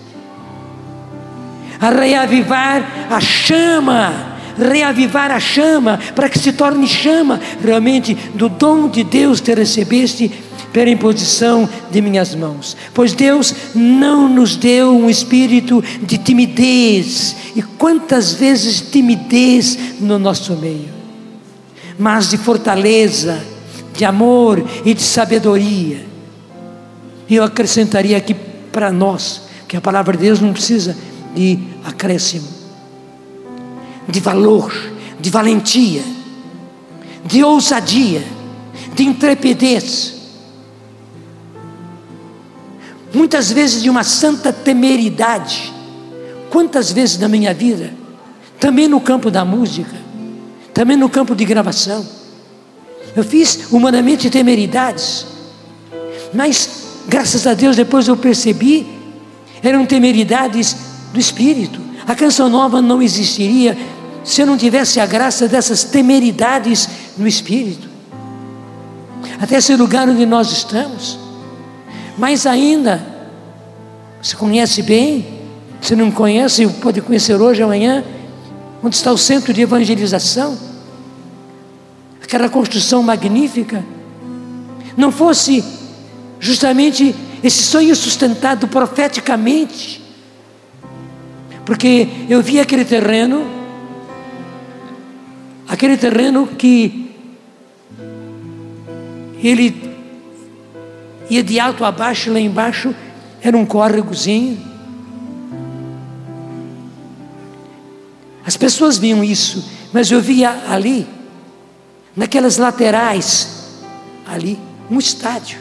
A 1.81 1.89
reavivar 1.89 3.07
a 3.09 3.19
chama 3.19 4.31
reavivar 4.57 5.31
a 5.31 5.39
chama, 5.39 5.99
para 6.15 6.29
que 6.29 6.39
se 6.39 6.53
torne 6.53 6.87
chama 6.87 7.39
realmente 7.63 8.13
do 8.35 8.49
dom 8.49 8.89
de 8.89 9.03
Deus 9.03 9.39
que 9.39 9.53
recebeste 9.53 10.31
pela 10.71 10.89
imposição 10.89 11.67
de 11.89 12.01
minhas 12.01 12.33
mãos. 12.33 12.77
Pois 12.93 13.13
Deus 13.13 13.53
não 13.75 14.29
nos 14.29 14.55
deu 14.55 14.95
um 14.95 15.09
espírito 15.09 15.83
de 16.01 16.17
timidez, 16.17 17.35
e 17.55 17.61
quantas 17.61 18.33
vezes 18.33 18.81
timidez 18.81 19.77
no 19.99 20.17
nosso 20.17 20.53
meio, 20.55 20.89
mas 21.99 22.29
de 22.29 22.37
fortaleza, 22.37 23.43
de 23.93 24.05
amor 24.05 24.63
e 24.85 24.93
de 24.93 25.01
sabedoria. 25.01 26.05
E 27.27 27.35
eu 27.35 27.43
acrescentaria 27.43 28.17
aqui 28.17 28.33
para 28.71 28.91
nós, 28.91 29.43
que 29.67 29.75
a 29.75 29.81
palavra 29.81 30.15
de 30.15 30.23
Deus 30.23 30.39
não 30.39 30.53
precisa 30.53 30.95
de 31.35 31.59
acréscimo 31.83 32.61
de 34.11 34.19
valor, 34.19 34.73
de 35.19 35.29
valentia, 35.29 36.03
de 37.25 37.43
ousadia, 37.43 38.23
de 38.93 39.03
intrepidez. 39.03 40.15
Muitas 43.13 43.51
vezes 43.51 43.81
de 43.81 43.89
uma 43.89 44.03
santa 44.03 44.51
temeridade. 44.51 45.71
Quantas 46.49 46.91
vezes 46.91 47.17
na 47.17 47.27
minha 47.27 47.53
vida, 47.53 47.93
também 48.59 48.87
no 48.87 48.99
campo 48.99 49.31
da 49.31 49.45
música, 49.45 49.95
também 50.73 50.97
no 50.97 51.09
campo 51.09 51.33
de 51.33 51.45
gravação, 51.45 52.05
eu 53.15 53.23
fiz 53.23 53.71
humanamente 53.71 54.29
temeridades, 54.29 55.25
mas 56.33 56.69
graças 57.07 57.47
a 57.47 57.53
Deus 57.53 57.75
depois 57.75 58.07
eu 58.07 58.17
percebi, 58.17 58.85
eram 59.63 59.85
temeridades 59.85 60.90
do 61.11 61.19
Espírito. 61.19 61.79
A 62.07 62.15
canção 62.15 62.49
nova 62.49 62.81
não 62.81 63.01
existiria 63.01 63.77
se 64.23 64.41
eu 64.41 64.45
não 64.45 64.57
tivesse 64.57 64.99
a 64.99 65.05
graça 65.05 65.47
dessas 65.47 65.83
temeridades 65.83 66.87
no 67.17 67.27
Espírito, 67.27 67.89
até 69.39 69.57
esse 69.57 69.75
lugar 69.75 70.07
onde 70.07 70.25
nós 70.25 70.51
estamos. 70.51 71.17
Mais 72.17 72.45
ainda, 72.45 73.01
você 74.21 74.35
conhece 74.35 74.83
bem, 74.83 75.25
se 75.81 75.95
não 75.95 76.11
conhece, 76.11 76.67
pode 76.67 77.01
conhecer 77.01 77.35
hoje, 77.35 77.63
amanhã, 77.63 78.03
onde 78.83 78.95
está 78.95 79.11
o 79.11 79.17
centro 79.17 79.51
de 79.51 79.61
evangelização, 79.61 80.57
aquela 82.23 82.47
construção 82.47 83.01
magnífica, 83.01 83.83
não 84.95 85.11
fosse 85.11 85.63
justamente 86.39 87.15
esse 87.43 87.63
sonho 87.63 87.95
sustentado 87.95 88.67
profeticamente, 88.67 90.00
porque 91.71 92.09
eu 92.27 92.41
vi 92.41 92.59
aquele 92.59 92.83
terreno 92.83 93.49
aquele 95.69 95.95
terreno 95.95 96.45
que 96.45 97.15
ele 99.41 99.95
ia 101.29 101.41
de 101.41 101.61
alto 101.61 101.85
a 101.85 101.89
baixo, 101.93 102.29
lá 102.29 102.41
embaixo 102.41 102.93
era 103.41 103.55
um 103.55 103.65
córregozinho. 103.65 104.59
As 108.45 108.57
pessoas 108.57 108.97
viam 108.97 109.23
isso, 109.23 109.63
mas 109.93 110.11
eu 110.11 110.19
via 110.19 110.65
ali, 110.69 111.07
naquelas 112.13 112.57
laterais, 112.57 113.79
ali, 114.27 114.59
um 114.89 114.99
estádio. 114.99 115.57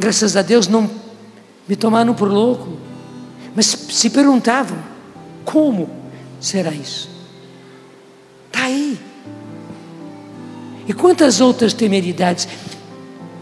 Graças 0.00 0.36
a 0.36 0.42
Deus 0.42 0.66
não 0.66 0.90
me 1.68 1.76
tomaram 1.76 2.12
por 2.12 2.28
louco, 2.28 2.87
mas 3.58 3.76
se 3.90 4.08
perguntavam 4.10 4.78
como 5.44 5.90
será 6.40 6.70
isso? 6.70 7.10
Está 8.46 8.66
aí. 8.66 8.96
E 10.86 10.92
quantas 10.92 11.40
outras 11.40 11.72
temeridades? 11.72 12.46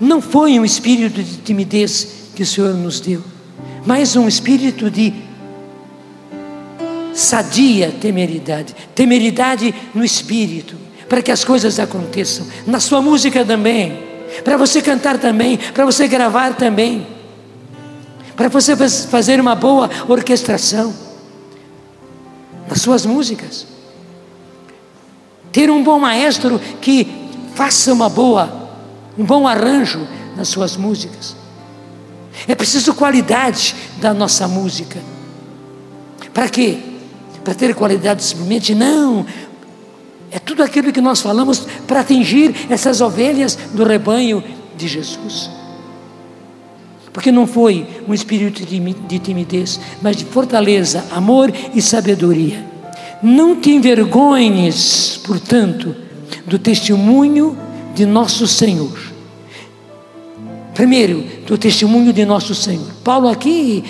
Não 0.01 0.23
foi 0.23 0.59
um 0.59 0.65
espírito 0.65 1.23
de 1.23 1.37
timidez 1.37 2.31
que 2.35 2.43
o 2.43 2.47
Senhor 2.47 2.73
nos 2.73 2.99
deu, 2.99 3.23
mas 3.85 4.17
um 4.17 4.27
espírito 4.27 4.91
de 4.91 5.13
sadia 7.13 7.93
temeridade, 8.01 8.75
temeridade 8.95 9.75
no 9.95 10.03
espírito, 10.03 10.77
para 11.11 11.21
que 11.21 11.31
as 11.31 11.45
coisas 11.45 11.79
aconteçam, 11.79 12.47
na 12.67 12.81
sua 12.81 13.03
música 13.03 13.45
também, 13.45 13.99
para 14.43 14.57
você 14.57 14.81
cantar 14.81 15.19
também, 15.19 15.59
para 15.75 15.85
você 15.85 16.09
gravar 16.09 16.55
também, 16.57 17.07
para 18.37 18.49
você 18.49 18.77
fazer 19.09 19.41
uma 19.41 19.55
boa 19.55 19.89
orquestração 20.07 20.95
das 22.69 22.83
suas 22.83 23.07
músicas. 23.07 23.67
Ter 25.51 25.71
um 25.71 25.83
bom 25.83 25.99
maestro 25.99 26.61
que 26.81 27.09
faça 27.55 27.93
uma 27.93 28.11
boa, 28.11 28.71
um 29.17 29.25
bom 29.25 29.49
arranjo 29.49 30.07
nas 30.37 30.49
suas 30.49 30.77
músicas. 30.77 31.35
É 32.47 32.55
preciso 32.55 32.95
qualidade 32.95 33.75
da 33.99 34.13
nossa 34.13 34.47
música. 34.47 35.01
Para 36.35 36.51
quê? 36.51 36.79
Para 37.43 37.55
ter 37.55 37.75
qualidade 37.75 38.23
simplesmente? 38.23 38.75
Não. 38.75 39.25
É 40.31 40.39
tudo 40.39 40.63
aquilo 40.63 40.93
que 40.93 41.01
nós 41.01 41.23
falamos 41.23 41.67
para 41.87 42.01
atingir 42.01 42.55
essas 42.69 43.01
ovelhas 43.01 43.57
do 43.73 43.85
rebanho 43.85 44.45
de 44.77 44.87
Jesus. 44.87 45.51
Porque 47.17 47.33
não 47.33 47.47
foi 47.47 47.87
um 48.07 48.13
espírito 48.13 48.63
de 48.63 49.19
timidez, 49.19 49.81
mas 50.03 50.19
de 50.19 50.27
fortaleza, 50.27 51.03
amor 51.11 51.51
e 51.75 51.81
sabedoria. 51.81 52.63
Não 53.23 53.59
te 53.59 53.71
envergonhes, 53.71 55.19
portanto, 55.25 55.97
do 56.47 56.59
testemunho 56.59 57.57
de 57.95 58.05
nosso 58.05 58.47
Senhor. 58.47 59.01
Primeiro, 60.75 61.25
do 61.47 61.57
testemunho 61.57 62.13
de 62.13 62.27
nosso 62.27 62.55
Senhor. 62.55 62.87
Paulo 63.03 63.29
aqui 63.29 63.83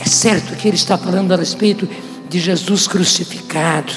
é 0.00 0.08
certo 0.08 0.54
que 0.54 0.68
ele 0.68 0.76
está 0.76 0.96
falando 0.96 1.32
a 1.32 1.36
respeito 1.36 1.88
de 2.30 2.38
Jesus 2.38 2.86
crucificado, 2.86 3.92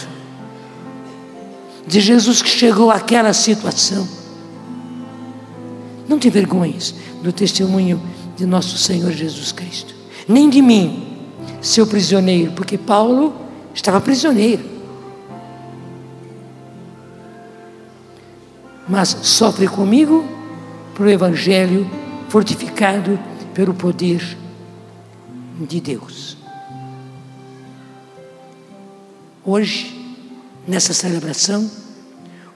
de 1.85 2.01
Jesus 2.01 2.41
que 2.41 2.49
chegou 2.49 2.89
àquela 2.89 3.31
situação. 3.31 4.07
Não 6.09 6.17
te 6.17 6.29
envergonhes 6.29 6.95
do 7.21 7.31
testemunho 7.31 8.01
de 8.35 8.45
nosso 8.45 8.77
Senhor 8.77 9.11
Jesus 9.11 9.51
Cristo, 9.51 9.93
nem 10.27 10.49
de 10.49 10.61
mim, 10.61 11.07
seu 11.61 11.85
prisioneiro, 11.85 12.51
porque 12.53 12.77
Paulo 12.77 13.33
estava 13.73 14.01
prisioneiro. 14.01 14.63
Mas 18.87 19.09
sofre 19.09 19.67
comigo 19.67 20.25
para 20.93 21.05
o 21.05 21.09
Evangelho, 21.09 21.89
fortificado 22.29 23.19
pelo 23.53 23.73
poder 23.73 24.37
de 25.59 25.79
Deus. 25.79 26.37
Hoje, 29.45 29.97
nessa 30.67 30.93
celebração, 30.93 31.69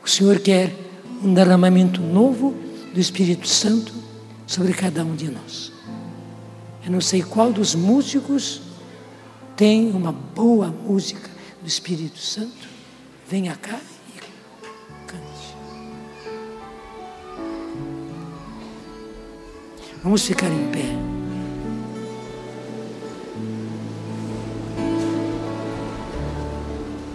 o 0.03 0.09
Senhor 0.09 0.39
quer 0.39 0.75
um 1.23 1.33
derramamento 1.33 2.01
novo 2.01 2.53
do 2.93 2.99
Espírito 2.99 3.47
Santo 3.47 4.04
sobre 4.45 4.73
cada 4.73 5.03
um 5.03 5.15
de 5.15 5.29
nós. 5.29 5.71
Eu 6.85 6.91
não 6.91 7.01
sei 7.01 7.23
qual 7.23 7.51
dos 7.51 7.73
músicos 7.73 8.61
tem 9.55 9.91
uma 9.91 10.11
boa 10.11 10.67
música 10.67 11.29
do 11.61 11.67
Espírito 11.67 12.19
Santo. 12.19 12.67
Venha 13.27 13.55
cá 13.55 13.79
e 14.15 14.19
cante. 15.07 15.55
Vamos 20.03 20.21
ficar 20.21 20.47
em 20.47 20.71
pé. 20.71 21.15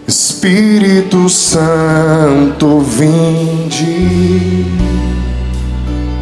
Espírito 0.07 1.29
Santo, 1.29 2.79
vinde 2.79 4.65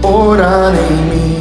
orar 0.01 0.73
em 0.73 0.95
mim. 1.09 1.39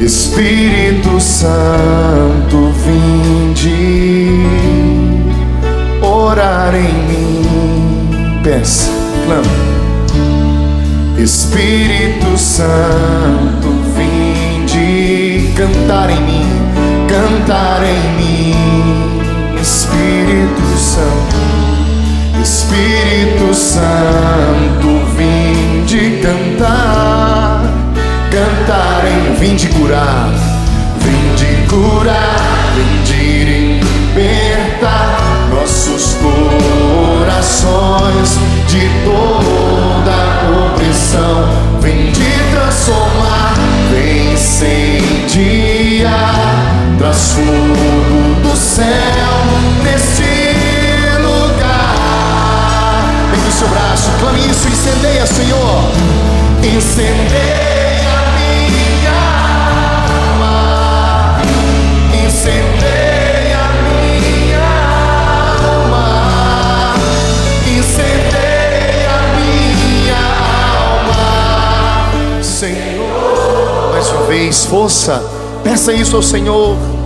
Espírito 0.00 1.20
Santo, 1.20 2.72
vinde 2.84 4.28
orar 6.00 6.74
em 6.74 6.92
mim. 7.08 8.40
Peça, 8.44 8.90
clama. 9.26 9.68
Espírito 11.18 12.38
Santo, 12.38 13.68
vinde 13.96 15.52
cantar 15.56 16.10
em 16.10 16.20
mim, 16.20 16.46
cantar 17.08 17.82
em 17.82 18.16
mim. 18.16 18.54
Espírito 19.60 20.62
Santo, 20.78 21.57
Espírito 22.42 23.52
Santo, 23.54 24.88
vinde 25.16 26.20
cantar, 26.22 27.62
cantar 28.30 29.04
em, 29.06 29.34
vinde 29.34 29.66
curar, 29.68 30.30
vinde 31.00 31.66
curar, 31.68 32.72
vinde 32.76 33.44
libertar 34.14 35.18
nossos 35.50 36.14
corações 37.18 38.38
de 38.68 38.88
toda 39.04 40.16
opressão. 40.66 41.68
Te 42.12 42.30
transformar, 42.52 43.54
vem 43.90 44.32
incendiar, 44.34 46.08
traz 46.98 47.32
fogo 47.32 48.34
do 48.42 48.54
céu 48.56 49.36
neste 49.82 50.37
clame 54.18 54.40
isso, 54.40 54.68
incendeia, 54.68 55.26
Senhor. 55.26 55.92
Incendeia 56.62 58.18
minha 58.36 59.18
alma, 60.34 61.40
incendeia 62.26 63.62
minha 63.84 64.68
alma, 65.70 66.94
incendeia 67.66 69.16
minha 69.36 70.24
alma, 70.82 72.42
Senhor. 72.42 73.90
Mais 73.92 74.08
uma 74.08 74.22
vez, 74.26 74.64
força, 74.66 75.22
peça 75.62 75.92
isso 75.92 76.16
ao 76.16 76.22
Senhor. 76.22 76.97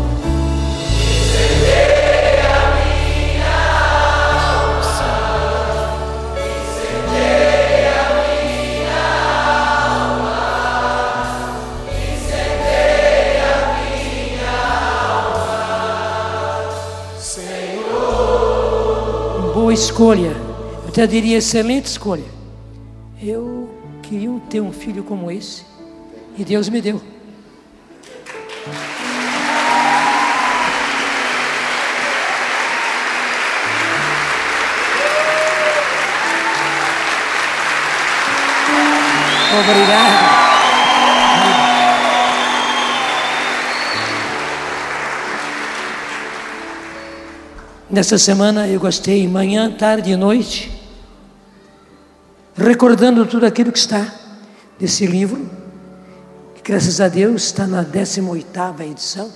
Boa 19.72 19.80
escolha. 19.80 20.36
Eu 20.82 20.88
até 20.88 21.06
diria 21.06 21.38
excelente 21.38 21.86
escolha. 21.86 22.26
Eu 23.22 23.70
queria 24.02 24.28
ter 24.50 24.60
um 24.60 24.70
filho 24.70 25.02
como 25.02 25.30
esse. 25.30 25.64
E 26.36 26.44
Deus 26.44 26.68
me 26.68 26.82
deu. 26.82 27.00
Obrigado. 39.58 40.41
Nessa 47.92 48.16
semana 48.16 48.66
eu 48.66 48.80
gostei, 48.80 49.28
manhã, 49.28 49.70
tarde 49.70 50.12
e 50.12 50.16
noite, 50.16 50.72
recordando 52.56 53.26
tudo 53.26 53.44
aquilo 53.44 53.70
que 53.70 53.78
está 53.78 54.10
nesse 54.80 55.04
livro, 55.04 55.46
que 56.54 56.62
graças 56.62 57.02
a 57.02 57.08
Deus 57.08 57.42
está 57.42 57.66
na 57.66 57.84
18ª 57.84 58.80
edição. 58.80 59.30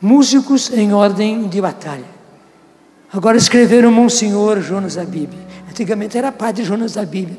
Músicos 0.00 0.70
em 0.70 0.92
ordem 0.92 1.48
de 1.48 1.60
batalha. 1.60 2.06
Agora 3.12 3.36
escreveram 3.36 3.90
Monsenhor 3.90 4.60
Jonas 4.60 4.96
Abib. 4.96 5.32
Antigamente 5.68 6.16
era 6.16 6.30
padre 6.30 6.62
Jonas 6.62 6.96
Abib. 6.96 7.36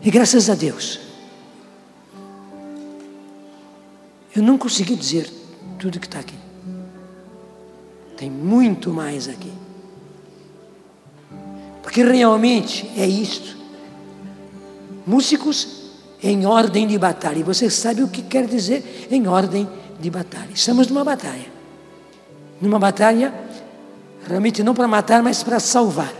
E 0.00 0.10
graças 0.12 0.48
a 0.48 0.54
Deus, 0.54 1.00
eu 4.36 4.44
não 4.44 4.56
consegui 4.56 4.94
dizer 4.94 5.28
tudo 5.76 5.98
que 5.98 6.06
está 6.06 6.20
aqui. 6.20 6.43
Tem 8.16 8.30
muito 8.30 8.90
mais 8.92 9.28
aqui. 9.28 9.52
Porque 11.82 12.02
realmente 12.02 12.90
é 12.96 13.06
isto. 13.06 13.56
Músicos 15.06 15.84
em 16.22 16.46
ordem 16.46 16.86
de 16.86 16.98
batalha. 16.98 17.38
E 17.38 17.42
você 17.42 17.68
sabe 17.68 18.02
o 18.02 18.08
que 18.08 18.22
quer 18.22 18.46
dizer 18.46 19.08
em 19.10 19.28
ordem 19.28 19.68
de 20.00 20.10
batalha. 20.10 20.48
Estamos 20.54 20.88
numa 20.88 21.04
batalha. 21.04 21.52
Numa 22.60 22.78
batalha, 22.78 23.34
realmente 24.26 24.62
não 24.62 24.74
para 24.74 24.88
matar, 24.88 25.22
mas 25.22 25.42
para 25.42 25.60
salvar. 25.60 26.12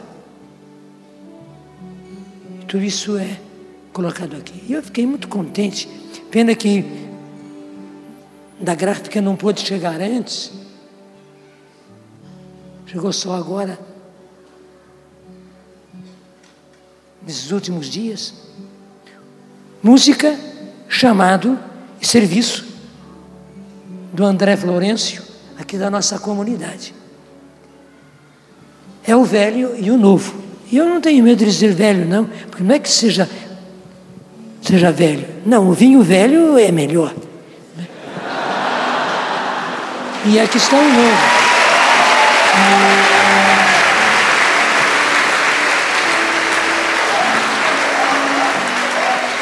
E 2.60 2.64
tudo 2.66 2.84
isso 2.84 3.16
é 3.16 3.38
colocado 3.92 4.36
aqui. 4.36 4.62
E 4.68 4.74
eu 4.74 4.82
fiquei 4.82 5.06
muito 5.06 5.28
contente. 5.28 5.88
Pena 6.30 6.54
que 6.54 6.84
da 8.60 8.74
gráfica 8.74 9.20
não 9.20 9.36
pôde 9.36 9.60
chegar 9.60 10.00
antes. 10.00 10.52
Chegou 12.94 13.12
só 13.12 13.34
agora, 13.34 13.76
nesses 17.26 17.50
últimos 17.50 17.88
dias. 17.88 18.32
Música, 19.82 20.38
chamado 20.88 21.58
e 22.00 22.06
serviço 22.06 22.64
do 24.12 24.24
André 24.24 24.56
Florencio, 24.56 25.24
aqui 25.58 25.76
da 25.76 25.90
nossa 25.90 26.20
comunidade. 26.20 26.94
É 29.04 29.16
o 29.16 29.24
velho 29.24 29.74
e 29.76 29.90
o 29.90 29.98
novo. 29.98 30.40
E 30.70 30.76
eu 30.76 30.88
não 30.88 31.00
tenho 31.00 31.24
medo 31.24 31.38
de 31.38 31.46
dizer 31.46 31.74
velho, 31.74 32.06
não, 32.06 32.26
porque 32.26 32.62
não 32.62 32.76
é 32.76 32.78
que 32.78 32.88
seja, 32.88 33.28
seja 34.62 34.92
velho. 34.92 35.26
Não, 35.44 35.68
o 35.68 35.72
vinho 35.72 36.00
velho 36.00 36.56
é 36.56 36.70
melhor. 36.70 37.12
E 40.26 40.38
aqui 40.38 40.58
está 40.58 40.76
o 40.76 40.92
novo. 40.92 41.33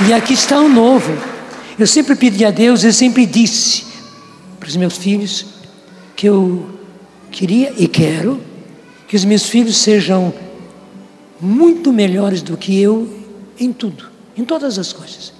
E 0.09 0.13
aqui 0.13 0.35
está 0.35 0.59
o 0.59 0.69
novo. 0.69 1.13
Eu 1.79 1.87
sempre 1.87 2.17
pedi 2.17 2.45
a 2.45 2.51
Deus, 2.51 2.83
eu 2.83 2.93
sempre 2.93 3.25
disse 3.25 3.85
para 4.59 4.69
os 4.69 4.75
meus 4.77 4.97
filhos 4.97 5.47
que 6.17 6.29
eu 6.29 6.69
queria 7.31 7.73
e 7.79 7.87
quero 7.87 8.41
que 9.07 9.15
os 9.15 9.25
meus 9.25 9.47
filhos 9.49 9.77
sejam 9.77 10.35
muito 11.41 11.93
melhores 11.93 12.43
do 12.43 12.57
que 12.57 12.81
eu 12.81 13.09
em 13.59 13.73
tudo, 13.73 14.07
em 14.37 14.45
todas 14.45 14.79
as 14.79 14.93
coisas. 14.93 15.33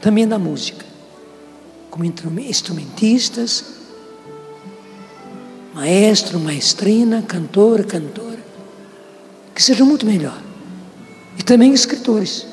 Também 0.00 0.26
na 0.26 0.38
música, 0.38 0.86
como 1.90 2.04
instrumentistas, 2.04 3.64
maestro, 5.82 6.38
maestrina, 6.38 7.22
cantor, 7.22 7.84
cantora, 7.84 8.38
que 9.52 9.60
sejam 9.60 9.84
muito 9.84 10.06
melhor. 10.06 10.40
E 11.36 11.42
também 11.42 11.74
escritores. 11.74 12.46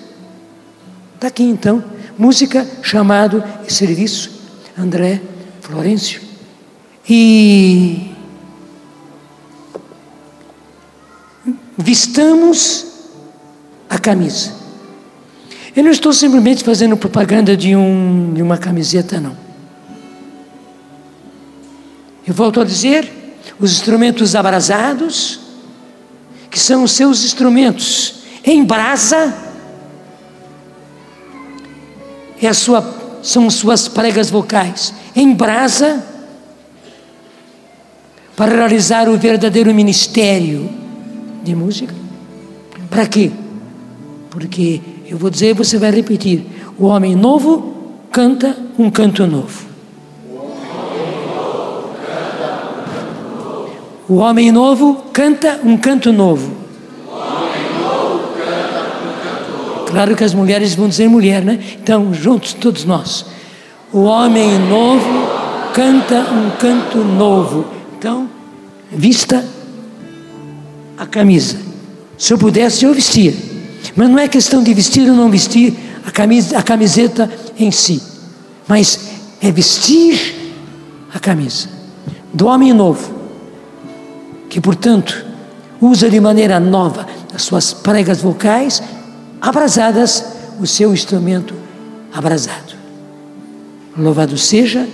Está 1.14 1.28
aqui 1.28 1.44
então, 1.44 1.84
música, 2.18 2.68
chamado 2.82 3.44
e 3.68 3.72
serviço, 3.72 4.32
André 4.76 5.22
Florencio. 5.62 6.22
E 7.08 8.12
vistamos 11.78 12.88
a 13.88 14.00
camisa. 14.00 14.56
Eu 15.76 15.84
não 15.84 15.92
estou 15.92 16.12
simplesmente 16.14 16.64
fazendo 16.64 16.98
propaganda 16.98 17.56
de, 17.56 17.76
um, 17.76 18.34
de 18.34 18.42
uma 18.42 18.58
camiseta, 18.58 19.20
não. 19.20 19.38
Eu 22.26 22.34
volto 22.34 22.60
a 22.60 22.64
dizer, 22.64 23.19
os 23.60 23.72
instrumentos 23.72 24.36
abrasados, 24.36 25.40
que 26.50 26.60
são 26.60 26.84
os 26.84 26.92
seus 26.92 27.24
instrumentos 27.24 28.16
em 28.44 28.64
brasa, 28.64 29.34
é 32.42 32.54
sua, 32.54 33.20
são 33.22 33.50
suas 33.50 33.88
pregas 33.88 34.30
vocais, 34.30 34.94
em 35.16 35.34
brasa, 35.34 36.04
para 38.36 38.56
realizar 38.56 39.10
o 39.10 39.18
verdadeiro 39.18 39.74
ministério 39.74 40.70
de 41.44 41.54
música. 41.54 41.94
Para 42.90 43.06
quê? 43.06 43.32
Porque 44.30 44.82
eu 45.06 45.18
vou 45.18 45.30
dizer 45.30 45.50
e 45.50 45.54
você 45.54 45.78
vai 45.78 45.92
repetir: 45.92 46.46
o 46.78 46.86
homem 46.86 47.16
novo 47.16 47.76
canta 48.12 48.58
um 48.78 48.90
canto 48.90 49.28
novo. 49.28 49.69
O 54.10 54.16
homem 54.16 54.52
novo 54.52 55.04
canta 55.14 55.60
um 55.64 55.78
canto 55.78 56.12
novo. 56.12 56.52
Claro 59.86 60.16
que 60.16 60.24
as 60.24 60.34
mulheres 60.34 60.74
vão 60.74 60.90
dizer 60.90 61.08
mulher, 61.08 61.44
né? 61.44 61.60
Então, 61.80 62.12
juntos, 62.12 62.54
todos 62.54 62.86
nós. 62.86 63.24
O 63.94 64.00
homem 64.00 64.58
novo 64.68 65.06
canta 65.76 66.22
um 66.22 66.50
canto 66.58 66.98
novo. 66.98 67.68
Então, 68.00 68.28
vista 68.92 69.46
a 70.98 71.06
camisa. 71.06 71.58
Se 72.18 72.34
eu 72.34 72.38
pudesse, 72.40 72.86
eu 72.86 72.94
vestia. 72.96 73.36
Mas 73.96 74.10
não 74.10 74.18
é 74.18 74.28
questão 74.28 74.64
de 74.64 74.74
vestir 74.74 75.08
ou 75.08 75.16
não 75.16 75.30
vestir 75.30 75.78
a, 76.04 76.10
camisa, 76.10 76.58
a 76.58 76.64
camiseta 76.64 77.32
em 77.60 77.70
si. 77.70 78.02
Mas 78.68 79.02
é 79.40 79.52
vestir 79.52 80.36
a 81.14 81.20
camisa 81.20 81.70
do 82.34 82.48
homem 82.48 82.74
novo 82.74 83.19
que, 84.50 84.60
portanto, 84.60 85.26
usa 85.80 86.10
de 86.10 86.20
maneira 86.20 86.60
nova 86.60 87.08
as 87.34 87.44
suas 87.44 87.72
pregas 87.72 88.22
vocais 88.22 88.82
abrasadas, 89.40 90.26
o 90.60 90.68
seu 90.68 90.94
instrumento 90.94 91.54
abrasado. 92.14 92.74
Louvado 93.98 94.38
seja 94.38 94.88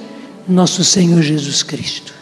nosso 0.47 0.83
Senhor 0.83 1.21
Jesus 1.21 1.63
Cristo. 1.63 2.13